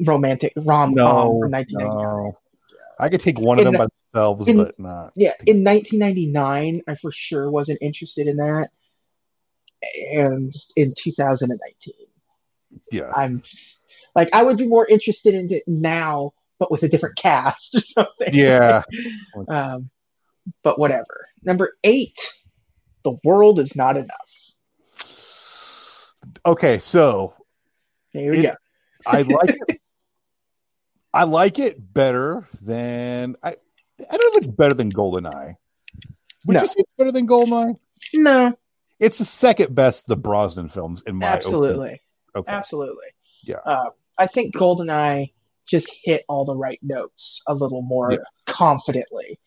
[0.05, 2.23] romantic rom com no, from 1999.
[2.25, 2.37] no.
[2.99, 5.13] I could take one of In them by themselves, in- but not.
[5.15, 8.71] Yeah, in 1999, I for sure wasn't interested in that,
[10.13, 11.93] and in 2019,
[12.91, 13.11] Yeah.
[13.15, 13.85] I'm just,
[14.15, 17.81] like I would be more interested in it now, but with a different cast or
[17.81, 18.33] something.
[18.33, 18.81] Yeah.
[19.47, 19.89] Um,
[20.63, 21.27] but whatever.
[21.43, 22.33] Number eight,
[23.03, 24.29] the world is not enough.
[26.45, 27.33] Okay, so
[28.11, 28.51] Here we go.
[29.05, 29.81] I like it.
[31.13, 33.49] I like it better than I.
[33.51, 35.55] I don't know if it's better than Goldeneye.
[36.45, 36.61] Would No.
[36.61, 37.75] you say it's better than Goldeneye?
[38.13, 38.53] No,
[38.99, 41.99] It's the second best of the Brosnan films in my absolutely, opinion.
[42.35, 42.51] Okay.
[42.51, 43.05] absolutely.
[43.43, 43.57] Yeah.
[43.65, 45.31] Um, I think Goldeneye
[45.67, 48.17] just hit all the right notes a little more Yeah.
[48.45, 49.39] confidently.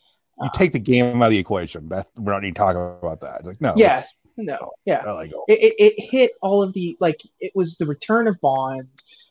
[0.43, 1.89] You take the game out of the equation.
[1.89, 3.45] That, we're not even talking about that.
[3.45, 3.73] Like no.
[3.77, 4.03] Yeah.
[4.39, 5.03] No, yeah.
[5.13, 8.87] Like it, it, it hit all of the like it was the return of Bond.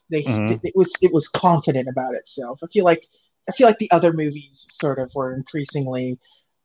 [0.09, 0.53] They Mhm.
[0.53, 2.59] it, it was it was confident about itself.
[2.63, 3.05] I feel like
[3.47, 6.17] I feel like the other movies sort of were increasingly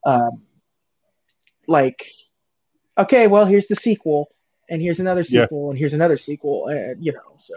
[0.06, 0.42] um
[1.68, 2.10] like
[2.98, 4.28] okay, well here's the sequel
[4.70, 5.42] and here's another Yeah.
[5.42, 7.54] sequel and here's another sequel and you know, so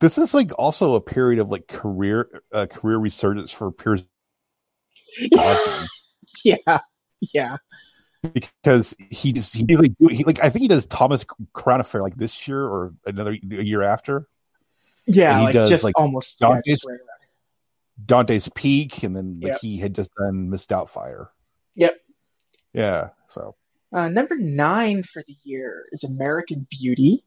[0.00, 4.02] This is like also a period of like career uh, career resurgence for Pierce
[5.30, 5.88] Brosnan.
[6.44, 6.78] yeah.
[7.20, 7.56] Yeah.
[8.32, 12.16] because he just he like he like I think he does Thomas Crown Affair like
[12.16, 14.26] this year or another a year after
[15.06, 16.98] Yeah, he like does, just like, almost yeah, Dante's- just right.
[18.04, 19.60] Dante's Peak and then like Yep.
[19.60, 21.28] he had just done Miss Doubtfire.
[21.76, 21.94] Yep.
[22.72, 23.08] Yeah.
[23.28, 23.54] So
[23.92, 27.24] Uh, number nine for the year is American Beauty.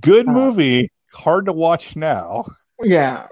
[0.00, 2.44] good Uh, movie, hard to watch now.
[2.82, 3.26] Yeah,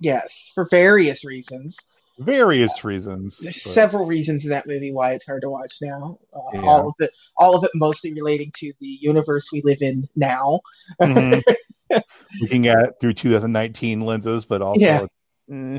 [0.00, 1.76] yes, for various reasons.
[2.18, 3.38] Various reasons.
[3.38, 6.18] There's but- several reasons in that movie why it's hard to watch now.
[6.32, 6.60] Uh, Yeah.
[6.62, 10.60] All of it, all of it, mostly relating to the universe we live in now.
[11.00, 11.42] Mhm.
[12.40, 15.06] looking at it through 2019 lenses, but also Yeah.
[15.50, 15.78] eh,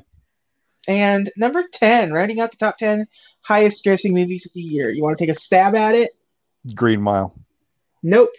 [0.88, 3.08] And number ten, writing out the top ten
[3.42, 4.90] highest grossing movies of the year.
[4.92, 6.12] You want to take a stab at it?
[6.74, 7.34] Green Mile.
[8.04, 8.30] Nope.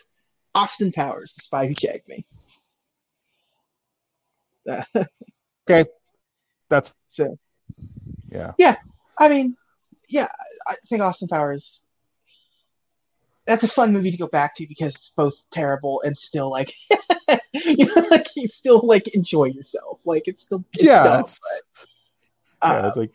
[0.54, 2.24] Austin Powers, The Spy Who Shagged Me.
[4.68, 5.04] Uh,
[5.68, 5.90] Okay,
[6.68, 7.38] that's so,
[8.28, 8.52] yeah.
[8.58, 8.76] Yeah,
[9.18, 9.56] I mean,
[10.08, 10.28] yeah,
[10.68, 11.82] I think Austin Powers.
[13.46, 16.72] That's a fun movie to go back to because it's both terrible and still like,
[17.52, 20.00] you know, like you still like enjoy yourself.
[20.04, 21.38] Like it's still it's Yeah, dumb, it's,
[22.60, 23.12] but, yeah, uh, it's like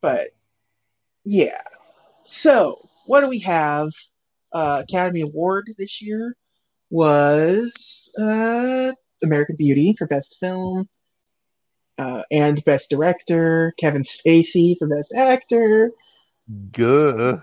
[0.00, 0.28] but
[1.24, 1.60] yeah.
[2.24, 3.90] So what do we have?
[4.52, 6.34] Uh, Academy Award this year
[6.90, 8.92] was uh,
[9.22, 10.88] American Beauty for Best Film.
[11.98, 15.90] Uh, and Best Director, Kevin Spacey for Best Actor,
[16.72, 17.40] good.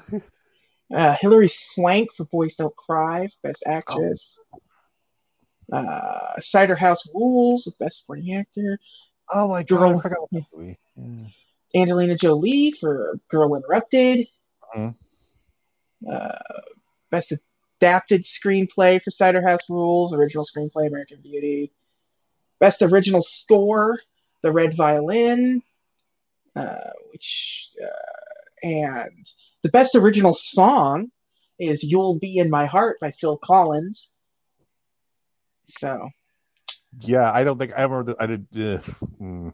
[0.93, 4.39] Uh, Hilary Swank for Boys Don't Cry for Best Actress.
[5.71, 8.79] Uh, Cider House Rules Best Supporting Actor.
[9.33, 10.77] Oh my god, Girl- I forgot that movie.
[10.95, 11.81] Yeah.
[11.81, 14.27] Angelina Jolie for Girl Interrupted.
[14.75, 14.95] Mhm.
[16.09, 16.37] Uh,
[17.09, 17.33] best
[17.81, 20.13] Adapted Screenplay for Cider House Rules.
[20.13, 21.73] Original Screenplay, American Beauty.
[22.59, 23.99] Best Original Score,
[24.45, 25.63] The Red Violin.
[26.55, 29.25] Uh, which uh, and
[29.63, 31.09] the best original song
[31.59, 34.13] is "You'll Be in My Heart" by Phil Collins.
[35.67, 36.09] So
[36.99, 38.15] Yeah, I don't think I ever.
[38.19, 38.45] I did.
[38.55, 38.79] Uh,
[39.19, 39.53] mm.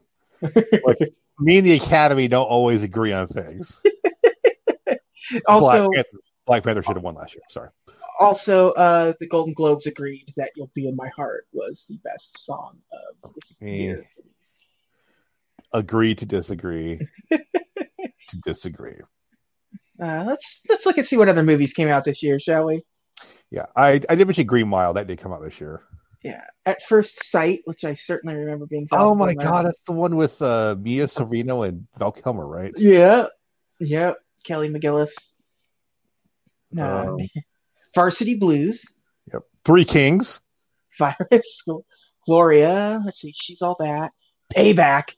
[0.85, 3.80] Like, me and the Academy don't always agree on things.
[5.47, 7.41] also, Black Panther, Black Panther should have won last year.
[7.47, 7.69] Sorry.
[8.19, 12.45] also, uh, the Golden Globes agreed that "You'll Be in My Heart" was the best
[12.45, 12.80] song
[13.23, 14.09] of the year.
[15.73, 16.99] Agree to disagree.
[17.31, 18.99] to disagree.
[20.02, 22.84] Uh, let's let's look and see what other movies came out this year, shall we?
[23.52, 24.93] Yeah, I I did mention Green Mile.
[24.93, 25.81] That did come out this year.
[26.23, 28.88] Yeah, at first sight, which I certainly remember being.
[28.91, 32.73] Oh my god, that's the one with uh, Mira Sorvino and Val Kilmer, right?
[32.77, 33.27] Yeah,
[33.80, 35.34] yeah, Kelly McGillis.
[36.77, 37.18] Uh, Um,
[37.95, 38.85] Varsity Blues,
[39.34, 39.43] Yep.
[39.65, 40.39] Three Kings.
[40.98, 41.65] Virus,
[42.26, 43.02] Gloria.
[43.03, 44.11] Let's see, she's all that.
[44.56, 45.15] Payback.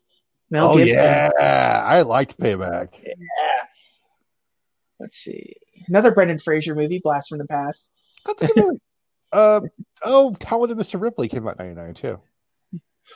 [0.54, 0.94] Mel oh Gibson.
[0.94, 2.90] yeah, I liked Payback.
[3.04, 3.14] Yeah.
[5.00, 5.56] Let's see,
[5.88, 7.90] another Brendan Fraser movie, Blast from the Past.
[8.24, 8.80] That's a good movie.
[9.34, 9.62] uh
[10.06, 11.02] oh, Talented Mr.
[11.02, 12.20] Ripley came out in '99 too.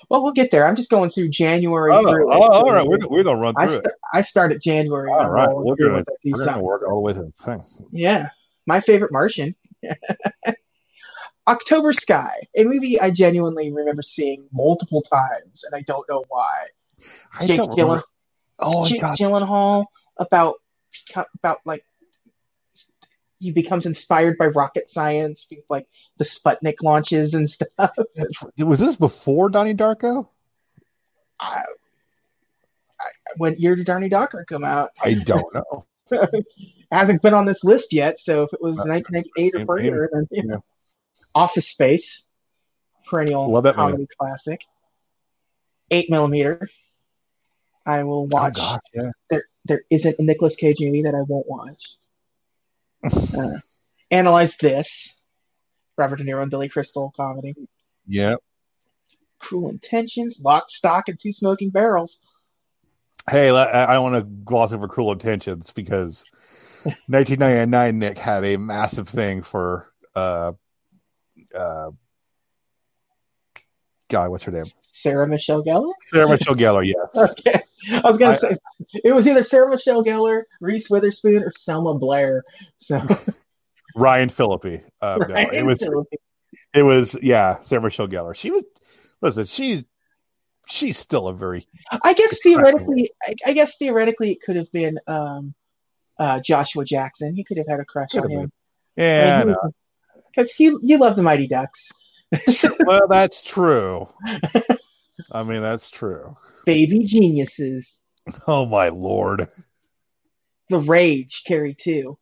[0.10, 0.66] Well, we'll get there.
[0.66, 1.94] I'm just going through January.
[1.94, 3.94] Oh, through oh, all right, we're, we're gonna run I, through st- it.
[4.12, 5.12] I start at January.
[5.12, 7.14] All right, rolling we're through gonna, as I see we're gonna work all the way
[7.14, 7.64] through the thing.
[7.92, 8.30] Yeah,
[8.66, 9.56] my favorite Martian.
[11.48, 16.66] October Sky, a movie I genuinely remember seeing multiple times, and I don't know why.
[17.38, 18.02] I Jake don't Gyllen-
[18.60, 19.86] Oh Jake god, Gyllenhaal
[20.18, 20.56] about
[21.36, 21.84] about like
[23.40, 25.88] he becomes inspired by rocket science, like
[26.18, 27.96] the Sputnik launches and stuff.
[28.58, 30.28] Was this before Donnie Darko?
[31.40, 31.62] I,
[33.00, 33.06] I,
[33.38, 34.90] when year did Donnie Darko come out?
[35.00, 35.86] I don't know.
[36.92, 38.18] hasn't been on this list yet.
[38.18, 40.44] So if it was Uh, 1998 or further, then yeah.
[40.48, 40.58] yeah.
[41.36, 42.28] Office Space,
[43.06, 44.62] perennial Love that comedy classic.
[45.92, 46.68] Eight millimeter.
[47.88, 48.56] I will Oh watch.
[48.56, 49.12] gosh, yeah.
[49.30, 51.96] there there isn't a Nicolas Cage movie that I won't watch.
[53.38, 53.60] uh,
[54.12, 55.20] analyze this.
[55.98, 57.56] Robert De Niro and Billy Crystal comedy.
[58.06, 58.36] Yeah.
[59.40, 62.26] Cruel Intentions, Lock, Stock, and Two Smoking Barrels.
[63.30, 66.24] Hey, I I want to gloss over Cruel Intentions because
[66.84, 70.54] 1999 Nick had a massive thing for uh
[71.56, 71.92] uh
[74.10, 74.64] God, what's her name?
[74.80, 75.92] Sarah Michelle Gellar.
[76.12, 76.86] Sarah Michelle Gellar.
[76.86, 77.32] Yes.
[77.32, 77.62] Okay,
[77.92, 78.58] I was gonna I- say
[79.04, 82.44] it was either Sarah Michelle Gellar, Reese Witherspoon, or Selma Blair.
[82.80, 83.02] So
[83.96, 84.84] Ryan Phillippe.
[85.02, 86.08] Uh, no, it was Phillippe.
[86.74, 88.36] it was yeah, Sarah Michelle Gellar.
[88.36, 88.64] She was
[89.22, 89.86] listen, she
[90.68, 91.66] she's still a very
[92.04, 95.54] I guess theoretically, I, I guess theoretically it could have been um,
[96.20, 97.36] uh, Joshua Jackson.
[97.36, 98.52] He could have had a crush Could on him.
[98.96, 99.44] yeah.
[99.44, 99.72] no.
[100.34, 101.92] because he you love the Mighty Ducks.
[102.80, 104.08] well, that's true.
[105.32, 106.36] I mean, that's true.
[106.66, 108.04] Baby Geniuses,
[108.48, 109.48] Oh my lord!
[110.70, 112.18] The Rage, Carrie too.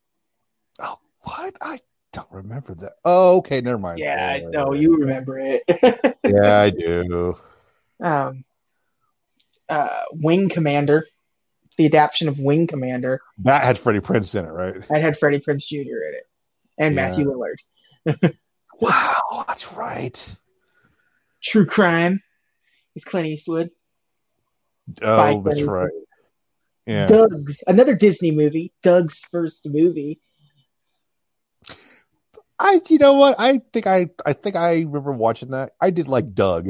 [0.79, 1.55] Oh, What?
[1.61, 1.79] I
[2.13, 2.93] don't remember that.
[3.03, 3.99] Oh, okay, never mind.
[3.99, 5.63] Yeah, I know you remember it.
[6.25, 7.37] Yeah, I do.
[8.01, 8.43] um,
[9.69, 11.05] uh, Wing Commander,
[11.77, 14.75] the adaptation of Wing Commander, That had Freddie Prinze in it, right?
[14.89, 15.77] that had Freddie Prinze Jr.
[15.79, 16.23] in it
[16.77, 17.09] and Yeah.
[17.09, 18.35] Matthew Lillard.
[18.79, 20.35] Wow, that's right.
[21.43, 22.21] True Crime
[22.93, 23.69] with Clint Eastwood.
[25.01, 25.89] Oh, that's right.
[26.85, 27.07] Yeah.
[27.07, 28.73] Doug's another Disney movie.
[28.83, 30.19] Doug's first movie.
[32.57, 33.35] I, you know what?
[33.37, 35.73] I think I, I think I remember watching that.
[35.81, 36.69] I did like Doug.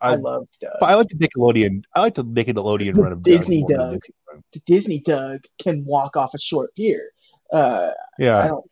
[0.00, 0.72] I, I, loved Doug.
[0.78, 1.82] but I like the Nickelodeon.
[1.94, 3.78] I like the Nickelodeon The run of Disney Doug.
[3.78, 3.92] Doug.
[3.92, 4.42] the Disney run.
[4.52, 7.10] the Disney Doug can walk off a short pier.
[7.52, 8.46] Uh, I Yeah.
[8.48, 8.64] don't.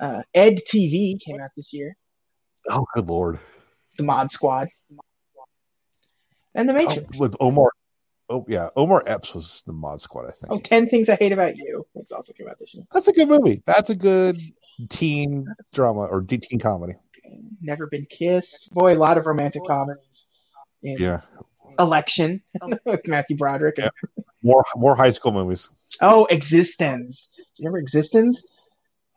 [0.00, 1.96] Uh, Ed TV came out this year.
[2.70, 3.38] Oh, good lord.
[3.98, 4.68] The Mod Squad.
[6.54, 7.18] And The Oh, Matrix.
[7.18, 7.70] with Omar.
[8.30, 10.26] Oh yeah, Omar Epps was the Mod Squad.
[10.26, 10.50] I think.
[10.52, 11.86] Oh, 10 Things I Hate About You.
[11.94, 12.84] It's also came out this year.
[12.92, 13.62] That's a good movie.
[13.66, 14.36] That's a good
[14.88, 16.94] teen drama or teen comedy.
[17.60, 18.72] Never Been Kissed.
[18.72, 20.28] Boy, a lot of romantic comedies.
[20.82, 21.20] In Yeah.
[21.78, 22.42] Election
[22.84, 23.76] with Matthew Broderick.
[23.78, 23.90] Yeah.
[24.42, 25.68] More more high school movies.
[26.00, 27.30] Oh, Existence.
[27.36, 28.46] Do you remember Existence?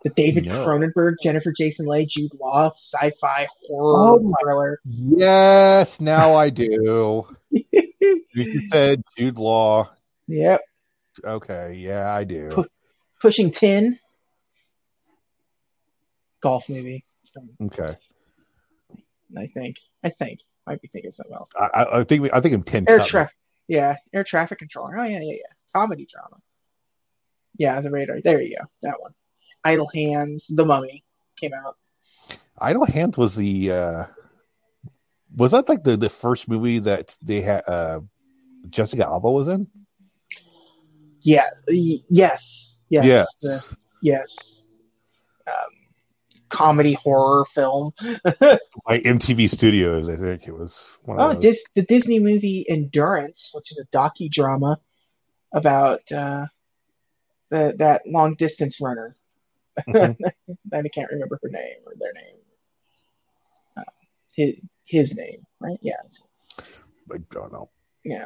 [0.08, 0.66] The David No.
[0.66, 4.80] Cronenberg, Jennifer Jason Leigh, Jude Law, sci-fi horror Oh thriller.
[4.86, 7.28] Yes, now I do.
[7.50, 9.90] you said Jude Law.
[10.28, 10.62] Yep.
[11.26, 12.66] Okay, yeah, I do.
[13.20, 14.00] Pushing Tin.
[16.42, 17.04] Golf movie.
[17.62, 17.96] Okay,
[19.38, 19.78] I think.
[20.04, 20.40] I think.
[20.66, 21.50] Might be thinking of something else.
[21.60, 22.86] I, I I think we, I think I'm ten.
[22.88, 23.36] Air traffic.
[23.68, 24.98] Yeah, air traffic controller.
[24.98, 25.54] Oh yeah, yeah, yeah.
[25.76, 26.38] Comedy drama.
[27.58, 28.22] Yeah, the radar.
[28.22, 28.66] There you go.
[28.84, 29.12] That one.
[29.68, 30.48] Idle Hands.
[30.48, 31.04] The Mummy
[31.36, 31.76] came out.
[32.60, 34.04] Idle Hands was the uh
[35.36, 38.00] was that like the the first movie that they had uh
[38.70, 39.68] Jessica Alba was in?
[41.22, 41.46] Yeah.
[41.68, 42.80] Yes.
[42.90, 43.06] Yes.
[43.06, 43.36] Yes.
[43.42, 44.64] the- yes.
[45.48, 45.74] Um,
[46.50, 47.92] comedy horror film.
[48.24, 51.40] By MTV Studios, I think it was one Oh.
[51.40, 54.78] Dis- the Disney movie Endurance, which is a docudrama
[55.54, 56.48] about uh,
[57.50, 59.16] the that long distance runner.
[59.88, 60.16] Mhm.
[60.74, 62.36] I can't remember her name or their name.
[63.78, 63.82] Uh,
[64.36, 64.56] his
[64.86, 65.78] his name, right?
[65.82, 66.22] Yes.
[66.60, 67.70] I don't know.
[68.04, 68.26] Yeah.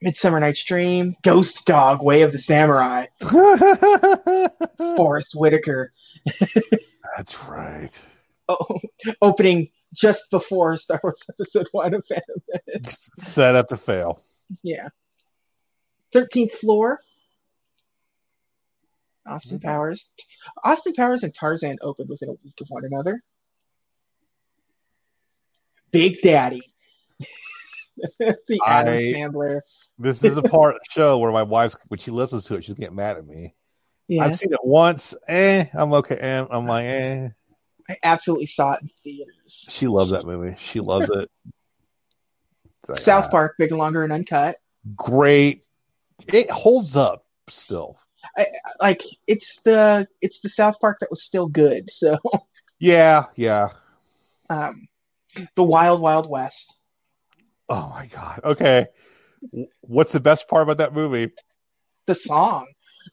[0.00, 3.06] Midsummer Night's Dream, Ghost Dog, Way of the Samurai,
[4.96, 5.92] Forest Whitaker.
[7.16, 7.90] That's right.
[8.50, 8.80] Oh,
[9.20, 13.10] opening just before Star Wars Episode One of Phantom Menace.
[13.18, 14.22] Set up to fail.
[14.62, 14.88] Yeah.
[16.14, 16.98] Thirteenth floor.
[19.28, 20.10] Austin Powers.
[20.64, 23.22] Austin Powers and Tarzan opened within a week of one another.
[25.90, 26.62] Big Daddy.
[28.18, 29.60] the Adam I- Sandler.
[29.98, 32.64] This is a part of the show where my wife's when she listens to it,
[32.64, 33.54] she's getting mad at me.
[34.06, 35.12] Yeah, I've seen it once.
[35.26, 36.14] Eh, I'm okay.
[36.14, 37.28] Eh, I'm like, eh.
[37.90, 39.66] I absolutely saw it in theaters.
[39.68, 40.54] She loves that movie.
[40.58, 41.28] She loves it.
[42.88, 44.56] Like, South ah, Park, Bigger, Longer, and Uncut.
[44.94, 45.64] great.
[46.26, 47.98] It holds up still.
[48.80, 51.90] Like it's the it's the South Park that was still good.
[51.98, 52.18] So,
[52.78, 53.68] Yeah, yeah.
[54.50, 54.88] um,
[55.56, 56.76] the Wild Wild West.
[57.68, 58.40] Oh my god.
[58.44, 58.86] Okay.
[59.80, 61.32] What's the best part about that movie?
[62.06, 62.66] The song.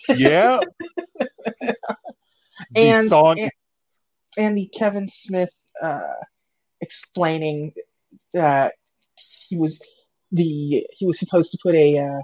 [0.09, 0.59] Yeah.
[1.59, 1.77] the
[2.75, 3.39] and, song.
[3.39, 3.51] and
[4.37, 6.13] and the Kevin Smith uh,
[6.81, 7.73] explaining
[8.33, 8.73] that
[9.47, 9.81] he was
[10.31, 12.21] the he was supposed to put a uh,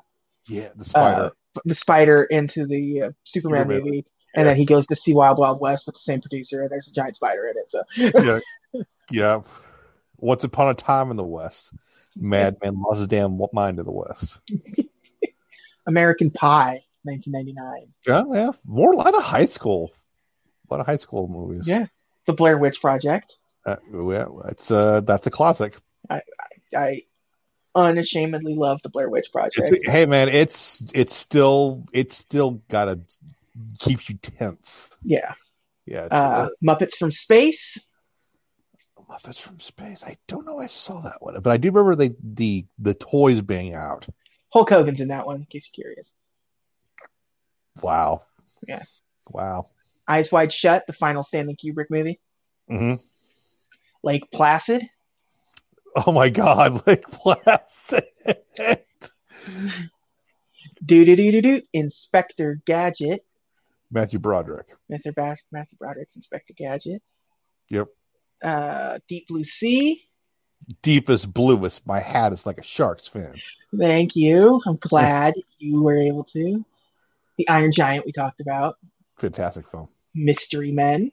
[0.47, 1.31] yeah, the spider.
[1.65, 4.05] The spider into the uh, Superman, movie,
[4.35, 6.87] And then he goes to see Wild Wild West with the same producer, and there's
[6.87, 7.71] a giant spider in it.
[7.71, 8.41] So
[8.73, 9.41] yeah, yeah.
[10.17, 11.73] Once upon a time in the West,
[12.15, 14.39] Madman lost his damn mind in the West.
[15.87, 17.93] American Pie, 1999.
[18.07, 18.51] Yeah, yeah.
[18.65, 19.91] More a lot of high school,
[20.69, 21.67] a lot of high school movies.
[21.67, 21.87] Yeah.
[22.27, 23.37] The Blair Witch Project.
[23.65, 24.27] uh, yeah.
[24.49, 25.77] It's uh, that's a classic.
[26.09, 26.21] I,
[26.75, 27.01] I
[27.75, 29.69] unashamedly love the Blair Witch Project.
[29.71, 32.99] It's, hey man, it's it's still it's still gotta
[33.79, 34.89] keep you tense.
[35.03, 35.33] yeah.
[35.87, 37.91] Yeah, Uh, Muppets from Space.
[39.09, 40.03] Muppets from Space.
[40.05, 40.59] I don't know.
[40.59, 44.07] I saw that one, but I do remember the the the toys being out.
[44.53, 46.13] Hulk Hogan's in that one, in case you're curious.
[47.81, 48.21] Wow.
[48.67, 48.83] Yeah.
[49.29, 49.69] Wow.
[50.07, 52.19] Eyes Wide Shut, the final Stanley Kubrick movie.
[52.69, 52.95] Mm-hmm.
[54.03, 54.83] Lake Placid.
[55.95, 58.05] Oh my God, Lake Placid.
[60.83, 61.61] Do do do do do.
[61.73, 63.21] Inspector Gadget.
[63.91, 64.67] Matthew Broderick.
[64.89, 67.01] Matthew, ba- Matthew Broderick's Inspector Gadget.
[67.69, 67.87] Yep.
[68.41, 70.01] Uh, Deep Blue Sea.
[70.81, 71.85] Deepest, bluest.
[71.85, 73.35] My hat is like a shark's fin.
[73.77, 74.61] Thank you.
[74.65, 76.63] I'm glad you were able to.
[77.37, 78.75] The Iron Giant we talked about.
[79.17, 79.87] Fantastic film.
[80.15, 81.11] Mystery Men.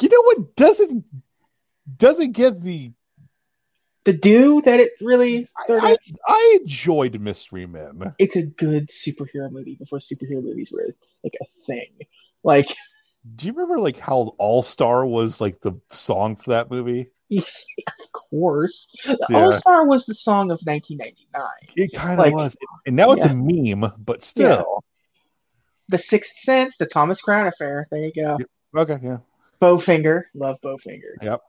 [0.00, 1.04] You know what doesn't
[1.96, 2.92] doesn't get the
[4.08, 5.84] The do that it really of.
[5.84, 5.94] I,
[6.26, 8.14] I enjoyed Mystery Men.
[8.18, 10.86] it's a good superhero movie before superhero movies were
[11.22, 11.90] like a thing.
[12.42, 12.74] Like,
[13.36, 17.10] Do you remember like how All Star was like the song for that movie?
[17.36, 19.16] of course, Yeah.
[19.34, 21.42] All Star was the song of 1999.
[21.76, 22.56] It kind of Like- was,
[22.86, 23.32] and now it's Yeah.
[23.32, 24.82] a meme, but still.
[25.90, 27.86] The Sixth Sense, the Thomas Crown Affair.
[27.90, 28.38] There you go.
[28.74, 29.18] Okay, yeah,
[29.60, 31.12] Bowfinger, love Bowfinger.
[31.20, 31.42] Yep.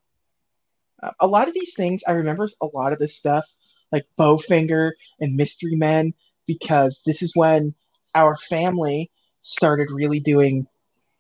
[1.19, 3.45] A lot of these things, I remember a lot of this stuff,
[3.91, 6.13] like Bowfinger and Mystery Men,
[6.47, 7.73] because this is when
[8.15, 9.11] our family
[9.41, 10.67] started really doing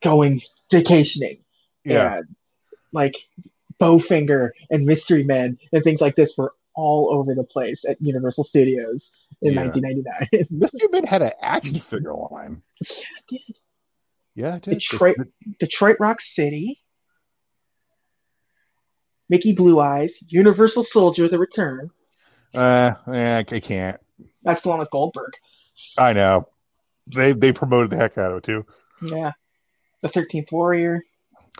[0.03, 0.41] going
[0.71, 1.43] vacationing.
[1.85, 2.17] yeah.
[2.17, 2.35] And
[2.91, 3.15] like
[3.81, 8.43] Bowfinger and Mystery Men and things like this were all over the place at Universal
[8.45, 9.11] Studios
[9.41, 9.61] in Yeah.
[9.63, 10.47] 1999.
[10.59, 12.61] Mystery Men had an action figure line.
[12.81, 12.89] Yeah,
[13.29, 13.41] did
[14.35, 14.73] Yeah, it did.
[14.79, 15.17] Detroit-
[15.59, 16.81] Detroit Rock City,
[19.29, 21.89] Mickey Blue Eyes, Universal Soldier: The Return.
[22.53, 23.99] Uh, I can't.
[24.43, 25.33] That's the one with Goldberg.
[25.97, 26.47] I know.
[27.07, 28.65] They they promoted the heck out of it too.
[29.01, 29.31] Yeah.
[30.01, 31.03] The Thirteenth Warrior.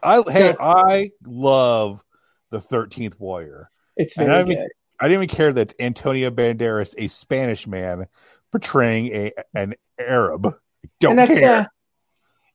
[0.02, 0.56] I hey.
[0.60, 2.04] I love
[2.50, 3.70] the Thirteenth Warrior.
[3.96, 4.68] It's very I good.
[5.00, 8.08] I didn't even care that Antonio Banderas, a Spanish man,
[8.52, 10.56] portraying a an Arab.
[11.00, 11.54] Don't and that's care.
[11.62, 11.66] uh,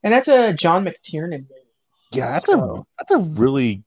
[0.03, 1.49] and that's a John McTiernan movie.
[2.11, 3.83] yeah, that's so- a that's a really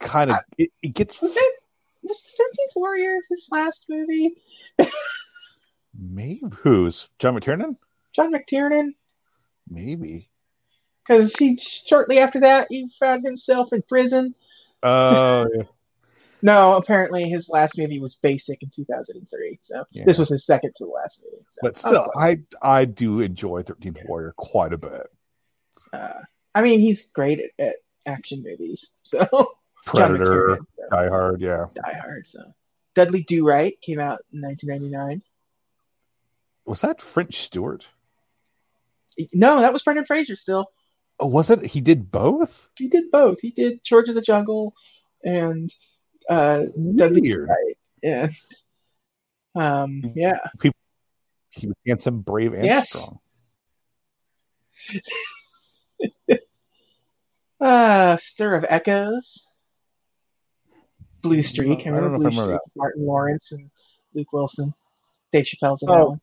[0.00, 1.54] kind of it, it gets Was it
[2.02, 4.36] was the Thirteenth Warrior his last movie?
[5.98, 7.76] maybe who's John McTiernan?
[8.14, 8.94] John McTiernan,
[9.68, 10.28] Maybe.
[11.06, 14.34] because he shortly after that he found himself in prison.
[14.82, 15.62] Oh, yeah.
[16.42, 19.58] No, apparently his last movie was Basic in 2003.
[19.60, 20.04] So Yeah.
[20.06, 21.44] this was his second to the last movie.
[21.50, 25.06] So, but still, I I do enjoy Thirteenth Warrior quite a bit.
[25.92, 26.22] uh,
[26.54, 28.94] I mean, he's great at, at action movies.
[29.02, 29.18] So
[29.90, 31.66] Predator, so, Die Hard, yeah.
[31.74, 32.26] Die Hard.
[32.26, 32.40] So
[32.94, 35.22] Dudley Do-Right came out in 1999.
[36.64, 37.86] Was that French Stewart?
[39.32, 40.36] No, that was Brendan Fraser.
[40.36, 40.70] Still,
[41.18, 41.62] Oh, was it?
[41.66, 42.70] He did both.
[42.78, 43.40] he did both.
[43.40, 44.74] He did George of the Jungle
[45.24, 45.70] and
[46.28, 46.64] uh,
[46.96, 47.76] Dudley Right.
[48.02, 48.28] Yeah.
[49.54, 50.02] Um.
[50.14, 50.38] Yeah.
[51.50, 52.90] He was handsome, brave, and Yes.
[52.90, 53.18] strong.
[57.60, 59.46] Uh, Stir of Echoes.
[61.22, 61.86] Blue Streak.
[61.86, 62.76] I I remember know Blue I remember Streak.
[62.76, 63.70] Martin Lawrence and
[64.14, 64.72] Luke Wilson.
[65.32, 66.08] Dave Chappelle's in that Oh.
[66.10, 66.20] one.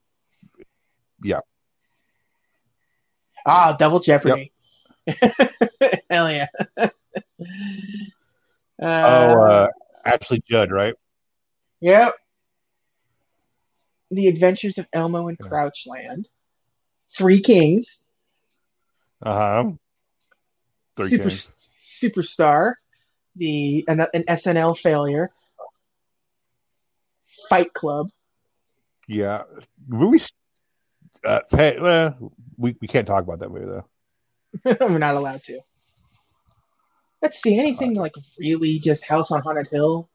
[1.24, 1.40] Yeah.
[3.45, 4.52] Ah, Double Jeopardy.
[6.10, 6.48] Hell yeah.
[6.78, 6.90] uh,
[8.82, 9.68] oh, uh,
[10.06, 10.95] Ashley Judd, right?
[11.80, 12.14] Yep.
[14.11, 15.38] The Adventures of Elmo and.
[15.38, 16.26] Grouchland.
[17.18, 18.03] Three Kings.
[19.22, 19.34] Uh
[19.64, 19.72] huh.
[20.95, 21.69] Three Super, Kings.
[21.84, 22.74] Superstar.
[23.38, 25.30] The an, an SNL failure.
[27.50, 28.10] Fight Club.
[29.08, 29.44] Yeah.
[29.88, 30.24] Movie.
[31.24, 33.86] Uh, hey, well, we we can't talk about that movie though.
[34.90, 35.60] We're not allowed to.
[37.22, 40.10] Let's see anything like really just House on Haunted Hill.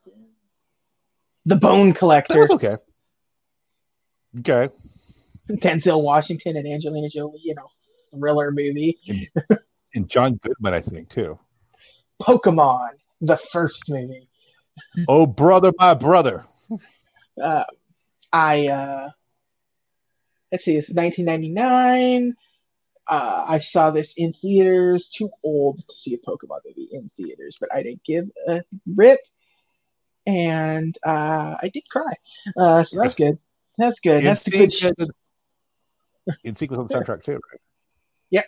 [1.46, 2.38] The Bone That Collector.
[2.38, 2.76] was okay.
[4.38, 4.72] Okay.
[5.50, 7.68] Denzel Washington and Angelina Jolie you know,
[8.14, 8.98] thriller movie.
[9.94, 11.38] And John Goodman, I think too.
[12.22, 12.90] Pokemon,
[13.22, 14.28] the first movie.
[15.08, 16.44] oh, brother, my brother.
[17.42, 17.64] Uh,
[18.32, 19.10] I uh,
[20.50, 22.34] let's see, it's 1999.
[23.08, 25.08] uh, I saw this in theaters.
[25.08, 28.62] Too old to see a Pokemon movie in theaters, but I didn't give a
[28.94, 29.20] rip,
[30.26, 32.12] and uh, I did cry.
[32.56, 33.38] Uh, so that's good.
[33.78, 34.24] That's good.
[34.24, 34.70] That's the good.
[36.44, 37.60] NSYNC on the soundtrack too, right?
[38.30, 38.42] Yeah.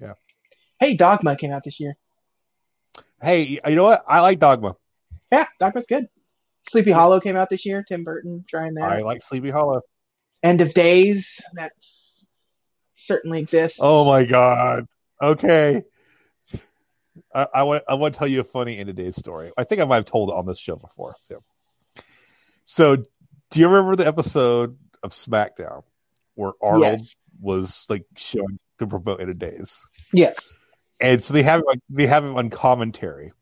[0.00, 0.14] Yeah.
[0.78, 1.96] Hey, Dogma came out this year.
[3.22, 4.04] Hey, you know what?
[4.06, 4.76] I like Dogma.
[5.32, 6.06] Yeah, Dogma's good.
[6.68, 7.84] Sleepy Hollow came out this year.
[7.86, 8.84] Tim Burton trying that.
[8.84, 9.82] I like Sleepy Hollow.
[10.42, 11.42] End of Days.
[11.54, 11.72] That
[12.96, 13.78] certainly exists.
[13.82, 14.86] Oh my god.
[15.22, 15.82] Okay.
[17.34, 19.52] I, I want I want to tell you a funny end of days story.
[19.56, 21.14] I think I might have told it on this show before.
[21.28, 21.38] too.
[22.64, 25.82] So, do you remember the episode of SmackDown
[26.34, 27.16] where Arnold Yes.
[27.40, 29.80] was like showing to promote end of days?
[30.12, 30.52] Yes.
[31.00, 33.32] And so they have him, like, they have him on commentary,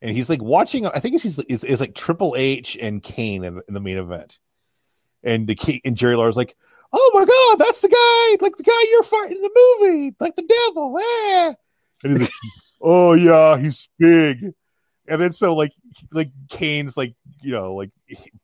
[0.00, 0.86] and he's like watching.
[0.86, 4.38] I think it's it's, it's like Triple H and Kane in, in the main event,
[5.22, 6.56] and the and Jerry Lawler's like,
[6.92, 8.44] "Oh my god, that's the guy!
[8.44, 11.54] Like the guy you're fighting in the movie, like the devil!" Eh.
[12.04, 12.30] And he's like,
[12.82, 14.52] "Oh yeah, he's big."
[15.08, 15.72] And then so like
[16.12, 17.90] like Kane's like you know like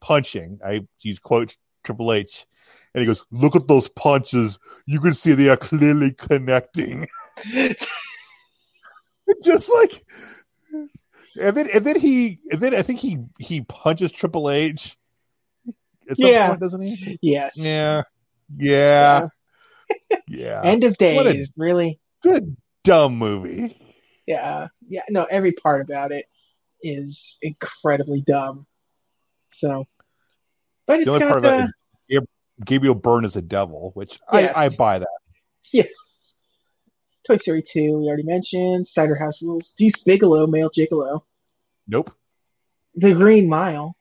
[0.01, 0.61] punching.
[0.65, 2.47] I use quote Triple H,
[2.95, 4.59] and he goes, "Look at those punches.
[4.87, 7.09] You can see they are clearly connecting."
[9.43, 10.05] just like
[11.41, 14.97] and then and then he and then I think he he punches Triple H
[16.11, 16.49] at some Yeah.
[16.49, 17.19] point, doesn't he?
[17.23, 17.53] Yes.
[17.57, 18.03] Yeah.
[18.57, 19.29] Yeah.
[20.29, 20.61] Yeah.
[20.63, 21.53] End of What a- Days.
[21.57, 22.01] Really.
[22.23, 23.77] Good dumb movie.
[24.27, 24.69] Yeah.
[24.87, 25.03] Yeah.
[25.09, 26.27] No, every part about it
[26.83, 28.67] is incredibly dumb.
[29.53, 29.87] So,
[30.87, 31.73] but it's The only got part the.
[32.65, 34.53] About it is Gabriel Byrne is a devil, which Yes.
[34.57, 35.09] I, I buy that.
[35.73, 35.85] Yeah.
[37.27, 38.87] Toy Story 2, we already mentioned.
[38.87, 39.71] Cider House Rules.
[39.79, 41.23] Deuce Bigalow, Male Gigolo.
[41.89, 42.13] Nope.
[42.95, 43.97] The Green Mile.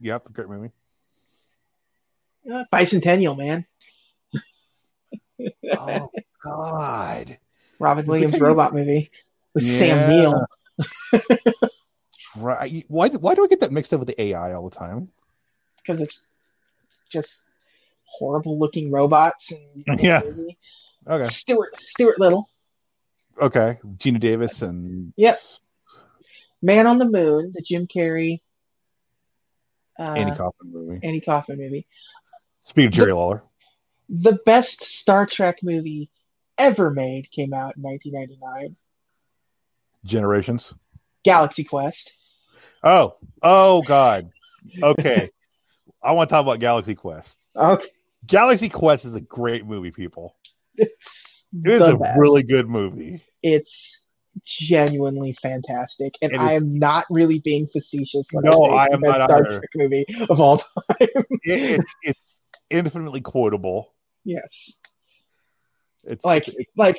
[0.00, 0.70] Yep, great movie.
[2.50, 3.66] Uh, Bicentennial, man.
[5.78, 6.10] Oh
[6.42, 7.38] God.
[7.78, 9.10] Robin Williams robot movie
[9.54, 9.78] with Yeah.
[9.78, 10.46] Sam Neill.
[12.34, 12.84] Right.
[12.88, 15.10] Why why do I get that mixed up with the AI all the time?
[15.84, 16.20] Because it's
[17.10, 17.42] just
[18.18, 19.52] horrible looking robots.
[19.52, 20.22] And Yeah.
[21.08, 21.28] Okay.
[21.28, 22.48] Stuart, Stuart Little.
[23.40, 23.78] Okay.
[23.96, 25.38] Geena Davis and Yep.
[26.60, 28.38] Man on the Moon, the Jim Carrey.
[29.98, 31.00] Uh, Andy Kaufman movie.
[31.02, 31.86] Andy Kaufman movie.
[32.62, 33.42] Speaking of Jerry Lawler.
[34.08, 36.10] The best Star Trek movie
[36.58, 38.76] ever made came out in 1999.
[40.04, 40.74] Generations.
[41.24, 42.14] Galaxy Quest.
[42.82, 44.30] Oh, oh God.
[44.80, 45.30] Okay.
[46.02, 47.38] I want to talk about Galaxy Quest.
[47.54, 47.88] Okay.
[48.26, 50.36] Galaxy Quest is a great movie, people.
[50.76, 52.18] It's, It is a best.
[52.18, 53.22] really good movie.
[53.42, 54.06] It's
[54.44, 58.86] genuinely fantastic, and It I is- am not really being facetious when No, I I
[58.92, 59.58] am the not Star either.
[59.58, 60.96] Trek movie of all time.
[61.00, 62.40] It, it, it's
[62.70, 63.92] infinitely quotable.
[64.24, 64.72] yes,
[66.04, 66.98] It's like it's like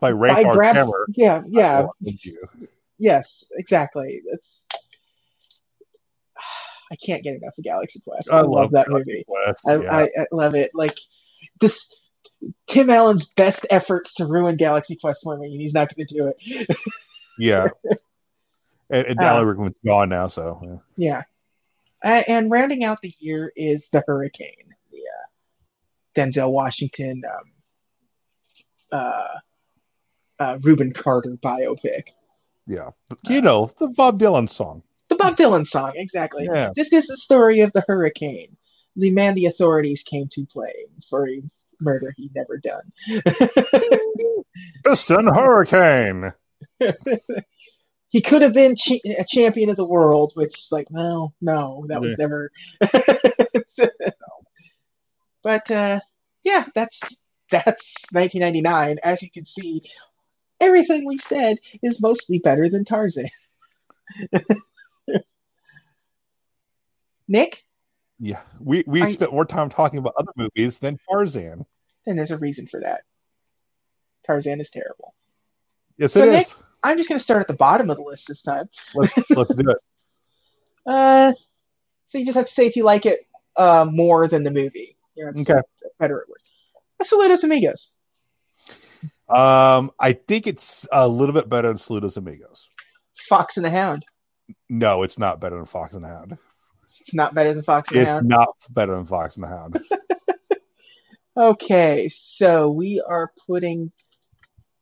[0.00, 1.86] by Ray by grab- yeah yeah
[2.98, 4.22] yes exactly.
[4.32, 4.64] It's
[6.92, 8.30] I can't get enough of Galaxy Quest.
[8.30, 9.24] I, I, love, that Galaxy movie.
[9.24, 9.62] Quest.
[9.66, 9.96] I, yeah.
[9.96, 10.72] I, I love it.
[10.74, 10.96] Like
[11.58, 12.00] this,
[12.66, 16.14] Tim Allen's best efforts to ruin Galaxy Quest for me, and he's not going to
[16.14, 16.76] do it.
[17.38, 17.68] yeah.
[18.90, 20.76] And, and Uh, Alan Rickman's gone now, so yeah.
[20.96, 21.22] Yeah.
[22.04, 27.52] Uh, and rounding out the year is The Hurricane, the uh, Denzel Washington, um,
[28.90, 29.28] uh,
[30.38, 32.08] uh, Rubin Carter biopic.
[32.66, 32.90] yeah.
[33.24, 34.82] You know the Bob Dylan song.
[35.22, 36.48] Bob Dylan song, exactly.
[36.52, 36.70] Yeah.
[36.74, 38.56] This is the story of the hurricane,
[38.96, 40.72] the man the authorities came to blame
[41.08, 41.42] for a
[41.80, 42.92] murder he'd never done.
[44.84, 46.32] Piston Hurricane.
[48.08, 51.86] he could have been chi- a champion of the world, which is like, well, no,
[51.88, 52.50] that was never.
[55.42, 56.00] but uh,
[56.42, 57.00] yeah, that's
[57.50, 58.98] that's 1999.
[59.02, 59.82] As you can see,
[60.60, 63.28] everything we said is mostly better than Tarzan.
[67.32, 67.64] Nick,
[68.20, 71.64] Yeah, we we Are you- spent more time talking about other movies than Tarzan.
[72.06, 73.02] and there's a reason for that.
[74.26, 75.14] Tarzan is terrible.
[75.96, 76.34] Yes, So, it is.
[76.34, 78.68] Nick- I'm just going to start at the bottom of the list this time.
[78.94, 79.76] Let's let's do it.
[80.84, 81.32] Uh,
[82.06, 83.20] so you just have to say if you like it
[83.56, 84.96] uh, more than the movie.
[85.14, 85.60] You know, Okay.
[86.00, 86.44] better or worse.
[87.04, 87.96] Saludos amigos.
[89.28, 92.68] Um, I think it's a little bit better than Saludos Amigos.
[93.28, 94.04] Fox and the Hound.
[94.68, 96.36] No, it's not better than Fox and the Hound.
[97.00, 98.28] It's not better than Fox and the It's Hound.
[98.28, 99.80] not better than Fox and the Hound.
[101.34, 103.90] Okay, so we are putting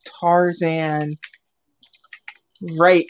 [0.05, 1.11] Tarzan
[2.77, 3.05] right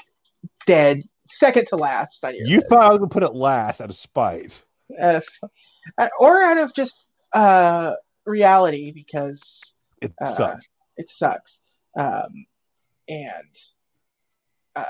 [0.68, 2.70] dead, second to last on your You list.
[2.70, 4.62] thought I was gonna put it last out of spite.
[5.02, 5.22] Uh,
[5.98, 7.94] uh, or out of just uh,
[8.28, 9.42] reality because
[10.04, 10.68] It Uh, sucks.
[10.98, 11.64] it sucks.
[11.98, 12.46] Um,
[13.10, 13.58] and
[14.76, 14.84] uh,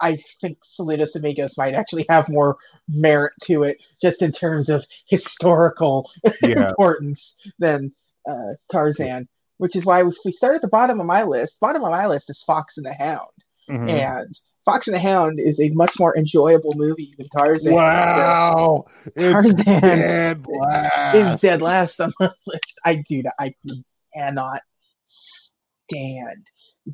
[0.00, 2.56] I think Saludos Amigos might actually have more
[2.88, 6.10] merit to it, just in terms of historical
[6.42, 6.68] Yeah.
[6.68, 7.92] importance than
[8.28, 9.28] uh, Tarzan.
[9.58, 11.58] Which is why we start at the bottom of my list.
[11.60, 13.30] Bottom of my list is Fox and the Hound,
[13.70, 13.88] Mhm.
[13.90, 17.72] and Fox and the Hound is a much more enjoyable movie than Tarzan.
[17.72, 18.84] Wow.
[19.18, 20.44] Tarzan dead
[21.14, 22.80] is dead last on my list.
[22.84, 23.32] I do not.
[23.40, 23.54] I
[24.14, 24.60] cannot
[25.08, 26.46] stand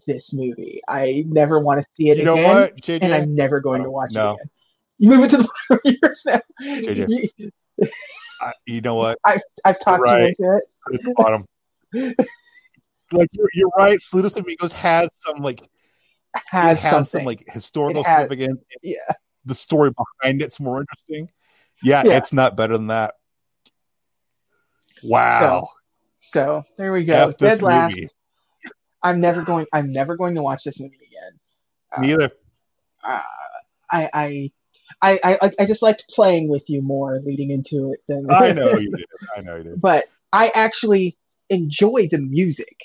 [0.06, 0.80] this movie.
[0.88, 2.98] I never want to see it You know again, what, JJ?
[3.02, 4.30] and I'm never going Oh, to watch no.
[4.30, 4.50] it again.
[4.98, 6.40] You move it to the bottom of yours now.
[6.62, 7.28] JJ.
[7.38, 7.50] You-
[8.40, 9.18] I- you know what?
[9.64, 10.20] I've talked Right.
[10.38, 10.64] you into it.
[10.84, 11.44] Put it at the bottom.
[13.12, 13.98] like you're, you're right.
[13.98, 15.62] Saludos Amigos has some like
[16.34, 17.20] Has, has something.
[17.20, 18.62] some like historical has- significance.
[18.82, 18.96] yeah.
[19.44, 21.28] The story behind it's more interesting.
[21.82, 22.16] Yeah, Yeah.
[22.18, 23.14] it's not better than that.
[25.02, 25.68] Wow.
[26.20, 27.28] So there we go.
[27.30, 27.96] F Dead last.
[27.96, 28.08] movie.
[29.02, 29.66] I'm never going.
[29.72, 31.40] I'm never going to watch this movie again.
[31.96, 32.30] Uh, Me either.
[33.04, 33.20] uh,
[33.90, 34.50] I, I,
[35.02, 38.74] I, I, I just liked playing with you more leading into it than I know
[38.76, 39.06] you did.
[39.36, 39.80] I know you did.
[39.80, 41.16] but I actually
[41.50, 42.76] enjoy the music.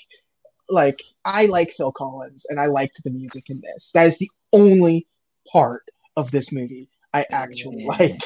[0.68, 3.90] Like I like Phil Collins and I liked the music in this.
[3.94, 5.06] That is the only
[5.50, 5.82] part
[6.16, 8.20] of this movie I actually like.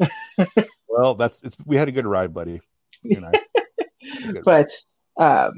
[0.90, 1.56] Well, that's it's.
[1.64, 2.60] We had a good ride, buddy.
[3.02, 3.30] You know.
[4.32, 4.42] Good.
[4.44, 4.72] But
[5.16, 5.52] um,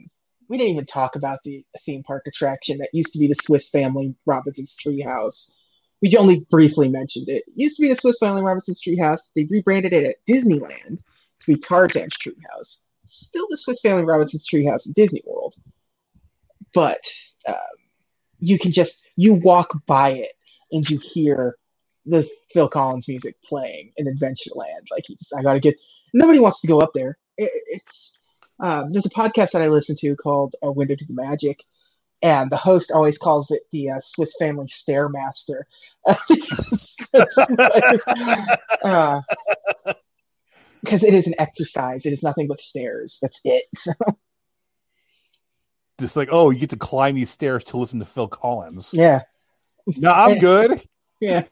[0.52, 3.70] we didn't even talk about the theme park attraction that used to be the Swiss
[3.70, 5.50] Family Robinson's Treehouse.
[6.02, 7.44] We only briefly mentioned it.
[7.46, 9.30] It used to be the Swiss Family Robinson's Treehouse.
[9.34, 12.82] They rebranded it at Disneyland to be Tarzan's Treehouse.
[13.06, 15.54] Still the Swiss Family Robinson's Treehouse in Disney World.
[16.74, 17.00] But
[17.48, 17.56] um,
[18.38, 20.32] you can just, you walk by it
[20.70, 21.56] and you hear
[22.04, 24.84] the Phil Collins music playing in Adventureland.
[24.90, 25.80] Like, you just, I gotta get,
[26.12, 27.16] nobody wants to go up there.
[27.38, 28.18] It, it's,
[28.62, 31.64] um, there's a podcast that I listen to called A Window to the Magic,
[32.22, 35.64] and the host always calls it the uh, Swiss Family Stairmaster.
[36.06, 37.38] because
[38.84, 39.20] uh,
[40.84, 42.06] it is an exercise.
[42.06, 43.18] It is nothing but stairs.
[43.20, 43.64] That's it.
[43.76, 43.92] So,
[45.98, 48.90] Just like, oh, you get to climb these stairs to listen to Phil Collins.
[48.92, 49.22] yeah,
[49.98, 50.82] No, I'm good.
[51.20, 51.42] yeah.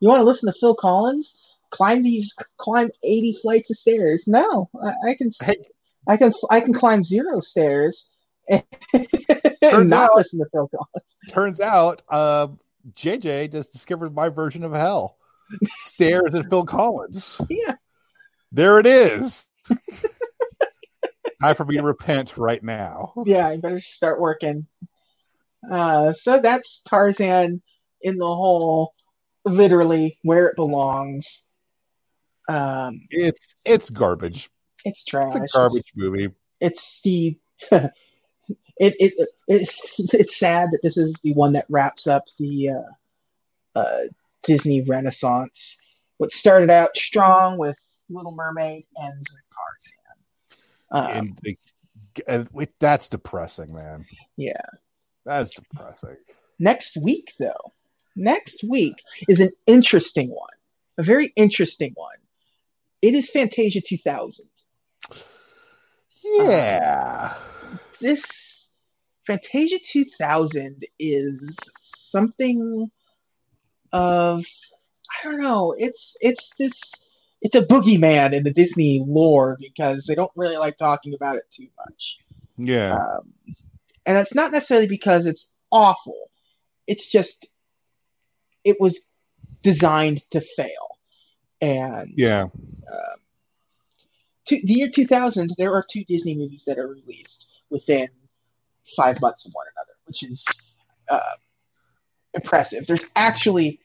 [0.00, 1.40] You want to listen to Phil Collins?
[1.70, 4.26] Climb these, climb eighty flights of stairs.
[4.26, 5.56] No, I, I can, Hey.
[6.08, 8.10] I can, I can climb zero stairs
[8.50, 8.64] and
[9.62, 11.16] not out- listen to Phil Collins.
[11.30, 12.48] Turns out, uh,
[12.94, 15.16] JJ just discovered my version of hell.
[15.74, 17.40] Stairs and Phil Collins.
[17.50, 17.74] Yeah.
[18.52, 19.46] There it is.
[21.42, 23.12] Time for me to repent right now.
[23.26, 24.66] yeah, I better start working.
[25.70, 27.62] Uh, so that's Tarzan
[28.00, 28.94] in the hole,
[29.44, 31.46] literally where it belongs.
[32.48, 34.48] Um, It's it's garbage.
[34.88, 35.36] It's trash.
[35.36, 36.30] It's a garbage movie.
[36.60, 37.38] It's the.
[37.70, 37.92] it,
[38.78, 44.02] it it it's sad that this is the one that wraps up the uh, uh,
[44.42, 45.80] Disney Renaissance.
[46.16, 47.78] What started out strong with
[48.10, 49.98] Little Mermaid ends with Tarzan.
[50.90, 51.56] Um, and,
[52.26, 54.06] and wait, that's depressing, man.
[54.36, 54.62] yeah.
[55.24, 56.16] That's depressing.
[56.58, 57.72] Next week, though,
[58.16, 58.94] next week
[59.28, 60.48] is an interesting one,
[60.96, 62.16] a very interesting one.
[63.02, 64.46] It is Fantasia 2000.
[66.22, 67.34] Yeah.
[68.00, 68.70] This
[69.26, 72.90] Fantasia 2000 is something
[73.92, 74.44] of
[75.10, 75.74] I don't know.
[75.76, 76.80] It's it's this
[77.40, 81.44] it's a boogeyman in the Disney lore because they don't really like talking about it
[81.50, 82.18] too much.
[82.56, 82.96] Yeah.
[82.96, 83.32] Um,
[84.06, 86.30] and it's not necessarily because it's awful.
[86.86, 87.46] It's just
[88.64, 89.10] it was
[89.62, 90.98] designed to fail.
[91.60, 92.42] And yeah.
[92.42, 93.18] um,
[94.48, 98.08] to, the year 2000, there are two Disney movies that are released within
[98.96, 100.46] five months of one another, which is
[101.08, 101.36] uh,
[102.34, 102.86] impressive.
[102.86, 103.80] There's actually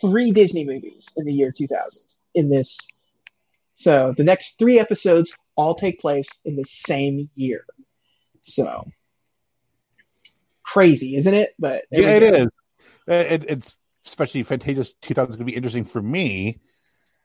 [0.00, 2.02] three Disney movies in the year 2000
[2.34, 2.88] in this.
[3.74, 7.64] So the next three episodes all take place in the same year.
[8.42, 8.84] So
[10.62, 11.54] crazy, isn't it?
[11.58, 12.46] But Yeah, it is.
[13.06, 13.76] It, it's
[14.06, 16.60] especially Fantasia 2000 is going to be interesting for me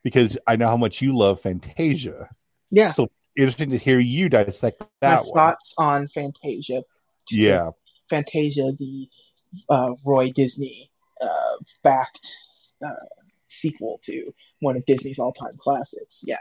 [0.03, 2.29] because I know how much you love Fantasia.
[2.69, 2.91] Yeah.
[2.91, 5.33] So interesting to hear you dissect My that one.
[5.33, 6.83] thoughts on Fantasia.
[7.31, 7.71] Yeah.
[8.09, 9.09] Fantasia, the
[9.69, 10.89] uh, Roy Disney
[11.21, 12.27] uh, backed
[12.85, 12.93] uh,
[13.47, 16.23] sequel to one of Disney's all-time classics.
[16.25, 16.37] Yeah,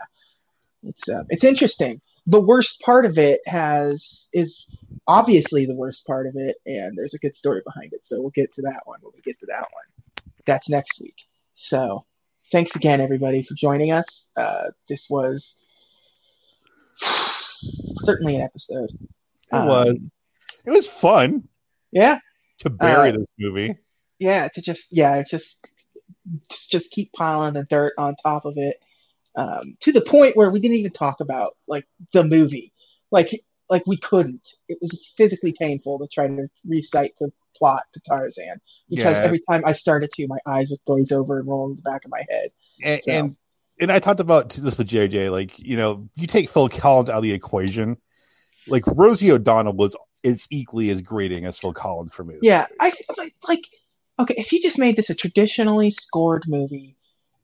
[0.83, 2.01] it's uh, it's interesting.
[2.27, 4.69] The worst part of it has is
[5.07, 8.05] obviously the worst part of it, and there's a good story behind it.
[8.05, 10.25] So we'll get to that one when we get to that one.
[10.45, 11.17] That's next week.
[11.55, 12.05] So
[12.53, 14.31] thanks again, everybody, for joining us.
[14.37, 15.65] Uh, this was
[16.99, 18.91] certainly an episode.
[18.91, 19.07] It
[19.53, 19.89] was.
[19.91, 20.11] Um,
[20.65, 21.49] It was fun
[21.93, 22.19] Yeah,
[22.61, 23.77] to bury Uh, this movie.
[24.19, 24.49] yeah.
[24.49, 25.67] To just yeah, just
[26.51, 28.81] just, just keep piling the dirt on top of it,
[29.37, 32.73] um, to the point where we didn't even talk about like the movie,
[33.11, 33.41] like
[33.71, 34.55] like we couldn't.
[34.69, 39.25] It was physically painful to try to recite the plot to Tarzan because Yeah.
[39.25, 42.05] every time I started to, my eyes would glaze over and roll in the back
[42.05, 42.51] of my head.
[42.85, 43.37] And, so- and
[43.81, 45.31] and I talked about this with JJ.
[45.31, 47.97] Like you know, you take Phil Collins out of the equation.
[48.69, 52.37] Like Rosie O'Donnell was is equally as grating as Phil Collins for me.
[52.43, 53.67] Yeah, I like, like
[54.19, 56.97] okay, if he just made this a traditionally scored movie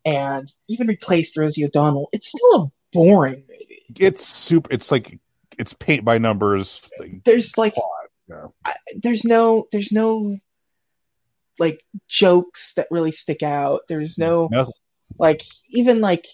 [0.04, 3.82] and even replaced Rosie O'Donnell, it's still a boring movie.
[3.98, 4.72] it's super.
[4.72, 5.18] It's like
[5.58, 6.82] it's paint by numbers.
[6.98, 7.74] Like, There's like.
[8.28, 8.46] Yeah.
[8.64, 10.38] I, there's no there's no
[11.58, 13.82] like jokes that really stick out.
[13.88, 14.72] There's no No.
[15.18, 16.26] Like even like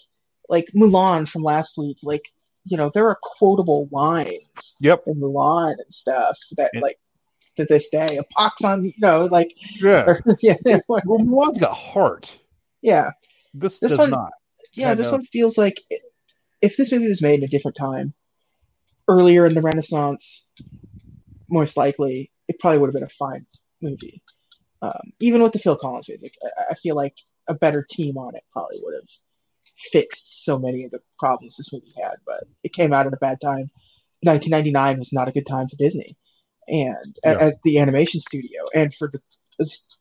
[0.47, 2.23] like Mulan from last week, like
[2.65, 5.03] you know, there are quotable lines Yep.
[5.07, 6.97] in Mulan and stuff that like
[7.57, 10.05] to this day, a pox on you know, like Yeah.
[10.07, 10.55] or, yeah,
[10.87, 12.37] Well, Mulan's got heart.
[12.81, 13.11] yeah.
[13.53, 14.31] This, This does one- not.
[14.73, 15.81] Yeah, this one feels like
[16.61, 18.13] if this movie was made in a different time,
[19.07, 20.51] earlier in the Renaissance,
[21.49, 23.45] most likely it probably would have been a fine
[23.81, 24.21] movie.
[24.83, 27.15] Um, even with the Phil Collins music, I, I feel like
[27.49, 29.09] a better team on it probably would have
[29.91, 32.15] fixed so many of the problems this movie had.
[32.25, 33.65] But it came out at a bad time.
[34.21, 36.17] 1999 was not a good time for Disney,
[36.67, 37.45] and at, Yeah.
[37.47, 39.21] at the animation studio, and for the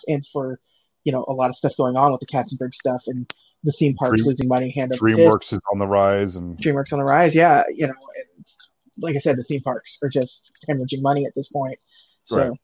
[0.09, 0.61] and for
[1.05, 3.33] you know a lot of stuff going on with the Katzenberg stuff and
[3.65, 5.05] the theme parks Dream- losing money hand over.
[5.05, 7.35] DreamWorks is on the rise, and DreamWorks on the rise.
[7.37, 7.93] Yeah, you know,
[8.37, 8.47] and
[8.99, 11.79] like I said, the theme parks are just hemorrhaging money at this point.
[12.25, 12.61] So, Right.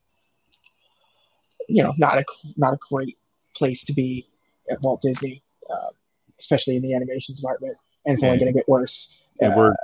[1.68, 2.24] you know, not a
[2.56, 3.16] not a great
[3.56, 4.26] place to be
[4.70, 5.90] at Walt Disney, um,
[6.38, 7.76] especially in the animation department.
[8.06, 9.22] And it's only going to get worse.
[9.40, 9.74] and Uh, we're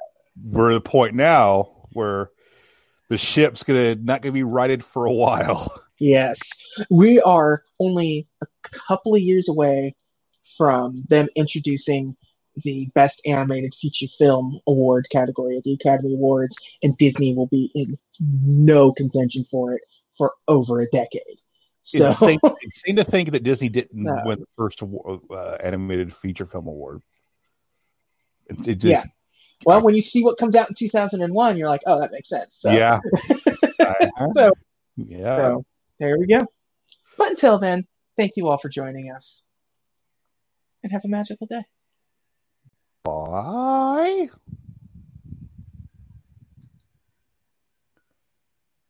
[0.45, 2.31] we're at the point now where
[3.09, 5.73] the ship's gonna not gonna be righted for a while.
[6.03, 6.41] Yes,
[6.89, 8.47] we are only a
[8.89, 9.95] couple of years away
[10.57, 12.17] from them introducing
[12.57, 17.71] the Best Animated Feature Film Award category at the Academy Awards, and Disney will be
[17.75, 19.83] in no contention for it
[20.17, 21.39] for over a decade.
[21.83, 24.17] So, It's insane, insane to think that Disney didn't No.
[24.25, 27.03] win the first uh, animated feature film award.
[28.49, 29.05] It, it Yeah.
[29.65, 32.57] well, when you see what comes out in 2001, you're like, oh, that makes sense.
[32.59, 33.01] So, yeah,
[33.81, 34.29] Uh-huh.
[34.35, 34.53] So-
[34.97, 35.37] yeah.
[35.37, 35.65] so
[35.99, 36.47] there we go.
[37.17, 37.87] But until then,
[38.19, 39.45] thank you all for joining us,
[40.83, 41.63] and have a magical day.
[43.05, 44.29] Bye.